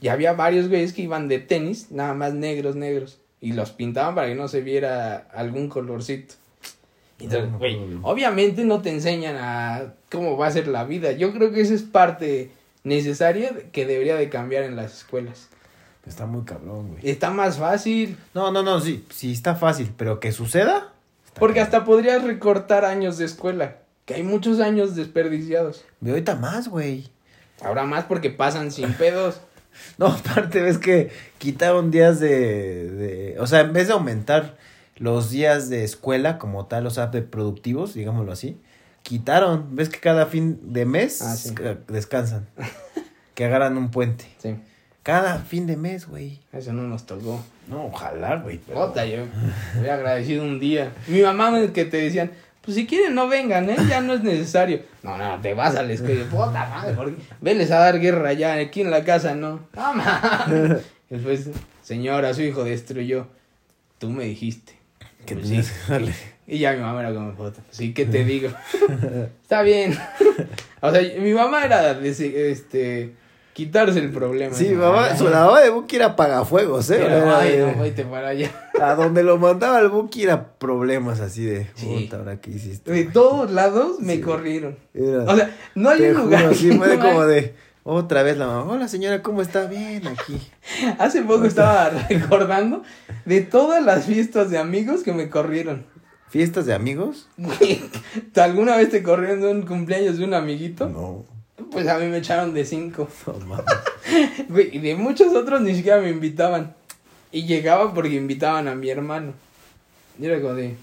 Y 0.00 0.08
había 0.08 0.32
varios 0.32 0.68
güeyes 0.70 0.94
que 0.94 1.02
iban 1.02 1.28
de 1.28 1.38
tenis, 1.38 1.90
nada 1.90 2.14
más 2.14 2.32
negros, 2.32 2.76
negros. 2.76 3.18
Y 3.42 3.52
los 3.52 3.72
pintaban 3.72 4.14
para 4.14 4.28
que 4.28 4.34
no 4.34 4.48
se 4.48 4.62
viera 4.62 5.28
algún 5.34 5.68
colorcito. 5.68 6.34
Entonces, 7.20 7.50
No, 7.50 7.58
güey, 7.58 7.78
no, 7.78 7.86
no. 8.00 8.08
obviamente 8.08 8.64
no 8.64 8.80
te 8.80 8.88
enseñan 8.90 9.36
a 9.38 9.92
cómo 10.10 10.38
va 10.38 10.46
a 10.46 10.50
ser 10.50 10.66
la 10.66 10.84
vida. 10.84 11.12
Yo 11.12 11.32
creo 11.34 11.52
que 11.52 11.60
esa 11.60 11.74
es 11.74 11.82
parte 11.82 12.50
necesaria 12.84 13.52
que 13.72 13.86
debería 13.86 14.14
de 14.16 14.28
cambiar 14.28 14.64
en 14.64 14.76
las 14.76 14.98
escuelas. 14.98 15.48
Está 16.06 16.26
muy 16.26 16.44
cabrón, 16.44 16.88
güey. 16.88 17.00
Está 17.08 17.30
más 17.30 17.56
fácil, 17.58 18.18
No, 18.34 18.52
no, 18.52 18.62
no, 18.62 18.80
sí, 18.80 19.06
sí 19.10 19.32
está 19.32 19.56
fácil, 19.56 19.90
pero 19.96 20.20
que 20.20 20.32
suceda. 20.32 20.92
está 21.24 21.40
porque 21.40 21.60
cabrón. 21.60 21.74
hasta 21.76 21.84
podrías 21.86 22.22
recortar 22.22 22.84
años 22.84 23.16
de 23.16 23.24
escuela, 23.24 23.78
que 24.04 24.14
hay 24.14 24.22
muchos 24.22 24.60
años 24.60 24.94
desperdiciados. 24.94 25.84
De 26.00 26.10
ahorita 26.10 26.36
más, 26.36 26.68
güey. 26.68 27.10
Ahora 27.62 27.84
más 27.84 28.04
porque 28.04 28.30
pasan 28.30 28.70
sin 28.70 28.92
pedos. 28.94 29.40
No, 29.98 30.06
aparte 30.06 30.62
ves 30.62 30.78
que 30.78 31.10
quitaron 31.38 31.90
días 31.90 32.20
de, 32.20 32.88
de, 32.90 33.36
o 33.40 33.46
sea, 33.48 33.62
en 33.62 33.72
vez 33.72 33.88
de 33.88 33.94
aumentar 33.94 34.56
los 34.98 35.30
días 35.30 35.68
de 35.68 35.82
escuela 35.82 36.38
como 36.38 36.66
tal, 36.66 36.86
o 36.86 36.90
sea, 36.90 37.08
de 37.08 37.22
productivos, 37.22 37.92
digámoslo 37.92 38.30
así, 38.30 38.56
quitaron, 39.04 39.76
ves 39.76 39.88
que 39.88 40.00
cada 40.00 40.26
fin 40.26 40.58
de 40.72 40.84
mes 40.86 41.22
Ah, 41.22 41.36
sí. 41.36 41.54
descansan, 41.88 42.46
que 43.34 43.44
agarran 43.44 43.76
un 43.78 43.90
puente, 43.92 44.24
Sí, 44.38 44.56
cada 45.04 45.38
fin 45.38 45.66
de 45.68 45.76
mes, 45.76 46.08
güey. 46.08 46.40
eso 46.52 46.72
no 46.72 46.82
nos 46.82 47.06
tocó. 47.06 47.44
No, 47.68 47.86
ojalá, 47.86 48.36
güey. 48.36 48.58
pero- 48.66 48.92
yo 49.06 49.24
había 49.78 49.94
agradecido 49.94 50.42
un 50.42 50.58
día. 50.58 50.92
Mi 51.06 51.20
mamá 51.22 51.50
me- 51.50 51.70
que 51.72 51.84
te 51.84 51.98
decían, 51.98 52.30
pues 52.62 52.74
si 52.76 52.86
quieren 52.86 53.14
no 53.14 53.28
vengan, 53.28 53.68
¿eh? 53.68 53.76
Ya 53.88 54.00
no 54.00 54.14
es 54.14 54.22
necesario. 54.22 54.80
No, 55.02 55.16
no, 55.18 55.38
te 55.42 55.52
vas 55.54 55.76
a 55.76 55.82
la 55.82 55.92
escuela. 55.92 56.24
Puta 56.30 56.50
madre, 56.68 56.94
¿por 56.94 57.14
qué? 57.14 57.22
Veles 57.42 57.70
a 57.70 57.78
dar 57.78 58.00
guerra 58.00 58.32
ya, 58.32 58.54
aquí 58.54 58.80
en 58.80 58.90
la 58.90 59.04
casa 59.04 59.34
no. 59.34 59.60
Mames. 59.76 60.82
Después, 61.10 61.50
señora, 61.82 62.32
su 62.32 62.40
hijo 62.42 62.64
destruyó. 62.64 63.26
Tú 63.98 64.08
me 64.10 64.24
dijiste. 64.24 64.72
Que 65.26 65.34
Pues 65.36 65.48
sí. 65.48 65.56
que 65.86 65.92
darle. 65.92 66.14
Y 66.46 66.58
ya 66.58 66.72
mi 66.72 66.80
mamá 66.80 67.00
era 67.00 67.14
como, 67.14 67.32
puta, 67.34 67.60
sí, 67.70 67.94
¿qué 67.94 68.04
te 68.04 68.24
digo? 68.24 68.50
Está 69.42 69.62
bien. 69.62 69.96
o 70.80 70.90
sea, 70.90 71.00
mi 71.20 71.32
mamá 71.32 71.64
era 71.64 71.94
de, 71.94 72.50
este, 72.52 73.14
quitarse 73.54 73.98
el 74.00 74.10
problema. 74.10 74.54
Sí, 74.54 74.70
mamá, 74.70 75.16
su 75.16 75.24
la 75.28 75.46
mamá 75.46 75.60
de 75.60 75.70
Buki 75.70 75.96
era 75.96 76.06
apagafuegos, 76.06 76.90
¿eh? 76.90 77.02
Era 77.04 77.38
Ay, 77.38 77.56
no, 77.58 77.82
vete 77.82 78.04
para 78.04 78.28
allá. 78.28 78.50
A 78.80 78.94
donde 78.94 79.22
lo 79.22 79.38
mandaba 79.38 79.80
el 79.80 79.88
Buki 79.88 80.24
era 80.24 80.44
problemas 80.58 81.20
así 81.20 81.44
de, 81.44 81.68
Sí. 81.74 81.86
puta, 82.04 82.18
ahora 82.18 82.40
qué 82.40 82.50
hiciste. 82.50 82.90
De 82.92 83.04
todos 83.04 83.50
lados 83.50 84.00
me 84.00 84.16
Sí. 84.16 84.20
corrieron. 84.20 84.76
Era- 84.92 85.24
O 85.24 85.36
sea, 85.36 85.50
no 85.74 85.88
hay 85.90 86.02
un 86.02 86.14
lugar. 86.14 86.42
juro, 86.42 86.54
sí, 86.54 86.72
fue 86.76 86.88
de 86.88 86.98
como 86.98 87.24
de, 87.24 87.54
otra 87.84 88.22
vez 88.22 88.36
la 88.36 88.46
mamá, 88.46 88.70
hola 88.70 88.88
señora, 88.88 89.22
¿cómo 89.22 89.40
está? 89.40 89.64
Bien, 89.66 90.06
aquí. 90.08 90.40
Hace 90.98 91.22
poco 91.22 91.44
estaba 91.46 91.88
recordando 92.08 92.82
de 93.24 93.40
todas 93.40 93.82
las 93.82 94.04
fiestas 94.06 94.50
de 94.50 94.58
amigos 94.58 95.02
que 95.02 95.12
me 95.14 95.30
corrieron. 95.30 95.86
¿Fiestas 96.34 96.66
de 96.66 96.74
amigos? 96.74 97.28
¿Alguna 98.34 98.76
vez 98.76 98.90
te 98.90 99.04
corrieron 99.04 99.40
de 99.40 99.52
un 99.52 99.62
cumpleaños 99.62 100.18
de 100.18 100.24
un 100.24 100.34
amiguito? 100.34 100.88
No, 100.88 101.24
Pues 101.70 101.86
a 101.86 101.96
mí 102.00 102.06
me 102.06 102.18
echaron 102.18 102.52
de 102.52 102.64
cinco. 102.64 103.08
Güey, 104.48 104.76
y 104.76 104.80
de 104.80 104.96
muchos 104.96 105.32
otros 105.32 105.60
ni 105.60 105.76
siquiera 105.76 106.00
me 106.00 106.10
invitaban. 106.10 106.74
Y 107.30 107.46
llegaba 107.46 107.94
porque 107.94 108.16
invitaban 108.16 108.66
a 108.66 108.74
mi 108.74 108.90
hermano. 108.90 109.32
Y 110.18 110.26
era 110.26 110.40
como 110.40 110.54
de. 110.54 110.74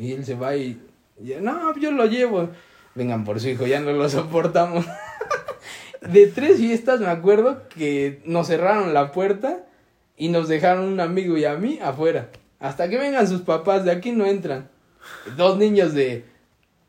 Y 0.00 0.12
él 0.12 0.24
se 0.24 0.34
va 0.34 0.56
y. 0.56 0.80
y 1.22 1.34
no, 1.42 1.76
yo 1.76 1.90
lo 1.90 2.06
llevo. 2.06 2.48
Vengan 2.94 3.22
por 3.24 3.40
su 3.40 3.50
hijo, 3.50 3.66
ya 3.66 3.80
no 3.80 3.92
lo 3.92 4.08
soportamos. 4.08 4.86
de 6.10 6.26
tres 6.28 6.56
fiestas 6.56 7.00
me 7.00 7.08
acuerdo 7.08 7.68
que 7.68 8.22
nos 8.24 8.46
cerraron 8.46 8.94
la 8.94 9.12
puerta 9.12 9.66
y 10.16 10.28
nos 10.28 10.48
dejaron 10.48 10.86
un 10.86 11.00
amigo 11.00 11.36
y 11.36 11.44
a 11.44 11.54
mí 11.54 11.80
afuera. 11.82 12.30
Hasta 12.64 12.88
que 12.88 12.96
vengan 12.96 13.28
sus 13.28 13.42
papás, 13.42 13.84
de 13.84 13.90
aquí 13.90 14.10
no 14.10 14.24
entran. 14.24 14.70
Dos 15.36 15.58
niños 15.58 15.92
de 15.92 16.24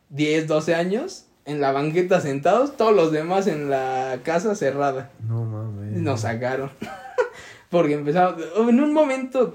10, 0.07 0.47
12 0.47 0.73
años 0.73 1.25
en 1.43 1.59
la 1.59 1.73
banqueta 1.73 2.21
sentados, 2.21 2.77
todos 2.77 2.95
los 2.95 3.11
demás 3.11 3.45
en 3.47 3.69
la 3.69 4.19
casa 4.23 4.55
cerrada. 4.55 5.11
No 5.27 5.43
mames. 5.43 5.91
Nos 5.97 6.21
sacaron. 6.21 6.71
Porque 7.69 7.95
empezamos. 7.95 8.41
En 8.55 8.79
un 8.79 8.93
momento, 8.93 9.53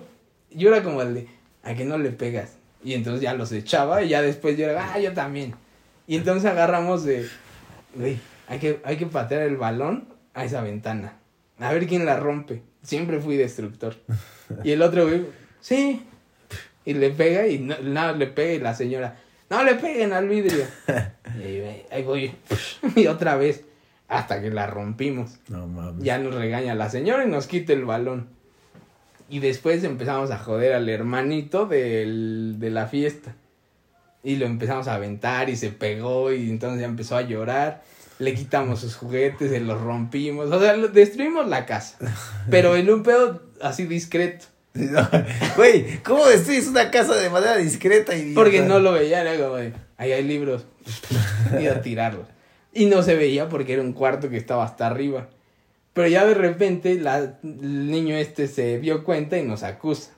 yo 0.50 0.68
era 0.68 0.82
como 0.82 1.00
el 1.00 1.14
de. 1.14 1.28
¿A 1.62 1.72
que 1.72 1.86
no 1.86 1.96
le 1.96 2.10
pegas? 2.10 2.58
Y 2.84 2.92
entonces 2.92 3.22
ya 3.22 3.32
los 3.32 3.50
echaba. 3.52 4.02
Y 4.02 4.10
ya 4.10 4.20
después 4.20 4.58
yo 4.58 4.66
era. 4.66 4.92
Ah, 4.92 4.98
yo 4.98 5.14
también. 5.14 5.54
Y 6.06 6.16
entonces 6.16 6.50
agarramos 6.50 7.02
de. 7.02 7.26
Güey, 7.94 8.18
hay 8.46 8.58
que, 8.58 8.82
hay 8.84 8.98
que 8.98 9.06
patear 9.06 9.40
el 9.40 9.56
balón 9.56 10.06
a 10.34 10.44
esa 10.44 10.60
ventana. 10.60 11.14
A 11.58 11.72
ver 11.72 11.86
quién 11.86 12.04
la 12.04 12.18
rompe. 12.18 12.60
Siempre 12.82 13.20
fui 13.20 13.38
destructor. 13.38 13.96
Y 14.64 14.72
el 14.72 14.82
otro, 14.82 15.06
güey. 15.06 15.24
Sí. 15.60 16.02
Y 16.84 16.94
le 16.94 17.10
pega 17.10 17.46
y 17.46 17.58
no, 17.58 17.76
nada, 17.82 18.12
le 18.12 18.26
pega 18.26 18.52
y 18.52 18.58
la 18.58 18.74
señora. 18.74 19.16
No 19.50 19.64
le 19.64 19.74
peguen 19.74 20.12
al 20.12 20.28
vidrio. 20.28 20.64
Y 21.38 21.42
ahí, 21.42 21.86
ahí 21.90 22.02
voy. 22.02 22.34
Y 22.96 23.06
otra 23.06 23.36
vez. 23.36 23.64
Hasta 24.08 24.42
que 24.42 24.50
la 24.50 24.66
rompimos. 24.66 25.38
No 25.48 25.68
mames. 25.68 26.02
Ya 26.02 26.18
nos 26.18 26.34
regaña 26.34 26.74
la 26.74 26.90
señora 26.90 27.24
y 27.24 27.28
nos 27.28 27.46
quita 27.46 27.72
el 27.72 27.84
balón. 27.84 28.28
Y 29.28 29.38
después 29.38 29.84
empezamos 29.84 30.32
a 30.32 30.38
joder 30.38 30.72
al 30.72 30.88
hermanito 30.88 31.66
del, 31.66 32.56
de 32.58 32.70
la 32.70 32.88
fiesta. 32.88 33.36
Y 34.24 34.36
lo 34.36 34.46
empezamos 34.46 34.88
a 34.88 34.96
aventar 34.96 35.48
y 35.48 35.56
se 35.56 35.70
pegó 35.70 36.32
y 36.32 36.50
entonces 36.50 36.80
ya 36.80 36.86
empezó 36.86 37.16
a 37.16 37.22
llorar. 37.22 37.82
Le 38.18 38.34
quitamos 38.34 38.80
sus 38.80 38.96
juguetes, 38.96 39.50
se 39.50 39.60
los 39.60 39.80
rompimos. 39.80 40.50
O 40.50 40.60
sea, 40.60 40.76
destruimos 40.76 41.48
la 41.48 41.64
casa. 41.64 41.96
Pero 42.50 42.74
en 42.74 42.90
un 42.90 43.04
pedo 43.04 43.40
así 43.62 43.86
discreto. 43.86 44.46
Güey, 45.56 45.98
¿cómo 46.02 46.26
destruyes 46.26 46.68
una 46.68 46.90
casa 46.90 47.16
de 47.16 47.28
manera 47.28 47.56
discreta 47.56 48.16
y 48.16 48.34
Porque 48.34 48.62
no 48.62 48.78
lo 48.78 48.92
veía, 48.92 49.22
era 49.22 49.32
ahí 49.96 50.12
hay 50.12 50.24
libros. 50.24 50.64
y 51.60 51.66
a 51.66 51.82
tirarlos. 51.82 52.26
Y 52.72 52.86
no 52.86 53.02
se 53.02 53.16
veía 53.16 53.48
porque 53.48 53.72
era 53.72 53.82
un 53.82 53.92
cuarto 53.92 54.30
que 54.30 54.36
estaba 54.36 54.64
hasta 54.64 54.86
arriba. 54.86 55.28
Pero 55.92 56.06
ya 56.06 56.24
de 56.24 56.34
repente 56.34 56.94
la, 56.94 57.18
el 57.42 57.90
niño 57.90 58.14
este 58.16 58.46
se 58.46 58.78
dio 58.78 59.04
cuenta 59.04 59.38
y 59.38 59.42
nos 59.42 59.62
acusa. 59.62 60.12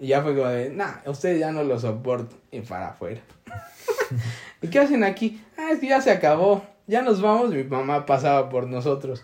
Y 0.00 0.08
ya 0.08 0.22
fue 0.22 0.34
como 0.34 0.48
de, 0.48 0.70
nah, 0.70 0.96
ustedes 1.06 1.38
ya 1.38 1.52
no 1.52 1.62
lo 1.62 1.78
soporto. 1.78 2.36
Y 2.50 2.60
para 2.60 2.88
afuera. 2.88 3.20
¿Y 4.62 4.68
qué 4.68 4.78
hacen 4.78 5.04
aquí? 5.04 5.42
Ah, 5.58 5.70
es 5.72 5.78
que 5.78 5.88
ya 5.88 6.00
se 6.00 6.10
acabó. 6.10 6.64
Ya 6.86 7.02
nos 7.02 7.20
vamos. 7.20 7.50
Mi 7.50 7.64
mamá 7.64 8.06
pasaba 8.06 8.48
por 8.48 8.66
nosotros. 8.66 9.22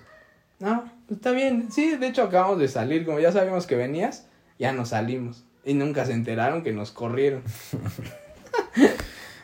No, 0.59 0.85
está 1.11 1.33
bien. 1.33 1.73
Sí, 1.73 1.97
de 1.97 2.09
hecho 2.09 2.23
acabamos 2.23 2.59
de 2.59 2.69
salir. 2.69 3.07
Como 3.07 3.19
ya 3.19 3.33
sabíamos 3.33 3.67
que 3.67 3.77
venías, 3.77 4.27
ya 4.61 4.73
nos 4.73 4.91
salimos. 4.91 5.45
Y 5.65 5.75
nunca 5.75 6.05
se 6.05 6.13
enteraron 6.13 6.63
que 6.63 6.73
nos 6.73 6.93
corrieron. 6.93 7.43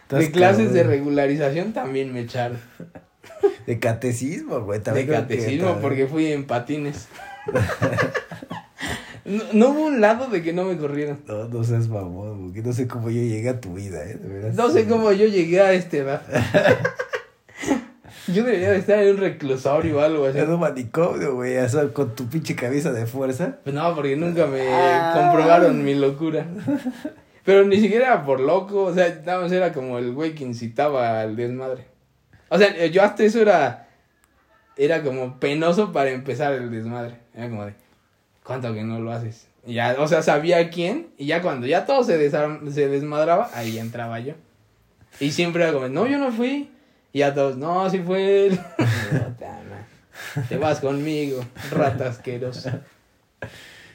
De 0.08 0.30
clases 0.30 0.72
de 0.72 0.84
regularización 0.84 1.72
también 1.72 2.12
me 2.12 2.20
echaron. 2.20 2.60
De 3.66 3.80
catecismo, 3.80 4.60
güey. 4.60 4.78
De 4.78 4.84
también 4.84 5.08
que 5.08 5.12
catecismo 5.14 5.80
porque 5.80 6.06
fui 6.06 6.30
en 6.30 6.46
patines. 6.46 7.08
no, 9.24 9.42
no 9.52 9.70
hubo 9.70 9.86
un 9.86 10.00
lado 10.00 10.28
de 10.28 10.44
que 10.44 10.52
no 10.52 10.62
me 10.62 10.76
corrieron. 10.76 11.18
No, 11.26 11.48
no 11.48 11.64
seas 11.64 11.88
mamón, 11.88 12.44
porque 12.44 12.62
no 12.62 12.72
sé 12.72 12.86
cómo 12.86 13.10
yo 13.10 13.20
llegué 13.20 13.48
a 13.48 13.60
tu 13.60 13.74
vida, 13.74 14.04
¿eh? 14.04 14.14
De. 14.14 14.52
No 14.52 14.70
sé 14.70 14.86
cómo 14.86 15.10
yo 15.10 15.26
llegué 15.26 15.60
a 15.60 15.72
esta 15.72 15.96
edad. 15.96 16.22
Yo 18.28 18.42
debería 18.44 18.70
de 18.72 18.78
estar 18.78 18.98
en 18.98 19.14
un 19.14 19.20
reclusorio 19.20 19.98
o 19.98 20.00
algo 20.00 20.24
así. 20.26 20.38
En 20.38 20.50
un 20.50 20.60
manicomio, 20.60 21.34
güey, 21.34 21.56
o 21.58 21.68
sea, 21.68 21.88
con 21.88 22.14
tu 22.14 22.26
pinche 22.28 22.56
cabeza 22.56 22.92
de 22.92 23.06
fuerza. 23.06 23.58
Pues 23.62 23.74
no, 23.74 23.94
porque 23.94 24.16
nunca 24.16 24.46
me 24.46 24.66
Ah. 24.68 25.12
comprobaron 25.14 25.84
mi 25.84 25.94
locura. 25.94 26.46
Pero 27.44 27.64
ni 27.64 27.80
siquiera 27.80 28.06
era 28.06 28.24
por 28.24 28.40
loco, 28.40 28.84
o 28.84 28.94
sea, 28.94 29.20
nada 29.24 29.42
más 29.42 29.52
era 29.52 29.72
como 29.72 29.98
el 29.98 30.12
güey 30.12 30.34
que 30.34 30.42
incitaba 30.44 31.20
al 31.20 31.36
desmadre. 31.36 31.84
O 32.48 32.58
sea, 32.58 32.86
yo 32.86 33.02
hasta 33.04 33.22
eso 33.22 33.40
era, 33.40 33.88
era 34.76 35.02
como 35.02 35.38
penoso 35.38 35.92
para 35.92 36.10
empezar 36.10 36.52
el 36.54 36.70
desmadre. 36.72 37.16
Era 37.34 37.48
como 37.48 37.64
de, 37.66 37.74
¿cuánto 38.42 38.74
que 38.74 38.82
no 38.82 38.98
lo 38.98 39.12
haces? 39.12 39.46
Y 39.64 39.74
ya, 39.74 39.94
o 39.98 40.08
sea, 40.08 40.22
sabía 40.22 40.70
quién, 40.70 41.08
y 41.18 41.26
ya 41.26 41.42
cuando 41.42 41.66
ya 41.66 41.86
todo 41.86 42.02
se, 42.04 42.18
desarm- 42.18 42.68
se 42.70 42.88
desmadraba, 42.88 43.50
ahí 43.54 43.78
entraba 43.78 44.18
yo. 44.20 44.34
Y 45.20 45.30
siempre 45.30 45.62
era 45.62 45.72
como, 45.72 45.88
no, 45.88 46.06
yo 46.06 46.18
no 46.18 46.32
fui. 46.32 46.70
Y 47.16 47.20
ya 47.20 47.32
todos, 47.32 47.56
no, 47.56 47.88
sí 47.88 48.00
fue 48.00 48.48
él. 48.48 48.60
Te 50.50 50.58
vas 50.58 50.80
conmigo, 50.80 51.42
rata 51.70 52.08
asquerosa. 52.08 52.82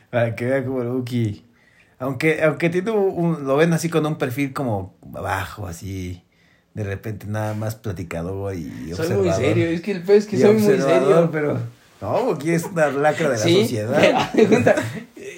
Para 0.09 0.35
que 0.35 0.45
vea 0.45 0.65
como 0.65 0.83
Buki. 0.83 1.45
Aunque, 1.99 2.41
aunque 2.41 2.71
tiene 2.71 2.89
un, 2.89 3.45
lo 3.45 3.57
ven 3.57 3.73
así 3.73 3.89
con 3.89 4.07
un 4.07 4.17
perfil 4.17 4.53
como 4.53 4.95
bajo, 5.01 5.67
así. 5.67 6.23
De 6.73 6.83
repente 6.83 7.27
nada 7.27 7.53
más 7.53 7.75
platicador 7.75 8.55
y 8.55 8.63
Soy 8.95 9.09
muy 9.09 9.27
observador. 9.29 9.35
serio, 9.35 9.67
es 9.67 9.81
que 9.81 9.91
el 9.91 10.01
pez 10.01 10.23
es 10.23 10.25
que 10.25 10.39
soy 10.39 10.55
muy 10.55 10.63
observador, 10.63 11.01
serio. 11.03 11.29
pero. 11.31 11.59
No, 12.01 12.25
Buki 12.25 12.49
es 12.49 12.63
una 12.63 12.87
lacra 12.87 13.29
de 13.29 13.37
la 13.37 13.43
sí, 13.43 13.61
sociedad. 13.61 14.31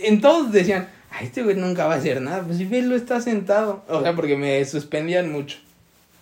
en 0.06 0.22
todos 0.22 0.54
decían, 0.54 0.88
ay, 1.12 1.26
este 1.26 1.44
güey 1.44 1.58
nunca 1.58 1.86
va 1.86 1.96
a 1.96 1.98
hacer 1.98 2.22
nada. 2.22 2.44
Pues 2.44 2.60
si 2.60 2.82
lo 2.82 2.96
está 2.96 3.20
sentado. 3.20 3.84
O 3.90 4.02
sea, 4.02 4.16
porque 4.16 4.38
me 4.38 4.64
suspendían 4.64 5.34
mucho. 5.34 5.58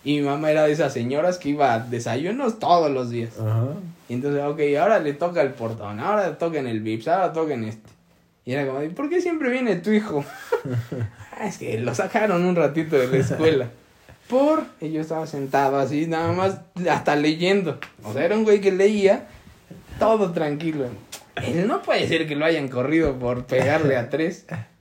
Y 0.04 0.16
mi 0.18 0.22
mamá 0.22 0.50
era 0.50 0.64
de 0.64 0.72
esas 0.72 0.92
señoras 0.92 1.38
que 1.38 1.50
iba 1.50 1.74
a 1.74 1.78
desayunos 1.78 2.58
todos 2.58 2.90
los 2.90 3.10
días. 3.10 3.38
Ajá. 3.38 3.74
Y 4.08 4.14
entonces, 4.14 4.42
ok, 4.44 4.60
ahora 4.80 4.98
le 4.98 5.14
toca 5.14 5.40
el 5.42 5.50
portón, 5.50 6.00
ahora 6.00 6.28
le 6.28 6.34
toca 6.34 6.58
en 6.58 6.66
el 6.66 6.80
VIPS, 6.80 7.08
ahora 7.08 7.32
toca 7.32 7.54
en 7.54 7.64
este. 7.64 7.88
Y 8.44 8.52
era 8.52 8.66
como, 8.66 8.80
¿por 8.90 9.08
qué 9.08 9.20
siempre 9.20 9.48
viene 9.50 9.76
tu 9.76 9.90
hijo? 9.90 10.24
ah, 11.38 11.46
es 11.46 11.58
que 11.58 11.78
lo 11.78 11.94
sacaron 11.94 12.44
un 12.44 12.56
ratito 12.56 12.98
de 12.98 13.06
la 13.06 13.16
escuela. 13.18 13.70
Por, 14.28 14.64
y 14.80 14.90
yo 14.90 15.00
estaba 15.00 15.26
sentado 15.26 15.78
así, 15.78 16.06
nada 16.06 16.32
más, 16.32 16.60
hasta 16.90 17.16
leyendo. 17.16 17.78
O 18.02 18.12
sea, 18.12 18.24
era 18.24 18.36
un 18.36 18.44
güey 18.44 18.60
que 18.60 18.72
leía 18.72 19.28
todo 19.98 20.32
tranquilo. 20.32 20.86
Él 21.36 21.66
no 21.66 21.82
puede 21.82 22.08
ser 22.08 22.26
que 22.26 22.36
lo 22.36 22.44
hayan 22.44 22.68
corrido 22.68 23.18
por 23.18 23.44
pegarle 23.44 23.96
a 23.96 24.10
tres. 24.10 24.46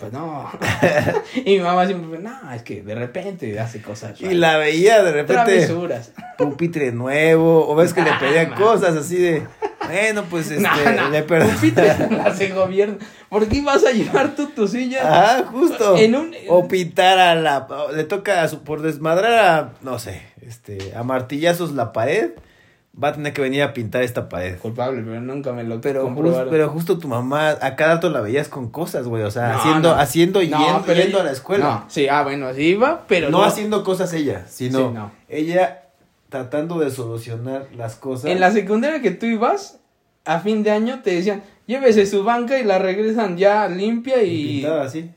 Pues 0.00 0.12
no. 0.12 0.50
y 1.44 1.58
mi 1.58 1.60
mamá 1.60 1.86
siempre, 1.86 2.18
no, 2.20 2.52
es 2.52 2.62
que 2.62 2.82
de 2.82 2.94
repente 2.94 3.60
hace 3.60 3.82
cosas. 3.82 4.20
Y 4.20 4.34
la 4.34 4.56
veía 4.56 5.02
de 5.02 5.12
repente 5.12 5.34
Travesuras. 5.34 6.12
pupitre 6.38 6.90
nuevo, 6.92 7.68
o 7.68 7.74
ves 7.74 7.92
que 7.92 8.02
le 8.02 8.10
Nah, 8.10 8.18
pedían 8.18 8.50
man. 8.50 8.58
cosas 8.58 8.96
así 8.96 9.16
de, 9.16 9.42
bueno, 9.86 10.24
pues 10.30 10.50
este, 10.50 10.62
No, 10.62 10.92
no, 10.92 11.10
le 11.10 11.22
perdón. 11.22 11.50
pupitre 11.54 11.86
la 12.10 12.24
hace 12.24 12.48
gobierno. 12.48 12.96
¿Por 13.28 13.46
qué 13.48 13.60
vas 13.60 13.84
a 13.84 13.90
llevar 13.92 14.34
tú 14.34 14.46
tu 14.48 14.66
silla? 14.66 15.00
Ah, 15.04 15.44
justo. 15.50 15.96
En 15.96 16.14
un- 16.14 16.34
O 16.48 16.66
pintar 16.66 17.18
a 17.18 17.34
la, 17.34 17.66
le 17.94 18.04
toca 18.04 18.42
a 18.42 18.48
su- 18.48 18.62
por 18.64 18.80
desmadrar 18.82 19.32
a, 19.34 19.72
no 19.82 19.98
sé, 19.98 20.22
este, 20.40 20.92
a 20.96 21.02
martillazos 21.02 21.72
la 21.72 21.92
pared, 21.92 22.30
va 23.02 23.08
a 23.08 23.12
tener 23.12 23.32
que 23.32 23.40
venir 23.40 23.62
a 23.62 23.72
pintar 23.72 24.02
esta 24.02 24.28
pared. 24.28 24.58
Culpable, 24.58 25.02
pero 25.02 25.20
nunca 25.20 25.52
me 25.52 25.62
lo 25.64 25.80
Pero, 25.80 26.02
jus- 26.02 26.14
comprobaron. 26.14 26.50
pero 26.50 26.68
justo 26.70 26.98
tu 26.98 27.08
mamá, 27.08 27.50
a 27.60 27.76
cada 27.76 27.94
rato 27.94 28.10
la 28.10 28.20
veías 28.20 28.48
con 28.48 28.68
cosas, 28.70 29.06
güey, 29.06 29.22
o 29.22 29.30
sea, 29.30 29.52
No, 29.52 29.58
haciendo, 29.58 29.88
no. 29.94 30.00
haciendo 30.00 30.42
y 30.42 30.48
No, 30.48 30.58
yendo, 30.58 30.82
pero 30.86 31.00
yendo 31.00 31.18
ella- 31.18 31.20
a 31.22 31.24
la 31.26 31.32
escuela. 31.32 31.64
No, 31.64 31.84
sí, 31.88 32.08
ah, 32.08 32.22
bueno, 32.24 32.46
así 32.48 32.62
iba, 32.62 33.04
pero 33.06 33.30
no, 33.30 33.42
haciendo 33.42 33.84
cosas 33.84 34.12
ella, 34.12 34.44
sino 34.48 34.88
Sí, 34.88 34.94
no. 34.94 35.12
ella 35.28 35.82
tratando 36.28 36.78
de 36.78 36.90
solucionar 36.90 37.66
las 37.76 37.96
cosas. 37.96 38.30
En 38.30 38.40
la 38.40 38.50
secundaria 38.50 39.00
que 39.00 39.10
tú 39.12 39.26
ibas, 39.26 39.78
a 40.24 40.40
fin 40.40 40.62
de 40.62 40.70
año 40.70 41.00
te 41.02 41.12
decían, 41.14 41.42
llévese 41.66 42.06
su 42.06 42.22
banca 42.24 42.58
y 42.58 42.64
la 42.64 42.78
regresan 42.78 43.36
ya 43.36 43.68
limpia 43.68 44.22
y 44.22 44.30
y... 44.30 44.52
pintaba 44.60 44.82
así. 44.84 45.10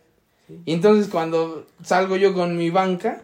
Y 0.65 0.73
entonces 0.73 1.07
cuando 1.11 1.65
salgo 1.83 2.15
yo 2.17 2.33
con 2.33 2.55
mi 2.57 2.69
banca, 2.69 3.23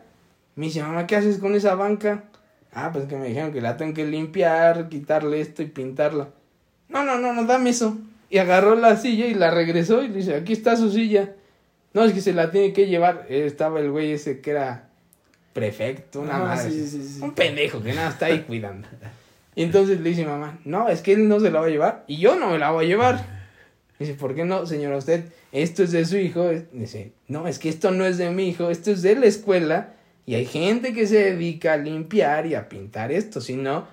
me 0.56 0.66
dice, 0.68 0.82
mamá, 0.82 1.06
¿qué 1.08 1.16
haces 1.16 1.38
con 1.38 1.56
esa 1.56 1.76
banca? 1.76 2.26
Ah, 2.74 2.92
pues 2.94 3.06
que 3.06 3.16
me 3.16 3.28
dijeron 3.28 3.52
que 3.52 3.62
la 3.62 3.78
tengo 3.78 3.94
que 3.94 4.06
limpiar, 4.06 4.90
quitarle 4.90 5.42
esto 5.42 5.62
y 5.64 5.66
pintarla. 5.68 6.30
No, 6.88 7.04
no, 7.04 7.18
no, 7.18 7.34
no, 7.34 7.46
dame 7.46 7.72
eso. 7.72 7.98
Y 8.30 8.38
agarró 8.38 8.76
la 8.76 8.96
silla 8.96 9.26
y 9.26 9.34
la 9.34 9.50
regresó 9.52 10.04
y 10.04 10.08
le 10.10 10.16
dice, 10.18 10.36
aquí 10.36 10.54
está 10.54 10.76
su 10.76 10.92
silla. 10.92 11.34
No, 11.94 12.04
es 12.06 12.14
que 12.14 12.22
se 12.22 12.34
la 12.34 12.52
tiene 12.52 12.72
que 12.74 12.86
llevar. 12.88 13.26
Eh, 13.30 13.46
Estaba 13.48 13.80
el 13.80 13.90
güey 13.90 14.12
ese 14.12 14.40
que 14.42 14.52
era 14.52 14.90
prefecto, 15.54 16.22
una 16.22 16.36
Ah, 16.36 16.40
madre. 16.40 16.70
sí, 16.72 16.82
así. 16.84 16.90
sí, 17.02 17.14
sí. 17.16 17.22
Un 17.24 17.32
pendejo 17.34 17.82
que 17.82 17.94
nada 17.94 18.10
está 18.10 18.28
ahí 18.28 18.42
cuidando. 18.42 18.88
Y 19.56 19.64
entonces 19.64 20.00
le 20.00 20.10
dice 20.10 20.26
mamá, 20.26 20.60
no, 20.64 20.88
es 20.90 21.02
que 21.02 21.14
él 21.14 21.28
no 21.28 21.40
se 21.40 21.50
la 21.52 21.60
va 21.60 21.66
a 21.66 21.70
llevar 21.70 22.04
y 22.08 22.18
yo 22.18 22.36
no 22.36 22.52
me 22.52 22.60
la 22.60 22.70
voy 22.72 22.86
a 22.86 22.88
llevar. 22.88 23.40
Dice, 23.98 24.14
¿por 24.14 24.34
qué 24.36 24.46
no, 24.46 24.66
señora 24.66 24.96
usted? 24.98 25.26
Esto 25.52 25.84
es 25.84 25.92
de 25.92 26.06
su 26.06 26.18
hijo. 26.18 26.50
Dice, 26.72 27.12
no, 27.28 27.48
es 27.48 27.60
que 27.60 27.68
esto 27.68 27.92
no 27.92 28.06
es 28.06 28.18
de 28.18 28.30
mi 28.30 28.48
hijo, 28.48 28.70
esto 28.70 28.92
es 28.92 29.02
de 29.02 29.16
la 29.16 29.26
escuela 29.26 29.94
y 30.26 30.36
hay 30.36 30.46
gente 30.46 30.94
que 30.94 31.08
se 31.08 31.32
dedica 31.34 31.74
a 31.74 31.78
limpiar 31.78 32.46
y 32.46 32.56
a 32.56 32.70
pintar 32.70 33.12
esto, 33.12 33.42
si 33.42 33.56
no, 33.56 33.88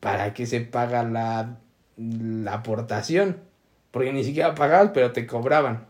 ¿para 0.00 0.34
qué 0.34 0.46
se 0.46 0.60
paga 0.60 1.02
la, 1.02 1.56
la 1.96 2.54
aportación? 2.54 3.38
Porque 3.90 4.12
ni 4.12 4.24
siquiera 4.24 4.54
pagabas, 4.54 4.92
pero 4.94 5.12
te 5.12 5.26
cobraban. 5.26 5.86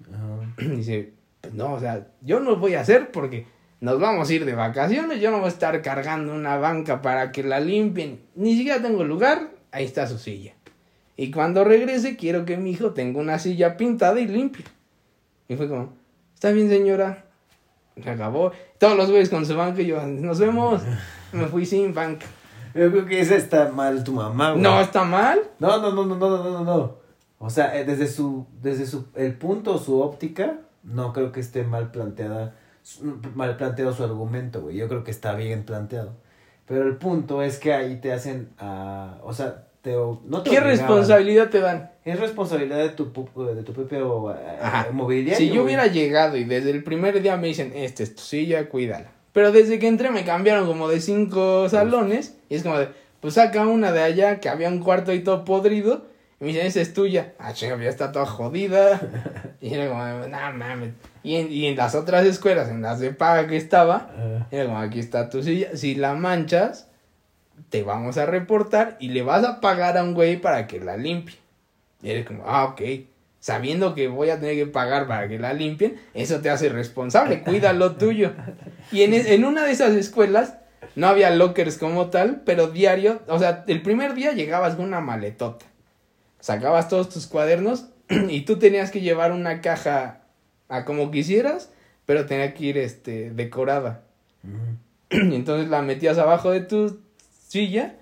Dice, 0.58 1.12
pues 1.40 1.54
no, 1.54 1.74
o 1.74 1.80
sea, 1.80 2.06
yo 2.20 2.40
no 2.40 2.50
lo 2.50 2.56
voy 2.56 2.74
a 2.74 2.80
hacer 2.80 3.10
porque 3.10 3.46
nos 3.80 3.98
vamos 3.98 4.28
a 4.28 4.34
ir 4.34 4.44
de 4.44 4.54
vacaciones, 4.54 5.20
yo 5.20 5.30
no 5.30 5.38
voy 5.38 5.46
a 5.46 5.50
estar 5.50 5.80
cargando 5.80 6.34
una 6.34 6.58
banca 6.58 7.00
para 7.00 7.32
que 7.32 7.42
la 7.42 7.60
limpien, 7.60 8.20
ni 8.34 8.56
siquiera 8.56 8.82
tengo 8.82 9.04
lugar, 9.04 9.50
ahí 9.72 9.84
está 9.84 10.06
su 10.06 10.18
silla. 10.18 10.52
Y 11.16 11.30
cuando 11.30 11.64
regrese 11.64 12.16
quiero 12.16 12.44
que 12.44 12.56
mi 12.56 12.70
hijo 12.70 12.92
tenga 12.92 13.20
una 13.20 13.38
silla 13.38 13.76
pintada 13.76 14.20
y 14.20 14.26
limpia. 14.26 14.66
Y 15.48 15.56
fue 15.56 15.68
como, 15.68 15.94
está 16.34 16.50
bien 16.50 16.68
señora, 16.68 17.24
se 18.02 18.10
acabó. 18.10 18.52
Todos 18.78 18.96
los 18.96 19.10
güeyes 19.10 19.30
con 19.30 19.44
su 19.46 19.56
banca 19.56 19.82
y 19.82 19.86
yo, 19.86 20.04
nos 20.06 20.38
vemos. 20.38 20.82
Me 21.32 21.46
fui 21.46 21.64
sin 21.64 21.94
banca. 21.94 22.26
Yo 22.74 22.90
creo 22.90 23.06
que 23.06 23.20
esa 23.20 23.36
está 23.36 23.70
mal 23.70 24.04
tu 24.04 24.12
mamá, 24.12 24.52
güey. 24.52 24.62
No, 24.62 24.80
está 24.80 25.04
mal. 25.04 25.40
No, 25.58 25.80
no, 25.80 25.92
no, 25.92 26.06
no, 26.06 26.16
no, 26.16 26.28
no, 26.28 26.50
no, 26.50 26.64
no. 26.64 26.96
O 27.38 27.50
sea, 27.50 27.76
eh, 27.78 27.84
desde 27.84 28.06
su, 28.06 28.46
desde 28.60 28.86
su, 28.86 29.06
el 29.14 29.34
punto, 29.34 29.78
su 29.78 30.00
óptica, 30.00 30.58
no 30.82 31.12
creo 31.12 31.32
que 31.32 31.40
esté 31.40 31.64
mal 31.64 31.90
planteada, 31.90 32.54
mal 33.34 33.56
planteado 33.56 33.92
su 33.92 34.04
argumento, 34.04 34.60
güey. 34.60 34.76
Yo 34.76 34.88
creo 34.88 35.04
que 35.04 35.10
está 35.10 35.34
bien 35.34 35.64
planteado. 35.64 36.12
Pero 36.66 36.86
el 36.86 36.96
punto 36.96 37.42
es 37.42 37.58
que 37.58 37.72
ahí 37.72 37.96
te 37.96 38.12
hacen, 38.12 38.50
ah, 38.58 39.18
o 39.24 39.32
sea, 39.32 39.69
te, 39.82 39.96
o- 39.96 40.20
no 40.26 40.42
te 40.42 40.50
¿Qué 40.50 40.58
obligaban. 40.58 40.78
responsabilidad 40.78 41.48
te 41.50 41.60
dan? 41.60 41.90
Es 42.04 42.18
responsabilidad 42.18 42.78
de 42.78 42.90
tu, 42.90 43.12
de 43.54 43.62
tu 43.62 43.72
propio 43.72 44.32
eh, 44.32 44.36
mobiliario. 44.92 45.36
Si 45.36 45.50
yo 45.50 45.62
hubiera 45.64 45.86
llegado 45.86 46.36
y 46.36 46.44
desde 46.44 46.70
el 46.70 46.82
primer 46.82 47.20
día 47.22 47.36
me 47.36 47.48
dicen, 47.48 47.72
este 47.74 48.02
es 48.02 48.14
tu 48.14 48.22
silla, 48.22 48.68
cuídala. 48.68 49.10
Pero 49.32 49.52
desde 49.52 49.78
que 49.78 49.86
entré 49.86 50.10
me 50.10 50.24
cambiaron 50.24 50.66
como 50.66 50.88
de 50.88 51.00
cinco 51.00 51.68
salones 51.68 52.36
y 52.48 52.56
es 52.56 52.62
como 52.62 52.78
de, 52.78 52.88
pues 53.20 53.34
saca 53.34 53.66
una 53.66 53.92
de 53.92 54.02
allá 54.02 54.40
que 54.40 54.48
había 54.48 54.68
un 54.68 54.80
cuarto 54.80 55.10
ahí 55.12 55.20
todo 55.20 55.44
podrido 55.44 56.06
y 56.40 56.44
me 56.44 56.48
dicen, 56.52 56.66
esa 56.66 56.80
es 56.80 56.92
tuya. 56.94 57.34
Ah, 57.38 57.52
chinga, 57.52 57.76
ya 57.76 57.90
está 57.90 58.10
toda 58.12 58.24
jodida. 58.26 59.00
y 59.60 59.74
era 59.74 59.88
como, 59.88 60.02
no 60.04 60.52
mames. 60.54 60.94
Y 61.22 61.36
en, 61.36 61.52
y 61.52 61.66
en 61.66 61.76
las 61.76 61.94
otras 61.94 62.24
escuelas, 62.24 62.70
en 62.70 62.80
las 62.82 62.98
de 62.98 63.12
paga 63.12 63.46
que 63.46 63.56
estaba, 63.58 64.10
era 64.50 64.64
como, 64.64 64.78
aquí 64.78 64.98
está 64.98 65.28
tu 65.28 65.42
silla. 65.42 65.76
Si 65.76 65.94
la 65.94 66.14
manchas, 66.14 66.88
te 67.68 67.82
vamos 67.82 68.18
a 68.18 68.26
reportar 68.26 68.96
y 69.00 69.08
le 69.08 69.22
vas 69.22 69.44
a 69.44 69.60
pagar 69.60 69.98
a 69.98 70.02
un 70.02 70.14
güey 70.14 70.40
para 70.40 70.66
que 70.66 70.80
la 70.80 70.96
limpie. 70.96 71.36
Y 72.02 72.10
eres 72.10 72.26
como, 72.26 72.44
ah, 72.46 72.64
ok. 72.64 72.80
Sabiendo 73.40 73.94
que 73.94 74.08
voy 74.08 74.30
a 74.30 74.38
tener 74.38 74.56
que 74.56 74.66
pagar 74.66 75.06
para 75.06 75.28
que 75.28 75.38
la 75.38 75.52
limpien, 75.52 75.98
eso 76.12 76.40
te 76.40 76.50
hace 76.50 76.68
responsable, 76.68 77.42
cuida 77.42 77.72
lo 77.72 77.96
tuyo. 77.96 78.32
Y 78.92 79.02
en, 79.02 79.14
en 79.14 79.44
una 79.44 79.64
de 79.64 79.72
esas 79.72 79.92
escuelas 79.92 80.56
no 80.94 81.06
había 81.06 81.30
lockers 81.30 81.78
como 81.78 82.10
tal, 82.10 82.42
pero 82.44 82.68
diario, 82.68 83.22
o 83.28 83.38
sea, 83.38 83.64
el 83.66 83.82
primer 83.82 84.14
día 84.14 84.32
llegabas 84.32 84.74
con 84.74 84.86
una 84.86 85.00
maletota. 85.00 85.66
Sacabas 86.40 86.88
todos 86.88 87.08
tus 87.08 87.26
cuadernos 87.26 87.86
y 88.28 88.42
tú 88.42 88.58
tenías 88.58 88.90
que 88.90 89.00
llevar 89.00 89.32
una 89.32 89.60
caja 89.60 90.22
a 90.68 90.84
como 90.84 91.10
quisieras, 91.10 91.70
pero 92.06 92.26
tenía 92.26 92.54
que 92.54 92.64
ir 92.64 92.78
este 92.78 93.30
decorada. 93.30 94.02
Y 95.10 95.16
entonces 95.34 95.68
la 95.68 95.82
metías 95.82 96.18
abajo 96.18 96.50
de 96.50 96.60
tu 96.60 97.00
silla 97.50 97.96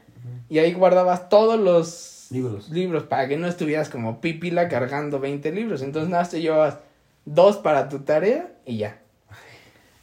y 0.51 0.59
ahí 0.59 0.75
guardabas 0.75 1.31
todos 1.31 1.59
los 1.59 2.29
Libros. 2.31 2.69
libros 2.69 3.05
para 3.05 3.27
que 3.27 3.39
no 3.39 3.47
estuvieras 3.47 3.89
como 3.89 4.21
pipila 4.21 4.69
cargando 4.69 5.19
20 5.19 5.51
libros. 5.53 5.81
Entonces 5.81 6.11
nada, 6.11 6.29
te 6.29 6.43
llevabas 6.43 6.77
dos 7.25 7.57
para 7.57 7.89
tu 7.89 8.01
tarea 8.01 8.53
y 8.67 8.77
ya. 8.77 8.99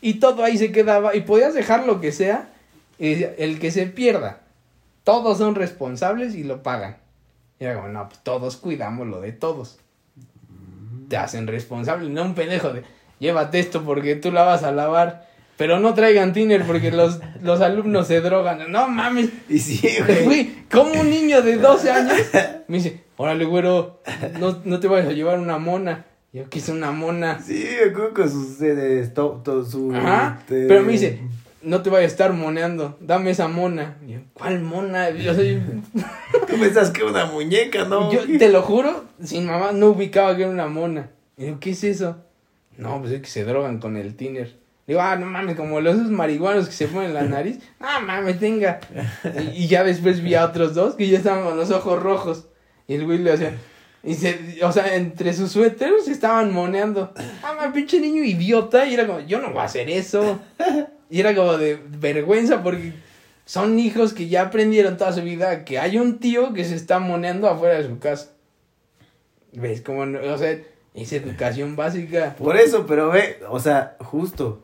Y 0.01 0.15
todo 0.15 0.43
ahí 0.43 0.57
se 0.57 0.71
quedaba 0.71 1.15
y 1.15 1.21
podías 1.21 1.53
dejar 1.53 1.85
lo 1.85 2.01
que 2.01 2.11
sea 2.11 2.49
el 2.97 3.59
que 3.59 3.69
se 3.69 3.85
pierda. 3.85 4.41
Todos 5.03 5.37
son 5.37 5.53
responsables 5.53 6.33
y 6.33 6.43
lo 6.43 6.63
pagan. 6.63 6.97
Y 7.59 7.65
era 7.65 7.75
como, 7.75 7.89
no, 7.89 8.07
pues 8.07 8.19
todos 8.23 8.57
cuidamos 8.57 9.05
lo 9.05 9.21
de 9.21 9.31
todos. 9.31 9.77
Te 11.09 11.17
hacen 11.17 11.45
responsable, 11.45 12.09
no 12.09 12.23
un 12.23 12.33
pendejo 12.33 12.73
de, 12.73 12.81
llévate 13.19 13.59
esto 13.59 13.83
porque 13.83 14.15
tú 14.15 14.31
la 14.31 14.43
vas 14.43 14.63
a 14.63 14.71
lavar. 14.71 15.27
Pero 15.57 15.79
no 15.79 15.93
traigan 15.93 16.33
tiner 16.33 16.63
porque 16.65 16.91
los, 16.91 17.19
los 17.41 17.61
alumnos 17.61 18.07
se 18.07 18.19
drogan. 18.21 18.69
No 18.71 18.87
mames, 18.87 19.29
Y 19.49 19.59
sí, 19.59 19.81
güey. 20.05 20.23
Güey, 20.25 20.55
como 20.69 20.99
un 20.99 21.09
niño 21.09 21.41
de 21.41 21.55
12 21.57 21.91
años 21.91 22.17
me 22.67 22.77
dice, 22.77 23.03
órale, 23.15 23.45
güero, 23.45 24.01
no, 24.39 24.59
no 24.65 24.79
te 24.79 24.87
vayas 24.87 25.07
a 25.07 25.13
llevar 25.13 25.39
una 25.39 25.57
mona. 25.57 26.05
Yo, 26.33 26.49
¿qué 26.49 26.59
es 26.59 26.67
una 26.67 26.91
mona? 26.91 27.41
Sí, 27.41 27.65
acuerdo 27.89 28.13
con 28.13 28.29
sus 28.29 28.61
eh, 28.61 29.09
to- 29.15 29.41
to- 29.45 29.63
su 29.63 29.95
Ajá, 29.95 30.39
este, 30.41 30.67
pero 30.67 30.83
me 30.83 30.91
dice, 30.91 31.21
no 31.61 31.81
te 31.81 31.89
vayas 31.89 32.09
a 32.09 32.11
estar 32.11 32.33
moneando, 32.33 32.97
dame 32.99 33.31
esa 33.31 33.47
mona. 33.47 33.95
Y 34.05 34.11
yo, 34.11 34.19
¿cuál 34.33 34.59
mona? 34.59 35.09
Yo, 35.11 35.33
soy- 35.33 35.61
Tú 36.49 36.59
pensás 36.59 36.89
que 36.91 37.05
una 37.05 37.25
muñeca, 37.27 37.85
¿no? 37.85 38.11
yo 38.11 38.19
te 38.37 38.49
lo 38.49 38.61
juro, 38.61 39.05
sin 39.23 39.45
mamá 39.45 39.71
no 39.71 39.87
ubicaba 39.91 40.35
que 40.35 40.41
era 40.41 40.51
una 40.51 40.67
mona. 40.67 41.11
Y 41.37 41.45
yo, 41.45 41.59
¿qué 41.61 41.69
es 41.69 41.85
eso? 41.85 42.17
No, 42.77 42.99
pues 42.99 43.13
es 43.13 43.21
que 43.21 43.27
se 43.29 43.45
drogan 43.45 43.79
con 43.79 43.95
el 43.95 44.15
tiner. 44.15 44.57
Digo, 44.87 45.01
ah, 45.01 45.15
no 45.15 45.25
mames, 45.25 45.55
como 45.55 45.81
los 45.81 45.95
esos 45.95 46.11
marihuanos 46.11 46.67
que 46.67 46.71
se 46.73 46.87
ponen 46.87 47.09
en 47.09 47.13
la 47.15 47.23
nariz. 47.23 47.59
Ah, 47.79 47.99
mames, 47.99 48.39
tenga. 48.39 48.79
Y, 49.53 49.63
y 49.63 49.67
ya 49.67 49.83
después 49.83 50.21
vi 50.21 50.35
a 50.35 50.45
otros 50.45 50.73
dos 50.75 50.95
que 50.95 51.07
ya 51.07 51.17
estaban 51.17 51.43
con 51.43 51.57
los 51.57 51.71
ojos 51.71 52.01
rojos. 52.01 52.47
Y 52.87 52.95
el 52.95 53.05
güey 53.05 53.17
le 53.19 53.31
hacía. 53.33 53.53
Y 54.03 54.13
se, 54.13 54.59
o 54.63 54.71
sea, 54.71 54.95
entre 54.95 55.33
sus 55.33 55.51
suéteres 55.51 56.05
se 56.05 56.11
estaban 56.11 56.53
moneando. 56.53 57.13
Ah, 57.43 57.53
mames, 57.55 57.73
pinche 57.73 57.99
niño 57.99 58.23
idiota. 58.23 58.85
Y 58.85 58.93
era 58.93 59.07
como, 59.07 59.19
yo 59.21 59.39
no 59.39 59.49
voy 59.49 59.59
a 59.59 59.63
hacer 59.63 59.89
eso. 59.89 60.39
Y 61.09 61.19
era 61.19 61.33
como 61.35 61.57
de 61.57 61.79
vergüenza 61.89 62.61
porque 62.61 62.93
son 63.45 63.77
hijos 63.79 64.13
que 64.13 64.27
ya 64.27 64.43
aprendieron 64.43 64.97
toda 64.97 65.13
su 65.13 65.21
vida 65.21 65.65
que 65.65 65.77
hay 65.79 65.97
un 65.97 66.19
tío 66.19 66.53
que 66.53 66.63
se 66.65 66.75
está 66.75 66.99
moneando 66.99 67.47
afuera 67.49 67.75
de 67.79 67.87
su 67.87 67.97
casa. 67.99 68.29
¿Ves? 69.53 69.81
Como, 69.81 70.05
no- 70.05 70.19
o 70.33 70.37
sea, 70.37 70.57
es 70.93 71.13
educación 71.13 71.75
básica. 71.75 72.35
Por 72.37 72.57
eso, 72.57 72.85
pero 72.87 73.09
ve, 73.09 73.39
o 73.49 73.59
sea, 73.59 73.95
justo, 73.99 74.63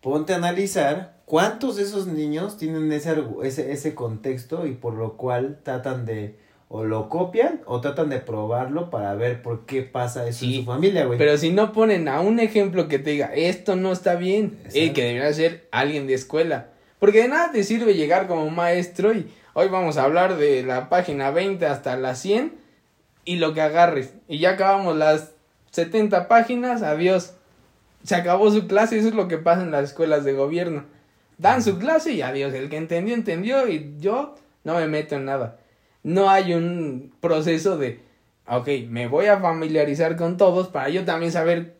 ponte 0.00 0.32
a 0.32 0.36
analizar 0.36 1.20
¿cuántos 1.30 1.76
de 1.76 1.84
esos 1.84 2.08
niños 2.08 2.56
tienen 2.56 2.90
ese, 2.92 3.14
ese, 3.44 3.70
ese 3.70 3.94
contexto 3.94 4.66
y 4.66 4.72
por 4.72 4.94
lo 4.94 5.16
cual 5.16 5.60
tratan 5.62 6.04
de, 6.04 6.36
o 6.68 6.84
lo 6.84 7.08
copian 7.08 7.60
o 7.66 7.80
tratan 7.80 8.08
de 8.10 8.18
probarlo 8.18 8.90
para 8.90 9.14
ver 9.14 9.40
por 9.40 9.64
qué 9.64 9.82
pasa 9.82 10.26
eso 10.26 10.40
Sí, 10.40 10.56
en 10.56 10.60
su 10.64 10.66
familia, 10.66 11.04
güey? 11.04 11.18
Pero 11.18 11.38
si 11.38 11.50
no 11.50 11.72
ponen 11.72 12.08
a 12.08 12.20
un 12.20 12.40
ejemplo 12.40 12.88
que 12.88 12.98
te 12.98 13.10
diga, 13.10 13.32
esto 13.32 13.76
no 13.76 13.92
está 13.92 14.16
bien, 14.16 14.58
eh, 14.74 14.92
que 14.92 15.04
debería 15.04 15.32
ser 15.32 15.68
alguien 15.70 16.08
de 16.08 16.14
escuela. 16.14 16.70
Porque 16.98 17.22
de 17.22 17.28
nada 17.28 17.52
te 17.52 17.62
sirve 17.62 17.94
llegar 17.94 18.26
como 18.26 18.50
maestro 18.50 19.12
y 19.14 19.30
hoy 19.54 19.68
vamos 19.68 19.98
a 19.98 20.02
hablar 20.02 20.36
de 20.36 20.64
la 20.64 20.88
página 20.88 21.30
20 21.30 21.64
hasta 21.64 21.96
la 21.96 22.16
100 22.16 22.54
y 23.24 23.36
lo 23.36 23.54
que 23.54 23.60
agarres. 23.60 24.14
Y 24.26 24.40
ya 24.40 24.50
acabamos 24.50 24.96
las 24.96 25.32
70 25.70 26.26
páginas, 26.26 26.82
adiós. 26.82 27.34
Se 28.04 28.14
acabó 28.14 28.50
su 28.50 28.66
clase, 28.66 28.98
eso 28.98 29.08
es 29.08 29.14
lo 29.14 29.28
que 29.28 29.38
pasa 29.38 29.62
en 29.62 29.70
las 29.70 29.84
escuelas 29.84 30.24
de 30.24 30.32
gobierno. 30.32 30.84
Dan 31.38 31.62
su 31.62 31.78
clase 31.78 32.12
y 32.12 32.22
adiós. 32.22 32.52
El 32.54 32.68
que 32.68 32.76
entendió, 32.76 33.14
entendió 33.14 33.68
y 33.68 33.94
yo 33.98 34.34
no 34.64 34.74
me 34.76 34.86
meto 34.86 35.14
en 35.16 35.24
nada. 35.26 35.58
No 36.02 36.30
hay 36.30 36.54
un 36.54 37.12
proceso 37.20 37.76
de, 37.76 38.00
ok, 38.46 38.68
me 38.88 39.06
voy 39.06 39.26
a 39.26 39.38
familiarizar 39.38 40.16
con 40.16 40.36
todos 40.36 40.68
para 40.68 40.88
yo 40.88 41.04
también 41.04 41.30
saber 41.32 41.76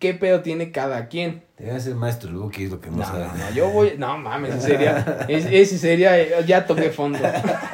qué 0.00 0.14
pedo 0.14 0.40
tiene 0.40 0.72
cada 0.72 1.06
quien. 1.08 1.42
Te 1.56 1.64
voy 1.66 1.74
a 1.74 1.80
ser 1.80 1.94
maestro 1.94 2.30
Luke, 2.32 2.64
es 2.64 2.70
lo 2.70 2.80
que 2.80 2.90
no, 2.90 2.96
No, 2.98 3.04
sabe. 3.04 3.26
no, 3.26 3.50
yo 3.54 3.70
voy, 3.70 3.92
no 3.98 4.16
mames, 4.18 4.54
ese 4.56 4.66
sería, 4.68 5.24
es- 5.28 5.46
ese 5.46 5.78
sería, 5.78 6.40
ya 6.40 6.66
toqué 6.66 6.90
fondo. 6.90 7.18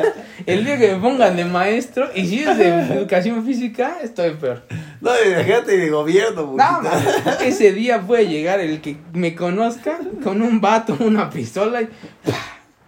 El 0.47 0.65
día 0.65 0.79
que 0.79 0.93
me 0.95 1.01
pongan 1.01 1.37
de 1.37 1.45
maestro, 1.45 2.09
y 2.15 2.27
si 2.27 2.41
es 2.43 2.57
de 2.59 2.69
educación 2.95 3.45
física, 3.45 3.99
estoy 4.03 4.31
peor. 4.35 4.65
No, 5.01 5.11
imagínate 5.27 5.77
de 5.77 5.91
gobierno, 5.91 6.43
No, 6.43 6.47
Buquita. 6.49 6.81
mames, 6.83 7.41
ese 7.43 7.73
día 7.73 8.01
puede 8.01 8.29
llegar 8.29 8.61
el 8.61 8.81
que 8.81 8.97
me 9.13 9.35
conozca 9.35 9.99
con 10.23 10.43
un 10.43 10.61
vato, 10.61 10.97
una 11.01 11.29
pistola 11.31 11.83
y 11.83 11.87
¡pah! 12.25 12.33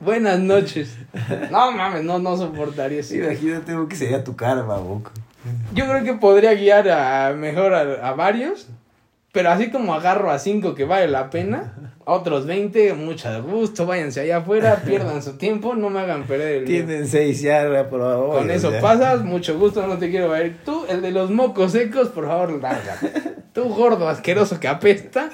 buenas 0.00 0.38
noches. 0.38 0.96
No 1.50 1.72
mames, 1.72 2.04
no, 2.04 2.18
no 2.18 2.36
soportaría 2.36 3.00
eso. 3.00 3.14
Imagínate 3.14 3.72
que 3.88 3.96
sería 3.96 4.22
tu 4.24 4.34
karma, 4.36 4.76
Buco. 4.78 5.10
Yo 5.74 5.86
creo 5.86 6.04
que 6.04 6.14
podría 6.14 6.52
guiar 6.54 6.88
a 6.90 7.32
mejor 7.34 7.72
a, 7.74 8.08
a 8.08 8.12
varios, 8.12 8.68
pero 9.38 9.50
así 9.50 9.70
como 9.70 9.94
agarro 9.94 10.32
a 10.32 10.40
cinco 10.40 10.74
que 10.74 10.82
vale 10.82 11.06
la 11.06 11.30
pena, 11.30 11.94
otros 12.04 12.44
20, 12.44 12.94
mucho 12.94 13.40
gusto, 13.44 13.86
váyanse 13.86 14.18
allá 14.18 14.38
afuera, 14.38 14.82
pierdan 14.84 15.22
su 15.22 15.38
tiempo, 15.38 15.76
no 15.76 15.90
me 15.90 16.00
hagan 16.00 16.24
perder 16.24 16.56
el. 16.56 16.64
Tienen 16.64 17.06
seis 17.06 17.40
ya, 17.40 17.86
por 17.88 18.00
favor. 18.00 18.38
Con 18.38 18.50
eso 18.50 18.72
ya. 18.72 18.80
pasas, 18.80 19.22
mucho 19.22 19.56
gusto, 19.56 19.86
no 19.86 19.96
te 19.96 20.10
quiero 20.10 20.28
ver. 20.30 20.56
Tú, 20.64 20.86
el 20.88 21.02
de 21.02 21.12
los 21.12 21.30
mocos 21.30 21.70
secos, 21.70 22.08
por 22.08 22.26
favor, 22.26 22.60
lárgate. 22.60 23.12
Tú, 23.52 23.68
gordo, 23.68 24.08
asqueroso 24.08 24.58
que 24.58 24.66
apesta, 24.66 25.30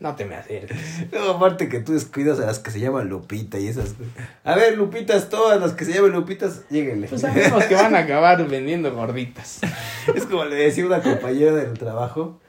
no 0.00 0.16
te 0.16 0.24
me 0.24 0.34
acerques. 0.34 0.76
No, 1.12 1.30
aparte 1.30 1.68
que 1.68 1.78
tú 1.78 1.92
descuidas 1.92 2.40
a 2.40 2.46
las 2.46 2.58
que 2.58 2.72
se 2.72 2.80
llaman 2.80 3.08
Lupita 3.08 3.60
y 3.60 3.68
esas. 3.68 3.94
A 4.42 4.56
ver, 4.56 4.76
Lupitas, 4.76 5.28
todas 5.28 5.60
las 5.60 5.74
que 5.74 5.84
se 5.84 5.92
llaman 5.92 6.10
Lupitas, 6.10 6.68
lléguenle. 6.70 7.06
Pues 7.06 7.20
sabemos 7.20 7.62
que 7.66 7.76
van 7.76 7.94
a 7.94 8.00
acabar 8.00 8.44
vendiendo 8.48 8.92
gorditas. 8.92 9.60
Es 10.16 10.26
como 10.26 10.44
le 10.44 10.56
decía 10.56 10.84
una 10.84 11.00
compañera 11.00 11.52
del 11.52 11.78
trabajo, 11.78 12.40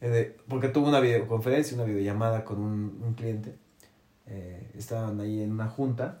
eh, 0.00 0.36
porque 0.48 0.68
tuvo 0.68 0.88
una 0.88 1.00
videoconferencia, 1.00 1.76
una 1.76 1.84
videollamada 1.84 2.44
con 2.44 2.60
un, 2.60 3.00
un 3.04 3.14
cliente. 3.14 3.54
Eh, 4.26 4.70
estaban 4.76 5.20
ahí 5.20 5.42
en 5.42 5.52
una 5.52 5.66
junta 5.66 6.20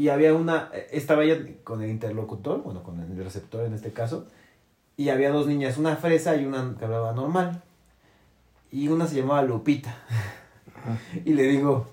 y 0.00 0.08
había 0.08 0.32
una, 0.32 0.70
eh, 0.72 0.88
estaba 0.92 1.24
ella 1.24 1.38
con 1.62 1.82
el 1.82 1.90
interlocutor, 1.90 2.62
bueno, 2.62 2.82
con 2.82 3.00
el 3.00 3.22
receptor 3.22 3.66
en 3.66 3.74
este 3.74 3.92
caso, 3.92 4.26
y 4.96 5.10
había 5.10 5.30
dos 5.30 5.46
niñas, 5.46 5.76
una 5.76 5.94
fresa 5.96 6.36
y 6.36 6.46
una 6.46 6.74
que 6.78 6.86
hablaba 6.86 7.12
normal. 7.12 7.62
Y 8.72 8.88
una 8.88 9.06
se 9.06 9.16
llamaba 9.16 9.42
Lupita. 9.42 9.94
Y 11.26 11.34
le 11.34 11.42
digo, 11.42 11.88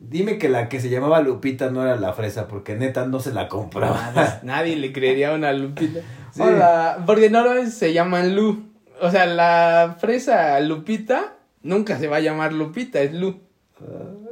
dime 0.00 0.38
que 0.38 0.48
la 0.48 0.68
que 0.68 0.80
se 0.80 0.90
llamaba 0.90 1.20
Lupita 1.20 1.70
no 1.70 1.82
era 1.82 1.94
la 1.94 2.12
fresa, 2.12 2.48
porque 2.48 2.74
neta 2.74 3.06
no 3.06 3.20
se 3.20 3.32
la 3.32 3.46
compraba. 3.46 4.10
Nadie, 4.12 4.40
nadie 4.42 4.76
le 4.76 4.92
creería 4.92 5.30
a 5.30 5.36
una 5.36 5.52
Lupita. 5.52 6.00
Sí. 6.32 6.40
Hola, 6.40 7.04
porque 7.04 7.28
normalmente 7.28 7.70
se 7.70 7.92
llaman 7.92 8.34
Lu. 8.34 8.71
O 9.02 9.10
sea, 9.10 9.26
la 9.26 9.96
fresa 9.98 10.58
Lupita 10.60 11.34
nunca 11.62 11.98
se 11.98 12.08
va 12.08 12.16
a 12.16 12.20
llamar 12.20 12.52
Lupita, 12.52 13.00
es 13.00 13.12
Lu. 13.12 13.40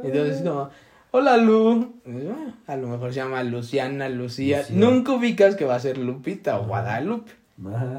Entonces 0.05 0.37
es 0.37 0.43
como, 0.43 0.71
hola 1.11 1.37
Lu. 1.37 1.95
"Ah, 2.67 2.73
A 2.73 2.77
lo 2.77 2.89
mejor 2.89 3.11
se 3.13 3.17
llama 3.17 3.43
Luciana, 3.43 4.09
Lucía. 4.09 4.63
Nunca 4.71 5.13
ubicas 5.13 5.57
que 5.57 5.65
va 5.65 5.75
a 5.75 5.81
ser 5.81 5.99
Lupita 5.99 6.59
o 6.61 6.67
Guadalupe. 6.67 7.33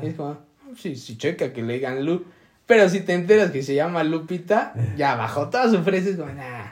Y 0.02 0.08
es 0.08 0.16
como, 0.16 0.38
sí, 0.78 0.96
sí, 0.96 1.18
checa 1.18 1.52
que 1.54 1.62
le 1.62 1.74
digan 1.74 2.06
Lu. 2.06 2.24
Pero 2.66 2.88
si 2.88 3.02
te 3.02 3.14
enteras 3.14 3.52
que 3.52 3.64
se 3.64 3.76
llama 3.76 4.04
Lupita, 4.04 4.74
ya 4.96 5.16
bajó 5.16 5.50
toda 5.50 5.70
su 5.70 5.84
fresa. 5.84 6.10
Es 6.10 6.16
como, 6.16 6.32
nah, 6.34 6.72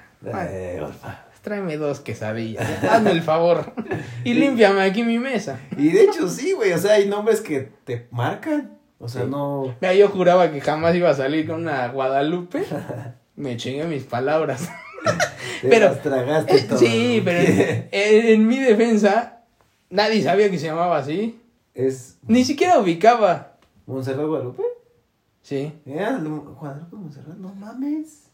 Eh, 0.49 0.81
tráeme 1.41 1.77
dos 1.77 1.99
quesadillas. 1.99 2.65
Hazme 2.83 3.11
el 3.11 3.21
favor. 3.21 3.73
Y 4.23 4.33
límpiame 4.33 4.81
aquí 4.81 5.03
mi 5.03 5.19
mesa. 5.19 5.59
Y 5.77 5.89
de 5.89 6.03
hecho 6.05 6.27
sí, 6.29 6.53
güey, 6.53 6.71
o 6.73 6.77
sea, 6.77 6.93
hay 6.93 7.07
nombres 7.07 7.41
que 7.41 7.69
te 7.83 8.07
marcan. 8.11 8.78
O 8.99 9.07
sea, 9.07 9.23
Sí. 9.23 9.29
no... 9.29 9.75
Mira, 9.81 9.93
yo 9.93 10.09
juraba 10.09 10.51
que 10.51 10.59
jamás 10.61 10.93
iba 10.95 11.09
a 11.09 11.13
salir 11.13 11.47
con 11.47 11.61
una 11.61 11.87
Guadalupe. 11.87 12.63
Me 13.35 13.55
chingué 13.57 13.85
mis 13.85 14.03
palabras. 14.03 14.69
Te 15.61 15.69
Pero- 15.69 15.87
las 15.87 16.01
tragaste 16.03 16.55
Eh, 16.57 16.63
todas, 16.63 16.79
sí, 16.79 17.21
pero 17.23 17.39
en, 17.39 17.87
en- 17.91 18.25
en 18.27 18.47
mi 18.47 18.57
defensa, 18.59 19.43
nadie 19.89 20.21
sabía 20.21 20.49
que 20.51 20.57
se 20.59 20.65
llamaba 20.67 20.97
así. 20.97 21.39
Es... 21.73 22.17
Ni 22.27 22.43
siquiera 22.43 22.79
ubicaba. 22.79 23.53
¿Montserrat 23.85 24.25
Guadalupe? 24.25 24.63
Sí. 25.41 25.71
Era 25.85 26.17
Lu- 26.19 26.55
Guadalupe 26.59 26.95
Montserrat, 26.95 27.37
no 27.37 27.53
mames. 27.55 28.25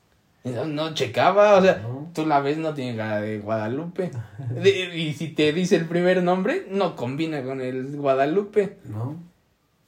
No, 0.43 0.65
no 0.65 0.93
checaba, 0.93 1.55
o 1.57 1.61
sea, 1.61 1.77
No. 1.83 2.09
tú 2.13 2.25
la 2.25 2.39
ves, 2.39 2.57
no 2.57 2.73
tiene 2.73 2.95
cara 2.97 3.21
de 3.21 3.39
Guadalupe. 3.39 4.11
De- 4.49 4.95
y 4.95 5.13
si 5.13 5.29
te 5.29 5.51
dice 5.53 5.75
el 5.75 5.85
primer 5.85 6.21
nombre, 6.23 6.65
no 6.69 6.95
combina 6.95 7.43
con 7.43 7.61
el 7.61 7.95
Guadalupe. 7.97 8.77
No. 8.85 9.15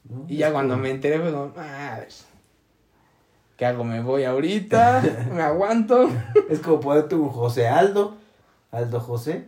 No, 0.09 0.25
Y 0.27 0.37
ya 0.37 0.51
cuando 0.51 0.77
me 0.77 0.89
enteré 0.91 1.19
fue 1.19 1.31
como, 1.31 1.47
madre, 1.55 2.07
¿qué 3.57 3.65
hago? 3.65 3.83
¿Me 3.83 4.01
voy 4.01 4.23
ahorita? 4.23 5.03
¿Me 5.33 5.41
aguanto? 5.41 6.09
Es 6.49 6.59
como 6.59 6.79
ponerte 6.79 7.15
un 7.15 7.29
José 7.29 7.67
Aldo. 7.67 8.15
Aldo 8.71 8.99
José. 8.99 9.47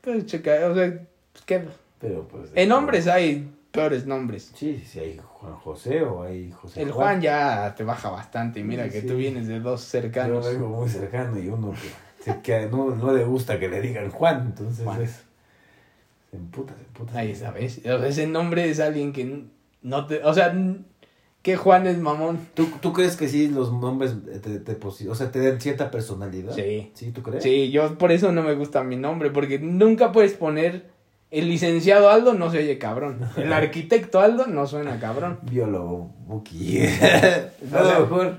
Pues 0.00 0.26
checa, 0.26 0.52
o 0.70 0.74
sea, 0.74 0.92
pues, 1.32 1.44
¿qué? 1.46 1.64
Pero 2.00 2.26
pues... 2.28 2.50
En 2.54 2.72
hombres 2.72 3.06
hay 3.06 3.50
peores 3.70 4.06
nombres. 4.06 4.52
Sí, 4.54 4.84
sí, 4.86 4.98
hay 5.00 5.20
Juan 5.22 5.54
José 5.56 6.02
o 6.02 6.22
hay 6.22 6.50
José 6.52 6.82
El 6.82 6.92
Juan 6.92 7.20
ya 7.20 7.74
te 7.76 7.84
baja 7.84 8.10
bastante 8.10 8.60
y 8.60 8.64
mira 8.64 8.84
Sí, 8.84 8.90
que 8.90 9.00
sí. 9.02 9.06
tú 9.06 9.16
vienes 9.16 9.46
de 9.48 9.60
dos 9.60 9.80
Yo 9.80 9.86
cercanos. 9.88 10.46
vengo 10.46 10.68
muy 10.68 10.88
cercano 10.88 11.38
y 11.38 11.48
uno 11.48 11.72
que, 12.42 12.66
no, 12.70 12.90
no 12.94 13.12
le 13.12 13.24
gusta 13.24 13.58
que 13.58 13.68
le 13.68 13.80
digan 13.80 14.10
Juan, 14.10 14.46
entonces 14.46 14.84
Juan. 14.84 15.02
es- 15.02 15.24
se 16.30 16.36
emputa, 16.36 16.74
se 16.74 16.82
emputa. 16.84 17.18
Ahí 17.18 17.34
sabes. 17.34 17.78
Ese 17.84 18.26
nombre 18.26 18.68
es 18.68 18.80
alguien 18.80 19.12
que 19.12 19.44
no 19.84 20.06
te, 20.06 20.24
o 20.24 20.34
sea, 20.34 20.52
que 21.42 21.56
Juan 21.56 21.86
es 21.86 21.98
mamón. 21.98 22.40
¿Tú, 22.54 22.66
¿Tú 22.80 22.92
crees 22.92 23.16
que 23.16 23.28
sí 23.28 23.48
los 23.48 23.72
nombres 23.72 24.14
te, 24.42 24.58
te 24.58 24.80
posi- 24.80 25.08
o 25.08 25.14
sea, 25.14 25.30
te 25.30 25.46
dan 25.46 25.60
cierta 25.60 25.90
personalidad? 25.92 26.54
Sí. 26.54 26.90
¿Sí, 26.94 27.12
tú 27.12 27.22
crees? 27.22 27.42
Sí, 27.44 27.70
yo 27.70 27.96
por 27.98 28.10
eso 28.10 28.32
no 28.32 28.42
me 28.42 28.54
gusta 28.54 28.82
mi 28.82 28.96
nombre, 28.96 29.30
porque 29.30 29.58
nunca 29.60 30.10
puedes 30.10 30.32
poner 30.32 30.86
el 31.30 31.48
licenciado 31.48 32.08
Aldo 32.10 32.32
no 32.34 32.50
se 32.50 32.58
oye 32.58 32.78
cabrón. 32.78 33.20
El 33.36 33.52
arquitecto 33.52 34.20
Aldo 34.20 34.46
no 34.46 34.66
suena 34.66 34.98
cabrón. 34.98 35.38
Biólogo, 35.42 36.10
Buki. 36.26 36.78
O 36.78 36.88
sea, 36.88 37.52
A 37.78 37.82
lo 37.82 38.00
mejor. 38.00 38.36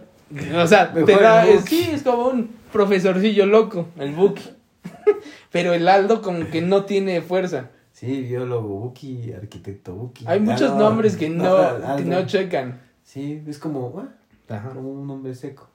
O 0.57 0.67
sea, 0.67 0.91
te 0.91 1.01
Mejor 1.05 1.21
da, 1.21 1.47
es- 1.47 1.65
sí, 1.65 1.89
es 1.93 2.01
como 2.01 2.27
un 2.29 2.49
profesorcillo 2.73 3.45
loco, 3.45 3.87
el 3.99 4.13
Buki. 4.13 4.49
Pero 5.51 5.73
el 5.73 5.87
Aldo 5.87 6.21
como 6.23 6.49
que 6.49 6.61
no 6.61 6.85
tiene 6.85 7.21
fuerza. 7.21 7.69
Sí, 7.95 8.23
biólogo, 8.23 8.67
Buki, 8.67 9.31
arquitecto, 9.31 9.95
Buki. 9.95 10.25
Hay 10.27 10.41
muchos 10.41 10.71
Ah, 10.71 10.75
nombres 10.77 11.15
que 11.15 11.29
no, 11.29 11.95
que 11.95 12.03
no 12.03 12.25
checan. 12.25 12.81
Sí, 13.05 13.41
es 13.47 13.57
como, 13.57 13.93
ah, 13.97 14.53
Ajá. 14.53 14.69
como 14.71 14.91
un 14.91 15.07
nombre 15.07 15.33
seco. 15.33 15.69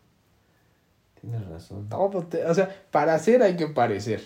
Tienes 1.18 1.46
razón. 1.48 1.88
Todo 1.88 2.22
te- 2.24 2.44
o 2.44 2.52
sea, 2.54 2.68
para 2.90 3.14
hacer 3.14 3.42
hay 3.42 3.56
que 3.56 3.68
parecer. 3.68 4.22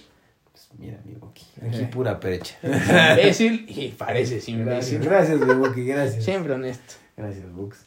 Pues 0.50 0.68
mira, 0.76 0.98
mi 1.04 1.14
Buki. 1.14 1.44
Aquí 1.62 1.82
Eh. 1.82 1.90
pura 1.92 2.18
perecha. 2.18 2.56
Imbécil 2.64 3.64
y 3.68 3.90
pareces 3.90 4.44
Gracias, 4.46 4.48
imbécil. 4.48 4.98
gracias, 5.00 5.40
mi 5.40 5.54
Buki, 5.54 5.84
gracias. 5.86 6.24
Siempre 6.24 6.52
honesto. 6.54 6.94
Gracias, 7.16 7.52
Bux. 7.52 7.86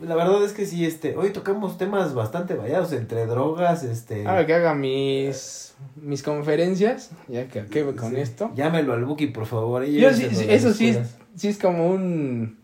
La 0.00 0.14
verdad 0.16 0.44
es 0.44 0.52
que 0.52 0.66
sí, 0.66 0.84
este, 0.84 1.16
hoy 1.16 1.30
tocamos 1.30 1.78
temas 1.78 2.14
bastante 2.14 2.54
variados, 2.54 2.92
entre 2.92 3.26
drogas, 3.26 3.84
este... 3.84 4.26
Ahora 4.26 4.44
que 4.44 4.54
haga 4.54 4.74
mis, 4.74 5.74
mis 5.96 6.22
conferencias, 6.22 7.10
ya 7.28 7.46
que 7.48 7.60
acabe 7.60 7.94
con 7.94 8.10
sí. 8.10 8.20
esto. 8.20 8.50
Llámelo 8.56 8.92
al 8.92 9.04
Buki, 9.04 9.28
por 9.28 9.46
favor. 9.46 9.84
Yo 9.84 10.12
sí, 10.12 10.26
eso 10.48 10.72
sí 10.72 10.88
es, 10.88 11.16
sí 11.36 11.48
es 11.48 11.58
como 11.58 11.90
un... 11.90 12.58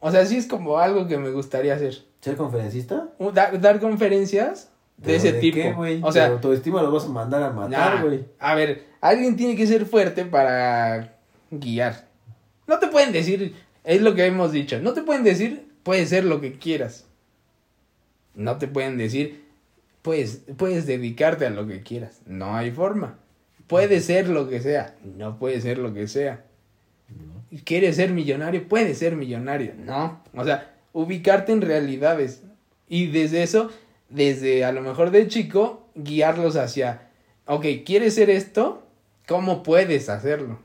O 0.00 0.10
sea, 0.10 0.26
sí 0.26 0.36
es 0.36 0.46
como 0.46 0.78
algo 0.78 1.06
que 1.06 1.16
me 1.16 1.30
gustaría 1.30 1.74
hacer. 1.74 1.94
¿Ser 2.20 2.36
conferencista? 2.36 3.08
Un- 3.18 3.32
Dar, 3.34 3.60
dar 3.60 3.78
conferencias 3.80 4.70
de 4.96 5.04
¿Pero 5.04 5.16
ese 5.18 5.32
de 5.32 5.40
tipo. 5.40 5.82
qué, 5.82 6.00
o 6.02 6.10
sea, 6.12 6.26
Tu 6.26 6.32
autoestima 6.34 6.82
lo 6.82 6.90
vas 6.90 7.04
a 7.04 7.08
mandar 7.08 7.42
a 7.42 7.50
matar, 7.50 7.94
nah, 7.96 8.02
güey. 8.02 8.24
a 8.40 8.54
ver, 8.56 8.84
alguien 9.00 9.36
tiene 9.36 9.54
que 9.56 9.66
ser 9.66 9.86
fuerte 9.86 10.24
para 10.24 11.16
guiar. 11.50 12.08
No 12.66 12.78
te 12.78 12.88
pueden 12.88 13.12
decir, 13.12 13.54
es 13.84 14.02
lo 14.02 14.14
que 14.14 14.26
hemos 14.26 14.52
dicho, 14.52 14.80
no 14.80 14.92
te 14.92 15.02
pueden 15.02 15.24
decir, 15.24 15.71
puedes 15.82 16.08
ser 16.08 16.24
lo 16.24 16.40
que 16.40 16.58
quieras. 16.58 17.06
No 18.34 18.58
te 18.58 18.68
pueden 18.68 18.96
decir, 18.98 19.44
puedes, 20.02 20.42
puedes 20.56 20.86
dedicarte 20.86 21.46
a 21.46 21.50
lo 21.50 21.66
que 21.66 21.82
quieras. 21.82 22.20
No 22.26 22.56
hay 22.56 22.70
forma. 22.70 23.18
Puede 23.66 24.00
ser 24.00 24.28
lo 24.28 24.48
que 24.48 24.60
sea. 24.60 24.96
No 25.16 25.38
puede 25.38 25.60
ser 25.60 25.78
lo 25.78 25.94
que 25.94 26.08
sea. 26.08 26.44
¿Quieres 27.64 27.96
ser 27.96 28.10
millonario? 28.10 28.66
Puede 28.66 28.94
ser 28.94 29.16
millonario. 29.16 29.74
No. 29.76 30.22
O 30.34 30.44
sea, 30.44 30.74
ubicarte 30.92 31.52
en 31.52 31.60
realidades. 31.60 32.42
Y 32.88 33.06
desde 33.06 33.42
eso, 33.42 33.70
desde 34.08 34.64
a 34.64 34.72
lo 34.72 34.80
mejor 34.80 35.10
de 35.10 35.28
chico, 35.28 35.86
guiarlos 35.94 36.56
hacia, 36.56 37.08
ok, 37.46 37.64
¿quieres 37.84 38.14
ser 38.14 38.30
esto? 38.30 38.86
¿Cómo 39.26 39.62
puedes 39.62 40.08
hacerlo? 40.08 40.58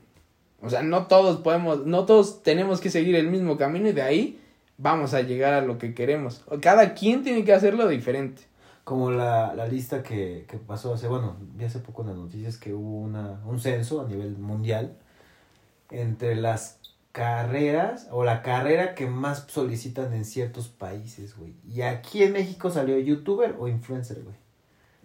O 0.60 0.70
sea, 0.70 0.82
no 0.82 1.06
todos 1.06 1.38
podemos, 1.38 1.86
no 1.86 2.04
todos 2.04 2.42
tenemos 2.42 2.80
que 2.80 2.90
seguir 2.90 3.14
el 3.14 3.28
mismo 3.28 3.56
camino 3.56 3.88
y 3.88 3.92
de 3.92 4.02
ahí 4.02 4.40
vamos 4.78 5.12
a 5.12 5.20
llegar 5.20 5.52
a 5.52 5.60
lo 5.60 5.76
que 5.76 5.94
queremos. 5.94 6.44
Cada 6.62 6.94
quien 6.94 7.22
tiene 7.22 7.44
que 7.44 7.52
hacerlo 7.52 7.86
diferente. 7.88 8.42
Como 8.84 9.10
la, 9.10 9.54
la 9.54 9.66
lista 9.66 10.02
que, 10.02 10.46
que 10.48 10.56
pasó 10.56 10.94
hace, 10.94 11.08
bueno, 11.08 11.36
vi 11.54 11.66
hace 11.66 11.78
poco 11.80 12.00
en 12.02 12.08
las 12.08 12.16
noticias 12.16 12.56
que 12.56 12.72
hubo 12.72 13.00
una, 13.00 13.38
un 13.44 13.60
censo 13.60 14.00
a 14.00 14.08
nivel 14.08 14.38
mundial 14.38 14.96
entre 15.90 16.34
las 16.36 16.78
carreras 17.12 18.08
o 18.12 18.24
la 18.24 18.42
carrera 18.42 18.94
que 18.94 19.06
más 19.06 19.44
solicitan 19.48 20.14
en 20.14 20.24
ciertos 20.24 20.68
países, 20.68 21.36
güey. 21.36 21.52
Y 21.68 21.82
aquí 21.82 22.22
en 22.22 22.32
México 22.32 22.70
salió 22.70 22.98
youtuber 22.98 23.56
o 23.58 23.68
influencer, 23.68 24.22
güey. 24.22 24.36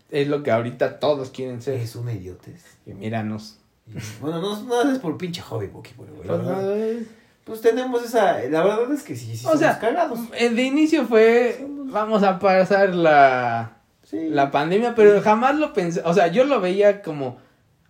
Es 0.09 0.27
lo 0.27 0.43
que 0.43 0.51
ahorita 0.51 0.99
todos 0.99 1.31
quieren 1.31 1.61
ser. 1.61 1.79
Es 1.79 1.95
una 1.95 2.13
idiotez. 2.13 2.63
Y 2.85 2.93
míranos. 2.93 3.57
Y, 3.87 3.93
bueno, 4.21 4.39
no, 4.39 4.61
no 4.63 4.91
es 4.91 4.99
por 4.99 5.17
pinche 5.17 5.41
hobby, 5.41 5.67
güey. 5.67 5.83
güey, 5.97 6.09
Pues, 6.11 6.27
verdad. 6.29 6.61
no, 6.61 7.05
Pues 7.45 7.61
tenemos 7.61 8.03
esa. 8.03 8.39
La 8.49 8.63
verdad 8.63 8.91
es 8.93 9.03
que 9.03 9.15
sí, 9.15 9.35
sí, 9.35 9.45
O 9.45 9.49
somos 9.49 9.59
sea, 9.59 9.79
cagados. 9.79 10.19
eh, 10.37 10.49
de 10.49 10.63
inicio 10.63 11.05
fue, 11.05 11.65
vamos 11.67 12.23
a 12.23 12.39
pasar 12.39 12.95
la, 12.95 13.77
Sí. 14.03 14.29
la 14.29 14.49
pandemia, 14.51 14.95
pero 14.95 15.21
jamás 15.21 15.55
lo 15.55 15.73
pensé, 15.73 16.01
o 16.05 16.13
sea, 16.13 16.27
yo 16.27 16.43
lo 16.45 16.61
veía 16.61 17.01
como, 17.01 17.37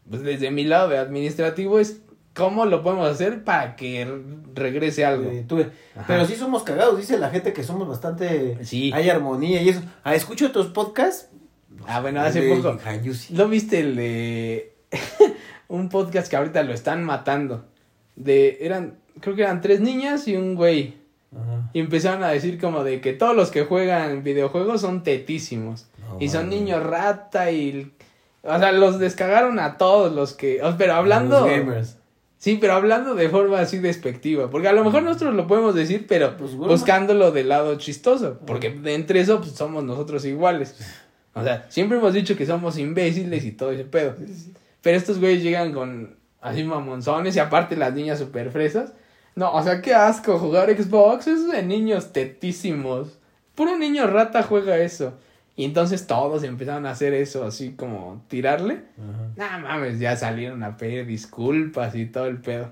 pues 0.09 0.21
desde 0.23 0.49
mi 0.51 0.63
lado 0.63 0.89
de 0.89 0.97
administrativo 0.97 1.79
es, 1.79 2.01
¿cómo 2.33 2.65
lo 2.65 2.81
podemos 2.81 3.07
hacer 3.09 3.43
para 3.43 3.75
que 3.75 4.07
regrese 4.55 5.05
algo? 5.05 5.29
Eh, 5.29 5.43
tuve-. 5.47 5.69
Pero 6.07 6.25
sí 6.25 6.35
somos 6.35 6.63
cagados, 6.63 6.97
dice 6.97 7.19
la 7.19 7.29
gente 7.29 7.53
que 7.53 7.63
somos 7.63 7.87
bastante. 7.87 8.57
Sí. 8.65 8.91
Hay 8.93 9.09
armonía 9.09 9.61
y 9.61 9.69
eso. 9.69 9.81
Ah, 10.03 10.15
escucho 10.15 10.47
otros 10.47 10.67
podcasts. 10.67 11.29
Ah, 11.87 12.01
bueno, 12.01 12.21
hace 12.21 12.41
de 12.41 12.55
poco. 12.55 12.79
¿No 13.31 13.47
viste 13.49 13.81
el 13.81 13.95
de 13.95 14.73
un 15.67 15.89
podcast 15.89 16.27
que 16.29 16.37
ahorita 16.37 16.63
lo 16.63 16.73
están 16.73 17.03
matando? 17.03 17.65
De, 18.15 18.59
eran, 18.61 18.97
creo 19.23 19.35
que 19.35 19.43
eran 19.43 19.61
tres 19.61 19.79
niñas 19.79 20.27
y 20.27 20.35
un 20.35 20.55
güey. 20.55 20.95
Ajá. 21.33 21.69
Y 21.73 21.79
empezaron 21.79 22.23
a 22.23 22.29
decir 22.29 22.59
como 22.59 22.83
de 22.83 22.99
que 23.01 23.13
todos 23.13 23.35
los 23.35 23.49
que 23.49 23.63
juegan 23.63 24.23
videojuegos 24.23 24.81
son 24.81 25.01
tetísimos. 25.03 25.87
No 25.97 26.17
y 26.19 26.29
son 26.29 26.49
niños 26.49 26.83
rata 26.83 27.49
y... 27.51 27.91
O 28.43 28.59
sea, 28.59 28.73
los 28.73 28.99
descagaron 28.99 29.57
a 29.59 29.77
todos 29.77 30.13
los 30.13 30.33
que... 30.33 30.61
Pero 30.77 30.93
hablando... 30.93 31.39
Los 31.39 31.49
gamers. 31.49 31.97
Sí, 32.37 32.57
pero 32.59 32.73
hablando 32.73 33.15
de 33.15 33.29
forma 33.29 33.61
así 33.61 33.77
despectiva. 33.77 34.49
Porque 34.49 34.67
a 34.67 34.73
lo 34.73 34.83
mejor 34.83 35.01
nosotros 35.01 35.33
lo 35.33 35.47
podemos 35.47 35.73
decir, 35.73 36.05
pero 36.09 36.35
Pues, 36.35 36.53
bueno. 36.55 36.73
buscándolo 36.73 37.31
del 37.31 37.47
lado 37.47 37.77
chistoso. 37.77 38.39
Porque 38.45 38.69
de 38.69 38.95
entre 38.95 39.21
eso 39.21 39.39
pues, 39.39 39.53
somos 39.53 39.85
nosotros 39.85 40.25
iguales. 40.25 40.75
O 41.33 41.41
sea, 41.41 41.65
siempre 41.69 41.97
hemos 41.97 42.13
dicho 42.13 42.35
que 42.35 42.45
somos 42.45 42.77
imbéciles 42.77 43.45
y 43.45 43.53
todo 43.53 43.71
ese 43.71 43.85
pedo. 43.85 44.15
Pero 44.81 44.97
estos 44.97 45.19
güeyes 45.19 45.41
llegan 45.41 45.71
con 45.71 46.17
así 46.41 46.65
mamonzones 46.65 47.33
y 47.37 47.39
aparte 47.39 47.77
las 47.77 47.93
niñas 47.93 48.19
super 48.19 48.51
fresas. 48.51 48.91
No, 49.35 49.51
o 49.51 49.63
sea, 49.63 49.81
qué 49.81 49.93
asco 49.93 50.37
jugar 50.37 50.69
Xbox. 50.69 51.27
Es 51.27 51.49
de 51.49 51.63
niños 51.63 52.13
tetísimos. 52.13 53.19
Puro 53.55 53.77
niño 53.77 54.07
rata 54.07 54.43
juega 54.43 54.77
eso. 54.77 55.13
Y 55.55 55.65
entonces 55.65 56.07
todos 56.07 56.43
empezaron 56.43 56.85
a 56.85 56.91
hacer 56.91 57.13
eso, 57.13 57.45
así 57.45 57.73
como 57.73 58.23
tirarle. 58.27 58.81
Ajá. 58.97 59.29
Nah, 59.35 59.57
mames, 59.59 59.99
ya 59.99 60.15
salieron 60.15 60.63
a 60.63 60.77
pedir 60.77 61.05
disculpas 61.05 61.93
y 61.95 62.07
todo 62.07 62.25
el 62.25 62.39
pedo. 62.39 62.71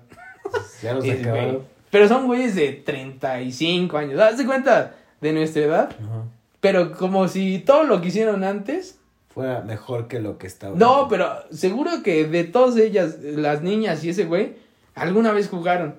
Ya 0.82 0.92
acabaron. 1.20 1.64
Pero 1.92 2.08
son 2.08 2.26
güeyes 2.26 2.56
de 2.56 2.72
35 2.72 3.98
años. 3.98 4.20
¿Haz 4.20 4.38
de 4.38 4.46
cuenta 4.46 4.96
de 5.20 5.34
nuestra 5.34 5.62
edad? 5.64 5.90
Ajá. 5.92 6.24
Pero 6.62 6.92
como 6.92 7.28
si 7.28 7.60
todo 7.60 7.84
lo 7.84 8.02
que 8.02 8.08
hicieron 8.08 8.44
antes. 8.44 8.98
Fuera 9.34 9.62
mejor 9.62 10.08
que 10.08 10.20
lo 10.20 10.38
que 10.38 10.46
está 10.46 10.70
No, 10.70 11.08
pero 11.08 11.44
seguro 11.52 12.04
que 12.04 12.26
de 12.26 12.44
todas 12.44 12.78
ellas, 12.78 13.18
las 13.22 13.62
niñas 13.62 14.04
y 14.04 14.10
ese 14.10 14.26
güey, 14.26 14.56
alguna 14.94 15.32
vez 15.32 15.50
jugaron. 15.50 15.96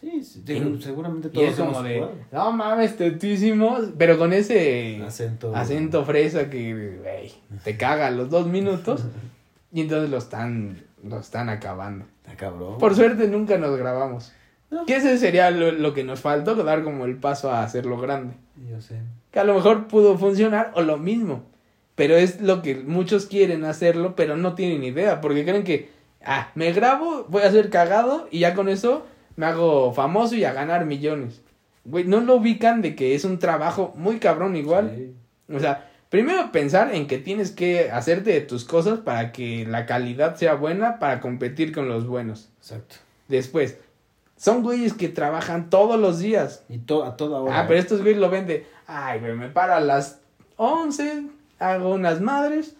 Sí, 0.00 0.22
sí, 0.24 0.42
Y- 0.46 0.82
seguramente 0.82 1.28
Y 1.28 1.30
todos 1.32 1.48
es 1.50 1.56
como 1.56 1.82
de, 1.82 1.96
jugado. 1.96 2.14
no 2.32 2.52
mames, 2.52 2.96
tetísimos. 2.96 3.90
Pero 3.98 4.16
con 4.18 4.32
ese 4.32 5.02
Acento. 5.06 5.54
acento 5.54 6.04
fresa 6.06 6.48
que, 6.48 6.96
güey, 7.02 7.32
te 7.64 7.76
caga 7.76 8.06
a 8.06 8.10
los 8.10 8.30
dos 8.30 8.46
minutos. 8.46 9.04
Y 9.72 9.82
entonces 9.82 10.10
lo 10.10 10.16
están, 10.18 10.82
lo 11.04 11.20
están 11.20 11.48
acabando. 11.48 12.04
Está 12.24 12.36
cabrón. 12.36 12.78
Por 12.78 12.96
suerte 12.96 13.28
nunca 13.28 13.56
nos 13.56 13.76
grabamos. 13.78 14.32
No. 14.68 14.84
Que 14.84 14.96
ese 14.96 15.16
sería 15.16 15.52
lo, 15.52 15.70
lo 15.70 15.94
que 15.94 16.02
nos 16.02 16.18
faltó, 16.18 16.56
dar 16.56 16.82
como 16.82 17.04
el 17.04 17.16
paso 17.18 17.52
a 17.52 17.62
hacerlo 17.62 17.96
grande. 17.96 18.34
Yo 18.68 18.80
sé. 18.80 18.96
Que 19.30 19.38
a 19.38 19.44
lo 19.44 19.54
mejor 19.54 19.86
pudo 19.86 20.18
funcionar 20.18 20.72
o 20.74 20.82
lo 20.82 20.96
mismo. 20.98 21.44
Pero 21.94 22.16
es 22.16 22.40
lo 22.40 22.62
que 22.62 22.74
muchos 22.76 23.26
quieren 23.26 23.64
hacerlo, 23.64 24.16
pero 24.16 24.36
no 24.36 24.56
tienen 24.56 24.82
idea. 24.82 25.20
Porque 25.20 25.44
creen 25.44 25.62
que, 25.62 25.88
ah, 26.24 26.50
me 26.56 26.72
grabo, 26.72 27.26
voy 27.28 27.42
a 27.42 27.50
ser 27.52 27.70
cagado 27.70 28.26
y 28.32 28.40
ya 28.40 28.54
con 28.54 28.68
eso 28.68 29.06
me 29.36 29.46
hago 29.46 29.92
famoso 29.92 30.34
y 30.34 30.44
a 30.44 30.52
ganar 30.52 30.86
millones. 30.86 31.40
Güey, 31.84 32.04
no 32.04 32.20
lo 32.20 32.36
ubican 32.36 32.82
de 32.82 32.94
que 32.94 33.14
es 33.14 33.24
un 33.24 33.38
trabajo 33.38 33.94
muy 33.96 34.18
cabrón 34.18 34.56
igual. 34.56 34.92
Sí. 34.94 35.54
O 35.54 35.58
sea, 35.58 35.90
primero 36.08 36.52
pensar 36.52 36.94
en 36.94 37.06
que 37.06 37.18
tienes 37.18 37.50
que 37.50 37.90
hacerte 37.90 38.30
de 38.32 38.40
tus 38.40 38.64
cosas 38.64 39.00
para 39.00 39.32
que 39.32 39.66
la 39.66 39.86
calidad 39.86 40.36
sea 40.36 40.54
buena 40.54 40.98
para 40.98 41.20
competir 41.20 41.72
con 41.72 41.88
los 41.88 42.06
buenos. 42.06 42.50
Exacto. 42.58 42.96
Después, 43.28 43.78
son 44.36 44.62
güeyes 44.62 44.92
que 44.94 45.08
trabajan 45.08 45.70
todos 45.70 45.98
los 45.98 46.18
días. 46.18 46.64
Y 46.68 46.78
to 46.78 47.04
a 47.04 47.16
toda 47.16 47.40
hora. 47.40 47.60
Ah, 47.60 47.64
pero 47.66 47.78
estos 47.78 48.00
güeyes 48.00 48.18
lo 48.18 48.30
ven 48.30 48.46
de, 48.46 48.66
ay, 48.86 49.20
güey, 49.20 49.34
me 49.34 49.48
paro 49.48 49.74
a 49.74 49.80
las 49.80 50.20
11, 50.56 51.24
hago 51.58 51.94
unas 51.94 52.20
madres, 52.20 52.74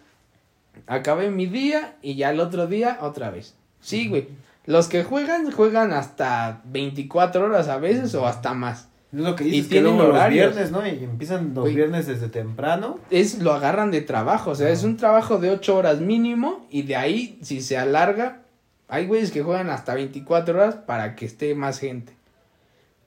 acabé 0.87 1.29
mi 1.29 1.45
día 1.45 1.95
y 2.01 2.15
ya 2.15 2.31
el 2.31 2.39
otro 2.39 2.67
día 2.67 2.97
otra 3.01 3.29
vez. 3.31 3.55
Sí, 3.79 4.07
güey. 4.07 4.27
Los 4.65 4.87
que 4.87 5.03
juegan, 5.03 5.51
juegan 5.51 5.91
hasta 5.91 6.61
24 6.65 7.45
horas 7.45 7.67
a 7.67 7.77
veces 7.77 8.13
o 8.15 8.27
hasta 8.27 8.53
más. 8.53 8.89
Es 9.11 9.19
lo 9.19 9.35
que 9.35 9.43
y 9.43 9.51
dices 9.51 9.67
que 9.67 9.75
tienen 9.75 9.97
luego 9.97 10.13
los 10.13 10.29
viernes, 10.29 10.71
¿no? 10.71 10.85
Y 10.87 11.03
empiezan 11.03 11.53
los 11.53 11.63
Güey. 11.63 11.75
viernes 11.75 12.07
desde 12.07 12.29
temprano. 12.29 12.99
Es, 13.09 13.39
lo 13.39 13.51
agarran 13.53 13.91
de 13.91 14.01
trabajo, 14.01 14.51
o 14.51 14.55
sea, 14.55 14.69
es 14.69 14.83
un 14.83 14.97
trabajo 14.97 15.37
de 15.37 15.49
8 15.49 15.75
horas 15.75 15.99
mínimo 15.99 16.65
y 16.69 16.83
de 16.83 16.95
ahí, 16.95 17.39
si 17.41 17.61
se 17.61 17.77
alarga, 17.77 18.43
hay 18.87 19.07
güeyes 19.07 19.31
que 19.31 19.41
juegan 19.41 19.69
hasta 19.69 19.95
24 19.95 20.53
horas 20.53 20.75
para 20.75 21.15
que 21.15 21.25
esté 21.25 21.55
más 21.55 21.79
gente. 21.79 22.13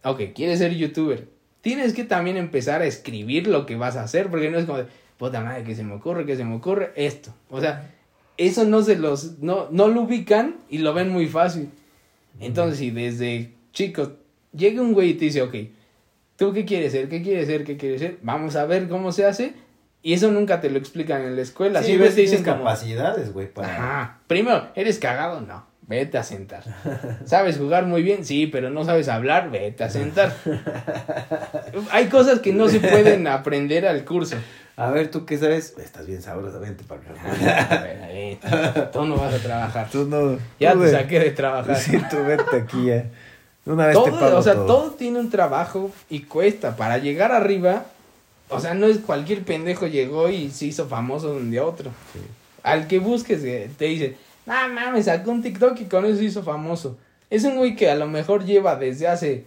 Ok, 0.02 0.20
quieres 0.34 0.58
ser 0.58 0.74
youtuber. 0.74 1.28
Tienes 1.62 1.94
que 1.94 2.04
también 2.04 2.36
empezar 2.36 2.82
a 2.82 2.86
escribir 2.86 3.46
lo 3.46 3.64
que 3.64 3.76
vas 3.76 3.96
a 3.96 4.02
hacer, 4.02 4.28
porque 4.28 4.50
no 4.50 4.58
es 4.58 4.66
como 4.66 4.78
de, 4.78 4.86
puta 5.16 5.40
madre, 5.40 5.64
que 5.64 5.74
se 5.74 5.84
me 5.84 5.94
ocurre, 5.94 6.26
que 6.26 6.36
se 6.36 6.44
me 6.44 6.56
ocurre 6.56 6.92
esto. 6.96 7.32
O 7.48 7.60
sea, 7.62 7.93
eso 8.36 8.64
no 8.64 8.82
se 8.82 8.96
los, 8.96 9.38
no, 9.38 9.68
no 9.70 9.88
lo 9.88 10.02
ubican 10.02 10.56
y 10.68 10.78
lo 10.78 10.94
ven 10.94 11.10
muy 11.10 11.26
fácil. 11.26 11.70
Entonces, 12.40 12.78
si 12.78 12.90
desde 12.90 13.52
chicos 13.72 14.10
llega 14.52 14.82
un 14.82 14.92
güey 14.92 15.10
y 15.10 15.14
te 15.14 15.26
dice, 15.26 15.42
ok, 15.42 15.54
¿tú 16.36 16.52
qué 16.52 16.64
quieres 16.64 16.92
ser? 16.92 17.08
¿Qué 17.08 17.22
quieres 17.22 17.46
ser? 17.46 17.64
¿Qué 17.64 17.76
quieres 17.76 18.00
ser? 18.00 18.18
Vamos 18.22 18.56
a 18.56 18.66
ver 18.66 18.88
cómo 18.88 19.12
se 19.12 19.24
hace. 19.24 19.54
Y 20.02 20.12
eso 20.12 20.30
nunca 20.30 20.60
te 20.60 20.68
lo 20.68 20.78
explican 20.78 21.22
en 21.22 21.34
la 21.34 21.42
escuela. 21.42 21.80
Sí, 21.80 21.86
Siempre 21.86 22.08
ves, 22.08 22.14
te 22.14 22.20
dicen 22.22 22.42
capacidades, 22.42 23.32
güey, 23.32 23.50
para... 23.50 23.68
Ajá. 23.68 24.20
Primero, 24.26 24.68
¿eres 24.74 24.98
cagado? 24.98 25.40
No. 25.40 25.64
Vete 25.86 26.18
a 26.18 26.22
sentar. 26.22 26.62
¿Sabes 27.24 27.58
jugar 27.58 27.86
muy 27.86 28.02
bien? 28.02 28.24
Sí, 28.24 28.46
pero 28.46 28.70
no 28.70 28.84
sabes 28.84 29.08
hablar. 29.08 29.50
Vete 29.50 29.84
a 29.84 29.90
sentar. 29.90 30.34
Hay 31.90 32.06
cosas 32.06 32.40
que 32.40 32.52
no 32.52 32.68
se 32.68 32.80
pueden 32.80 33.26
aprender 33.26 33.86
al 33.86 34.04
curso. 34.04 34.36
A 34.76 34.90
ver, 34.90 35.10
¿tú 35.10 35.24
qué 35.24 35.38
sabes? 35.38 35.74
Estás 35.78 36.06
bien 36.06 36.20
sabroso, 36.20 36.58
vente 36.58 36.82
para 36.84 37.00
A 37.00 37.64
acá. 37.66 37.82
ver, 37.84 38.02
ahí. 38.02 38.40
Tú 38.92 39.04
no 39.04 39.16
vas 39.16 39.34
a 39.34 39.38
trabajar. 39.38 39.88
tú 39.90 40.06
no... 40.06 40.38
Ya 40.58 40.72
tú 40.72 40.80
te 40.80 40.90
saqué 40.90 41.20
de 41.20 41.30
trabajar. 41.30 41.76
Sí, 41.76 41.96
tú 42.10 42.16
vete 42.24 42.56
aquí 42.56 42.86
ya. 42.86 43.06
Una 43.66 43.86
vez 43.86 43.96
te 44.02 44.10
todo, 44.10 44.20
pago 44.20 44.38
o 44.38 44.42
sea, 44.42 44.54
todo. 44.54 44.66
todo. 44.66 44.90
tiene 44.92 45.20
un 45.20 45.30
trabajo 45.30 45.90
y 46.10 46.20
cuesta. 46.22 46.76
Para 46.76 46.98
llegar 46.98 47.30
arriba, 47.30 47.84
o 48.48 48.58
sea, 48.60 48.74
no 48.74 48.86
es 48.86 48.98
cualquier 48.98 49.44
pendejo 49.44 49.86
llegó 49.86 50.28
y 50.28 50.50
se 50.50 50.66
hizo 50.66 50.86
famoso 50.88 51.32
de 51.32 51.36
un 51.38 51.50
día 51.50 51.60
a 51.60 51.66
otro. 51.66 51.90
Sí. 52.12 52.18
Al 52.62 52.88
que 52.88 52.98
busques, 52.98 53.44
eh, 53.44 53.70
te 53.78 53.84
dice, 53.86 54.16
ah, 54.46 54.68
mames, 54.72 55.04
sacó 55.04 55.30
un 55.30 55.42
TikTok 55.42 55.80
y 55.80 55.84
con 55.84 56.04
eso 56.04 56.18
se 56.18 56.24
hizo 56.24 56.42
famoso. 56.42 56.98
Es 57.30 57.44
un 57.44 57.56
güey 57.56 57.76
que 57.76 57.90
a 57.90 57.94
lo 57.94 58.06
mejor 58.06 58.44
lleva 58.44 58.76
desde 58.76 59.06
hace 59.06 59.44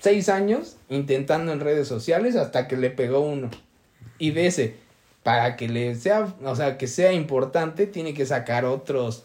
seis 0.00 0.28
años 0.28 0.76
intentando 0.88 1.52
en 1.52 1.60
redes 1.60 1.88
sociales 1.88 2.36
hasta 2.36 2.68
que 2.68 2.76
le 2.76 2.90
pegó 2.90 3.20
uno. 3.20 3.50
Y 4.18 4.30
de 4.30 4.46
ese, 4.46 4.76
para 5.22 5.56
que 5.56 5.68
le 5.68 5.94
sea, 5.94 6.34
o 6.44 6.56
sea, 6.56 6.78
que 6.78 6.86
sea 6.86 7.12
importante, 7.12 7.86
tiene 7.86 8.14
que 8.14 8.26
sacar 8.26 8.64
otros 8.64 9.24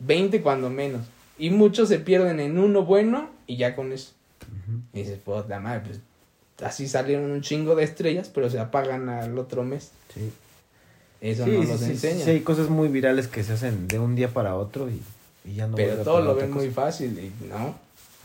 20 0.00 0.42
cuando 0.42 0.70
menos. 0.70 1.02
Y 1.38 1.50
muchos 1.50 1.88
se 1.88 1.98
pierden 1.98 2.40
en 2.40 2.58
uno 2.58 2.84
bueno 2.84 3.30
y 3.46 3.56
ya 3.56 3.74
con 3.74 3.92
eso. 3.92 4.12
Y 4.92 4.98
dices, 5.00 5.18
puta 5.18 5.60
madre, 5.60 5.80
pues 5.86 6.00
así 6.62 6.88
salieron 6.88 7.30
un 7.30 7.40
chingo 7.40 7.74
de 7.74 7.84
estrellas, 7.84 8.30
pero 8.32 8.48
se 8.50 8.58
apagan 8.60 9.08
al 9.08 9.38
otro 9.38 9.64
mes. 9.64 9.90
Sí. 10.14 10.30
Eso 11.20 11.44
Sí, 11.44 11.50
no 11.52 11.62
sí, 11.62 11.68
los 11.68 11.80
sí, 11.80 11.90
enseñan. 11.90 12.24
sí, 12.24 12.30
hay 12.30 12.40
cosas 12.40 12.68
muy 12.68 12.88
virales 12.88 13.28
que 13.28 13.44
se 13.44 13.52
hacen 13.52 13.86
de 13.88 13.98
un 13.98 14.14
día 14.16 14.28
para 14.28 14.56
otro 14.56 14.88
y, 14.90 15.00
y 15.44 15.54
ya 15.54 15.66
no 15.68 15.76
pero 15.76 15.96
todo 16.02 16.20
lo 16.20 16.34
ven 16.34 16.52
muy 16.52 16.68
fácil 16.70 17.16
y 17.18 17.46
no. 17.46 17.76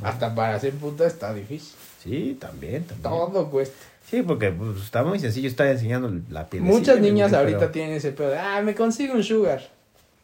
Hasta 0.04 0.34
para 0.36 0.56
hacer 0.56 0.74
puta 0.74 1.06
está 1.08 1.34
difícil. 1.34 1.76
Sí, 2.04 2.38
también, 2.40 2.84
también. 2.86 3.02
Todo 3.04 3.50
cuesta. 3.50 3.76
Sí, 4.10 4.22
porque 4.22 4.52
pues, 4.52 4.78
está 4.78 5.04
muy 5.04 5.20
sencillo 5.20 5.50
estar 5.50 5.68
enseñando 5.68 6.12
la 6.30 6.48
piel. 6.48 6.64
Muchas 6.64 7.00
niñas 7.00 7.34
ahorita 7.34 7.72
tienen 7.72 7.96
ese 7.96 8.12
pedo 8.12 8.30
de, 8.30 8.40
ah, 8.40 8.62
me 8.62 8.74
consigo 8.74 9.14
un 9.14 9.24
sugar. 9.24 9.70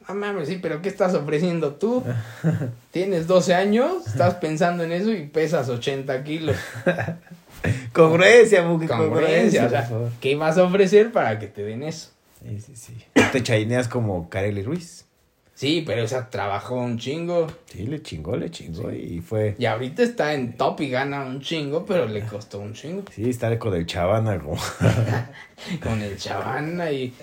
Ah, 0.06 0.14
mames, 0.14 0.50
sí, 0.50 0.60
pero 0.62 0.82
¿qué 0.82 0.90
estás 0.90 1.14
ofreciendo 1.14 1.76
tú? 1.76 2.04
Tienes 2.92 3.28
12 3.28 3.54
años, 3.54 4.08
estás 4.08 4.36
pensando 4.36 4.84
en 4.84 4.92
eso 4.92 5.12
y 5.12 5.28
pesas 5.28 5.70
80 5.70 6.24
kilos. 6.24 6.56
Congruencia, 7.94 8.64
Buki, 8.64 8.88
Congruencia, 8.88 9.66
o 9.66 9.70
sea. 9.70 9.90
¿qué 10.20 10.36
vas 10.36 10.58
a 10.58 10.64
ofrecer 10.64 11.12
para 11.12 11.40
que 11.40 11.48
te 11.48 11.64
den 11.64 11.84
eso? 11.84 12.10
Sí, 12.42 12.60
sí, 12.60 12.76
sí. 12.76 12.94
Te 13.32 13.44
chaineas 13.44 13.88
como 13.88 14.30
Kareli 14.30 14.64
Ruiz. 14.64 15.03
Sí, 15.64 15.82
pero 15.86 16.04
esa 16.04 16.30
trabajó 16.30 16.76
un 16.76 16.98
chingo. 16.98 17.48
Sí, 17.72 17.88
le 17.88 18.02
chingó, 18.02 18.36
le 18.36 18.52
chingó 18.52 18.92
y 18.92 19.22
fue... 19.22 19.56
Y 19.58 19.66
ahorita 19.66 20.04
está 20.04 20.34
en 20.34 20.58
top 20.58 20.82
y 20.82 20.90
gana 20.90 21.24
un 21.24 21.40
chingo, 21.40 21.86
pero 21.86 22.06
le 22.06 22.20
costó 22.26 22.60
un 22.60 22.74
chingo. 22.74 23.04
Sí, 23.16 23.30
está 23.30 23.58
con 23.58 23.74
el 23.74 23.86
chavana 23.86 24.38
como... 24.40 24.58
Con 25.82 26.02
el 26.02 26.18
chavana 26.18 26.92
y... 26.92 27.14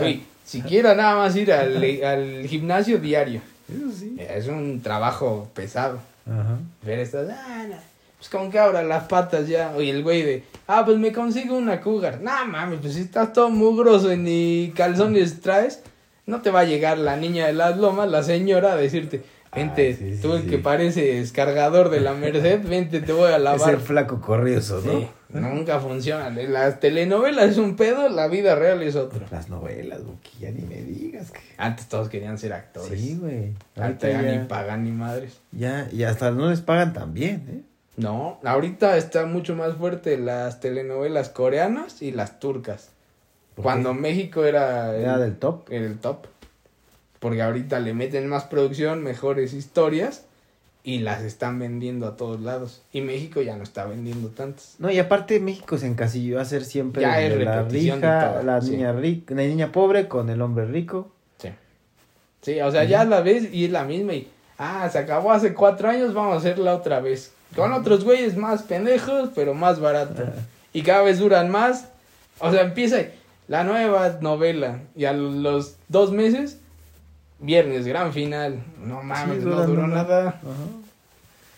Güey, 0.00 0.24
siquiera 0.44 0.96
nada 0.96 1.14
más 1.14 1.36
ir 1.36 1.52
al, 1.52 1.76
al 2.02 2.48
gimnasio 2.48 2.98
diario. 2.98 3.40
Eso 3.72 3.96
sí. 3.96 4.16
Es 4.18 4.48
un 4.48 4.82
trabajo 4.82 5.48
pesado. 5.54 6.00
Ajá. 6.28 6.58
Ver 6.82 6.98
estas... 6.98 7.30
Ah, 7.30 7.66
no. 7.68 7.76
Pues 8.18 8.28
como 8.28 8.50
que 8.50 8.58
ahora 8.58 8.82
las 8.82 9.04
patas 9.04 9.46
ya. 9.46 9.72
Oye, 9.76 9.90
el 9.90 10.02
güey 10.02 10.22
de... 10.22 10.42
Ah, 10.66 10.84
pues 10.84 10.98
me 10.98 11.12
consigo 11.12 11.56
una 11.56 11.80
cougar. 11.80 12.20
No 12.20 12.32
mames, 12.46 12.80
pues 12.80 12.94
si 12.94 13.02
estás 13.02 13.32
todo 13.32 13.48
mugroso 13.48 14.12
y 14.12 14.16
ni 14.16 14.72
calzones 14.74 15.40
traes... 15.40 15.84
No 16.26 16.42
te 16.42 16.50
va 16.50 16.60
a 16.60 16.64
llegar 16.64 16.98
la 16.98 17.16
niña 17.16 17.46
de 17.46 17.52
las 17.52 17.76
lomas, 17.78 18.10
la 18.10 18.22
señora, 18.22 18.72
a 18.72 18.76
decirte... 18.76 19.22
Vente, 19.54 19.92
Ah, 19.94 19.96
sí, 19.98 20.16
sí, 20.16 20.20
tú 20.20 20.34
el 20.34 20.42
sí. 20.42 20.48
que 20.48 20.58
pareces 20.58 21.32
cargador 21.32 21.88
de 21.88 22.00
la 22.00 22.12
Merced, 22.12 22.60
vente, 22.68 23.00
te 23.00 23.12
voy 23.12 23.30
a 23.32 23.36
Es 23.36 23.42
lavar. 23.42 23.74
el 23.74 23.80
flaco 23.80 24.20
corrioso, 24.20 24.82
¿no? 24.84 24.92
Sí, 25.00 25.08
nunca 25.30 25.80
funciona. 25.80 26.28
Las 26.28 26.78
telenovelas 26.78 27.52
es 27.52 27.56
un 27.58 27.74
pedo, 27.74 28.10
la 28.10 28.28
vida 28.28 28.54
real 28.54 28.82
es 28.82 28.96
otro. 28.96 29.24
Las 29.30 29.48
novelas, 29.48 30.00
ya 30.40 30.50
ni 30.50 30.60
me 30.60 30.82
digas 30.82 31.30
que... 31.30 31.40
Antes 31.56 31.86
todos 31.86 32.10
querían 32.10 32.36
ser 32.36 32.52
actores. 32.52 33.00
Sí, 33.00 33.16
güey. 33.18 33.54
Ahorita 33.80 34.10
ya 34.10 34.20
ni 34.20 34.44
pagan 34.46 34.84
ni 34.84 34.90
madres. 34.90 35.38
ya, 35.52 35.88
y 35.90 36.02
hasta 36.02 36.32
no 36.32 36.50
les 36.50 36.60
pagan 36.60 36.92
tan 36.92 37.14
bien, 37.14 37.46
¿eh? 37.48 37.60
No, 37.96 38.38
ahorita 38.44 38.98
está 38.98 39.24
mucho 39.24 39.54
más 39.54 39.76
fuerte 39.76 40.18
las 40.18 40.60
telenovelas 40.60 41.30
coreanas 41.30 42.02
y 42.02 42.12
las 42.12 42.40
turcas. 42.40 42.90
¿Por 43.56 43.64
Cuando 43.64 43.92
México 43.94 44.44
era 44.44 44.94
el, 44.94 45.02
Era 45.02 45.18
del 45.18 45.36
top. 45.36 45.70
era 45.70 45.84
el 45.84 45.98
top. 45.98 46.26
Porque 47.18 47.42
ahorita 47.42 47.80
le 47.80 47.94
meten 47.94 48.28
más 48.28 48.44
producción, 48.44 49.02
mejores 49.02 49.52
historias 49.54 50.24
y 50.84 50.98
las 51.00 51.22
están 51.22 51.58
vendiendo 51.58 52.06
a 52.06 52.16
todos 52.16 52.40
lados. 52.40 52.82
Y 52.92 53.00
México 53.00 53.42
ya 53.42 53.56
no 53.56 53.64
está 53.64 53.86
vendiendo 53.86 54.28
tantas. 54.28 54.76
No, 54.78 54.88
y 54.88 54.98
aparte 55.00 55.40
México 55.40 55.78
se 55.78 55.88
encasilló 55.88 56.38
a 56.38 56.44
ser 56.44 56.64
siempre 56.64 57.02
Ya 57.02 57.20
es 57.20 57.36
la 57.44 57.64
rica, 57.64 58.34
todo, 58.34 58.42
la 58.44 58.60
sí. 58.60 58.70
niña 58.70 58.92
rica, 58.92 59.34
la 59.34 59.42
niña 59.42 59.72
pobre 59.72 60.06
con 60.06 60.30
el 60.30 60.40
hombre 60.42 60.66
rico. 60.66 61.10
Sí. 61.38 61.48
Sí, 62.42 62.60
o 62.60 62.70
sea, 62.70 62.84
ya 62.84 63.04
la 63.04 63.20
ves 63.22 63.52
y 63.52 63.64
es 63.64 63.72
la 63.72 63.82
misma 63.84 64.14
y... 64.14 64.30
Ah, 64.58 64.88
se 64.90 64.98
acabó 64.98 65.32
hace 65.32 65.54
cuatro 65.54 65.88
años, 65.88 66.14
vamos 66.14 66.34
a 66.34 66.38
hacerla 66.38 66.74
otra 66.74 67.00
vez. 67.00 67.32
Con 67.56 67.72
otros 67.72 68.04
güeyes 68.04 68.36
más 68.36 68.62
pendejos, 68.62 69.30
pero 69.34 69.54
más 69.54 69.80
barato. 69.80 70.24
Y 70.72 70.82
cada 70.82 71.02
vez 71.02 71.18
duran 71.18 71.50
más. 71.50 71.88
O 72.38 72.50
sea, 72.52 72.62
empieza 72.62 72.98
la 73.48 73.64
nueva 73.64 74.18
novela 74.20 74.80
y 74.96 75.04
a 75.04 75.12
los 75.12 75.76
dos 75.88 76.12
meses, 76.12 76.58
viernes, 77.38 77.86
gran 77.86 78.12
final. 78.12 78.62
No 78.84 79.02
mames, 79.02 79.38
Sí, 79.40 79.44
no 79.48 79.66
duró 79.66 79.86
nada. 79.86 80.28
Ajá. 80.28 80.42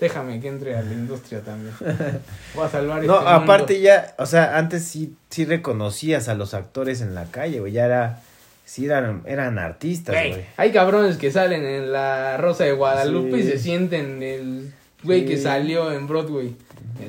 Déjame 0.01 0.41
que 0.41 0.47
entre 0.49 0.77
a 0.77 0.83
la 0.83 0.93
industria 0.93 1.41
también. 1.41 1.75
Voy 2.55 2.65
a 2.65 2.69
salvar 2.69 3.03
No, 3.03 3.19
este 3.19 3.29
aparte 3.31 3.73
mundo. 3.75 3.85
ya, 3.89 4.15
o 4.19 4.27
sea, 4.27 4.57
antes 4.57 4.85
sí, 4.85 5.17
sí 5.29 5.45
reconocías 5.45 6.29
a 6.29 6.35
los 6.35 6.55
actores 6.55 7.01
en 7.01 7.15
la 7.17 7.25
calle, 7.25 7.59
güey, 7.59 7.73
ya 7.73 7.87
era, 7.87 8.21
sí 8.65 8.85
eran, 8.87 9.23
eran 9.27 9.59
artistas, 9.59 10.15
Güey, 10.15 10.45
hay 10.57 10.71
cabrones 10.71 11.17
que 11.17 11.33
salen 11.33 11.65
en 11.65 11.91
la 11.91 12.37
Rosa 12.37 12.63
de 12.63 12.73
Guadalupe 12.75 13.39
y 13.39 13.43
se 13.43 13.59
sienten 13.59 14.23
el 14.23 14.73
güey 15.03 15.27
que 15.27 15.37
salió 15.37 15.91
en 15.91 16.07
Broadway. 16.07 16.55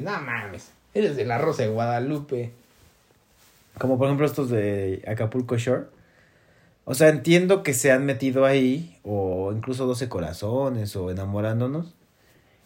No 0.02 0.20
mames, 0.22 0.70
eres 0.96 1.16
de 1.16 1.26
la 1.26 1.38
Rosa 1.38 1.62
de 1.64 1.70
Guadalupe. 1.70 2.54
Como 3.80 3.98
por 3.98 4.08
ejemplo 4.08 4.26
estos 4.26 4.50
de 4.50 5.04
Acapulco 5.08 5.58
Shore. 5.58 5.86
O 6.86 6.94
sea, 6.94 7.10
entiendo 7.10 7.64
que 7.64 7.74
se 7.74 7.92
han 7.92 8.06
metido 8.06 8.46
ahí, 8.46 8.98
o 9.04 9.54
incluso 9.56 9.86
12 9.86 10.10
corazones, 10.10 10.96
o 10.96 11.12
enamorándonos. 11.12 11.96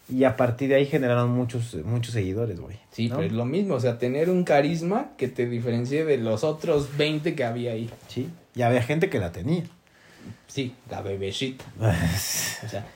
Y 0.08 0.24
a 0.24 0.36
partir 0.36 0.68
de 0.68 0.76
ahí 0.76 0.86
generaron 0.86 1.30
muchos, 1.30 1.74
muchos 1.84 2.12
seguidores, 2.12 2.60
güey. 2.60 2.78
Sí, 2.90 3.08
¿no? 3.08 3.16
pero 3.16 3.26
es 3.26 3.32
lo 3.32 3.44
mismo, 3.44 3.74
o 3.74 3.80
sea, 3.80 3.98
tener 3.98 4.28
un 4.28 4.44
carisma 4.44 5.12
que 5.16 5.28
te 5.28 5.46
diferencie 5.46 6.04
de 6.04 6.18
los 6.18 6.44
otros 6.44 6.96
20 6.96 7.34
que 7.34 7.44
había 7.44 7.72
ahí. 7.72 7.88
Sí. 8.08 8.28
Y 8.54 8.62
había 8.62 8.82
gente 8.82 9.08
que 9.08 9.18
la 9.18 9.32
tenía. 9.32 9.64
Sí, 10.46 10.74
la 10.90 11.02
bebecita. 11.02 11.64
O 12.64 12.68
sea, 12.68 12.86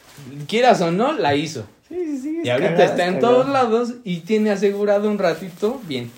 quieras 0.47 0.81
o 0.81 0.91
no, 0.91 1.13
la 1.13 1.35
hizo. 1.35 1.67
Sí, 1.89 1.97
sí, 2.07 2.19
sí. 2.21 2.41
Y 2.45 2.49
ahorita 2.49 2.85
está 2.85 3.07
en 3.07 3.21
todos 3.21 3.49
lados 3.49 3.95
y 4.05 4.21
tiene 4.21 4.51
asegurado 4.51 5.11
un 5.11 5.19
ratito 5.19 5.81
bien. 5.87 6.11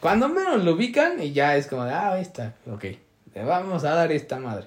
Cuando 0.00 0.28
menos 0.28 0.64
lo 0.64 0.72
ubican 0.74 1.22
y 1.22 1.32
ya 1.32 1.56
es 1.56 1.66
como, 1.66 1.84
de, 1.84 1.92
ah, 1.92 2.12
ahí 2.12 2.22
está, 2.22 2.54
ok, 2.70 2.84
le 3.34 3.44
vamos 3.44 3.84
a 3.84 3.94
dar 3.94 4.10
esta 4.12 4.38
madre. 4.38 4.66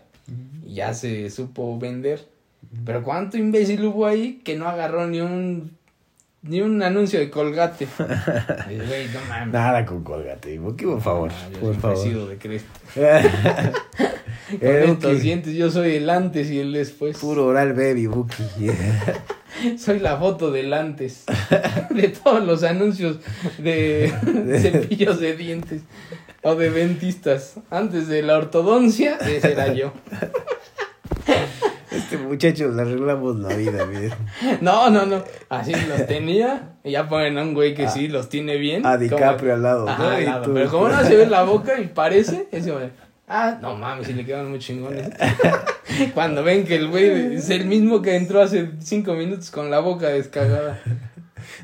Y 0.65 0.75
ya 0.75 0.93
se 0.93 1.29
supo 1.29 1.77
vender. 1.77 2.25
Pero 2.86 3.03
cuánto 3.03 3.38
imbécil 3.38 3.84
hubo 3.86 4.05
ahí 4.05 4.41
que 4.43 4.55
no 4.55 4.67
agarró 4.67 5.05
ni 5.07 5.19
un 5.21 5.75
ni 6.43 6.59
un 6.61 6.81
anuncio 6.84 7.19
de 7.19 7.29
colgate. 7.29 7.88
Y, 8.69 8.75
Güey, 8.75 9.07
no 9.09 9.19
mames. 9.29 9.53
Nada 9.53 9.86
con 9.86 10.03
colgate, 10.03 10.59
por 10.59 11.01
favor. 11.01 11.31
No, 11.31 11.51
yo 11.51 11.59
por 11.59 11.73
he 11.73 11.77
favor. 11.79 11.97
sido 11.97 12.27
de 12.27 12.38
Crespo. 12.38 12.69
Con 14.59 14.59
Eh, 14.61 14.85
estos 14.87 15.21
dientes 15.21 15.53
yo 15.55 15.69
soy 15.71 15.95
el 15.95 16.09
antes 16.09 16.49
y 16.51 16.59
el 16.59 16.73
después. 16.73 17.17
Puro 17.17 17.45
oral 17.45 17.73
baby, 17.73 18.07
Buki. 18.07 18.43
Soy 19.77 19.99
la 19.99 20.17
foto 20.17 20.51
del 20.51 20.73
antes 20.73 21.23
de 21.91 22.07
todos 22.09 22.43
los 22.45 22.63
anuncios 22.63 23.19
de 23.59 24.11
cepillos 24.61 25.19
de 25.21 25.37
dientes 25.37 25.81
o 26.41 26.55
de 26.55 26.69
dentistas. 26.71 27.55
Antes 27.69 28.07
de 28.07 28.23
la 28.23 28.37
ortodoncia, 28.37 29.15
ese 29.17 29.51
era 29.53 29.71
yo. 29.73 29.93
Este 31.91 32.17
muchacho 32.17 32.69
le 32.69 32.81
arreglamos 32.81 33.37
la 33.39 33.55
vida, 33.55 33.85
miren. 33.85 34.11
No, 34.61 34.89
no, 34.89 35.05
no. 35.05 35.23
Así 35.49 35.73
los 35.87 36.07
tenía. 36.07 36.73
Y 36.83 36.91
ya 36.91 37.07
ponen 37.07 37.37
a 37.37 37.43
un 37.43 37.53
güey 37.53 37.75
que 37.75 37.87
sí 37.87 38.07
los 38.07 38.29
tiene 38.29 38.57
bien. 38.57 38.85
A 38.85 38.97
DiCaprio 38.97 39.53
al 39.53 39.61
lado, 39.63 39.87
Ajá, 39.87 40.03
¿no? 40.03 40.09
al 40.09 40.25
lado. 40.25 40.53
Pero 40.53 40.69
como 40.71 40.89
no 40.89 41.03
se 41.03 41.15
ve 41.15 41.27
la 41.27 41.43
boca 41.43 41.79
y 41.79 41.87
parece, 41.87 42.47
es 42.51 42.65
como 42.65 42.79
de, 42.79 42.89
Ah, 43.28 43.57
no 43.61 43.76
mames, 43.76 44.07
si 44.07 44.13
le 44.13 44.26
quedan 44.26 44.49
muy 44.49 44.59
chingones. 44.59 45.09
Cuando 46.13 46.43
ven 46.43 46.65
que 46.65 46.76
el 46.76 46.88
güey 46.89 47.36
es 47.36 47.49
el 47.49 47.65
mismo 47.65 48.01
que 48.01 48.15
entró 48.15 48.41
hace 48.41 48.71
cinco 48.80 49.13
minutos 49.13 49.49
con 49.49 49.71
la 49.71 49.80
boca 49.80 50.07
descagada. 50.09 50.82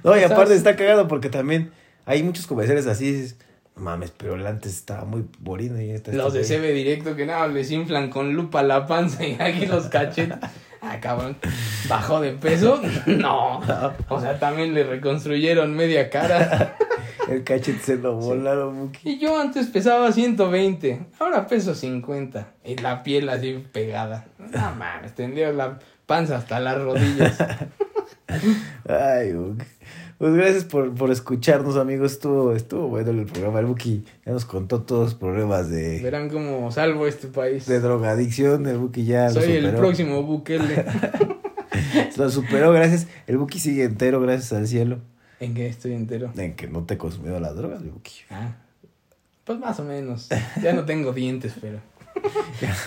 No, 0.04 0.12
y 0.16 0.22
¿Sabes? 0.22 0.32
aparte 0.32 0.56
está 0.56 0.76
cagado 0.76 1.08
porque 1.08 1.30
también 1.30 1.72
hay 2.06 2.24
muchos 2.24 2.48
comerciales 2.48 2.88
así. 2.88 3.34
mames, 3.76 4.12
pero 4.16 4.36
el 4.36 4.46
antes 4.48 4.74
estaba 4.74 5.04
muy 5.06 5.26
borino 5.40 5.82
y 5.82 5.92
este 5.92 6.14
Los 6.14 6.34
de 6.34 6.42
este 6.42 6.60
güey". 6.60 6.72
CB 6.72 6.76
directo 6.76 7.16
que 7.16 7.26
nada, 7.26 7.48
les 7.48 7.70
inflan 7.72 8.10
con 8.10 8.34
lupa 8.34 8.64
la 8.64 8.86
panza 8.88 9.26
y 9.26 9.36
aquí 9.40 9.66
los 9.66 9.88
cachetes. 9.88 10.38
Ah, 10.82 10.98
cabrón. 11.02 11.36
¿Bajó 11.90 12.22
de 12.22 12.32
peso? 12.34 12.82
No. 13.06 13.62
O 14.08 14.22
sea, 14.22 14.40
también 14.40 14.74
le 14.74 14.84
reconstruyeron 14.86 15.76
media 15.76 16.10
cara. 16.10 16.78
El 17.30 17.44
cachete 17.44 17.80
se 17.80 17.96
lo 17.98 18.16
volaron, 18.16 18.76
Muki. 18.76 19.10
Y 19.10 19.20
yo 19.20 19.40
antes 19.40 19.68
pesaba 19.68 20.12
120, 20.12 21.00
ahora 21.20 21.46
peso 21.48 21.76
50. 21.76 22.54
Y 22.66 22.76
la 22.78 23.04
piel 23.04 23.30
así 23.30 23.64
pegada. 23.72 24.28
No 24.40 24.76
mames, 24.76 25.14
tendría 25.14 25.52
la 25.52 25.80
panza 26.06 26.38
hasta 26.38 26.60
las 26.60 26.82
rodillas. 26.82 27.38
Ay, 28.88 29.34
Buki. 29.34 29.66
Pues 30.18 30.34
gracias 30.34 30.66
por, 30.66 30.94
por 30.96 31.12
escucharnos, 31.12 31.78
amigos. 31.78 32.12
Estuvo, 32.12 32.54
estuvo 32.54 32.88
bueno 32.90 33.12
el 33.12 33.26
programa. 33.26 33.60
El 33.60 33.68
Buki 33.68 34.04
ya 34.26 34.34
nos 34.34 34.44
contó 34.46 34.82
todos 34.82 35.06
los 35.06 35.16
problemas 35.16 35.70
de, 35.70 36.02
Verán 36.02 36.30
cómo 36.30 36.72
salvo 36.72 37.08
este 37.08 37.28
país. 37.28 37.66
de 37.68 37.80
drogadicción. 37.80 38.68
El 38.68 38.78
Buki 38.80 39.06
ya 39.06 39.28
lo 39.30 39.36
Soy 39.42 39.54
el 39.54 39.62
superó. 39.66 39.78
próximo 39.78 40.24
Bukele. 40.24 40.86
Lo 42.18 42.30
superó, 42.30 42.74
gracias. 42.74 43.08
El 43.28 43.38
Buki 43.38 43.60
sigue 43.60 43.86
entero, 43.86 44.20
gracias 44.20 44.52
al 44.52 44.68
cielo. 44.68 45.00
¿En 45.40 45.54
qué 45.54 45.68
estoy 45.68 45.94
entero? 45.94 46.32
En 46.36 46.56
que 46.56 46.68
no 46.68 46.84
te 46.84 46.98
consumió 46.98 47.40
las 47.40 47.56
drogas, 47.56 47.84
Buki. 47.84 48.22
Ah, 48.30 48.56
pues 49.46 49.60
más 49.60 49.80
o 49.80 49.84
menos. 49.84 50.30
Ya 50.62 50.74
no 50.74 50.86
tengo 50.86 51.14
dientes, 51.14 51.54
pero. 51.60 51.80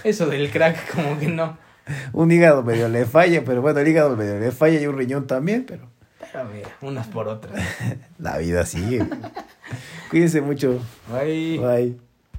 Eso 0.05 0.27
del 0.27 0.51
crack, 0.51 0.95
como 0.95 1.19
que 1.19 1.29
no. 1.29 1.57
Un 2.13 2.31
hígado 2.31 2.63
medio 2.63 2.89
le 2.89 3.07
falla, 3.07 3.43
pero 3.45 3.63
bueno, 3.63 3.81
el 3.81 3.89
hígado 3.89 4.17
medio 4.17 4.39
le 4.39 4.53
falla 4.53 4.81
y 4.81 4.87
un 4.87 4.97
riñón 4.97 5.27
también, 5.27 5.65
pero 5.67 5.89
Pero 6.33 6.45
mira, 6.45 6.69
unas 6.81 7.07
por 7.09 7.29
otras. 7.29 7.61
la 8.19 8.39
vida 8.39 8.65
sigue. 8.67 9.05
Cuídense 10.11 10.41
mucho. 10.41 10.81
Bye. 11.11 11.59
Bye. 11.59 12.12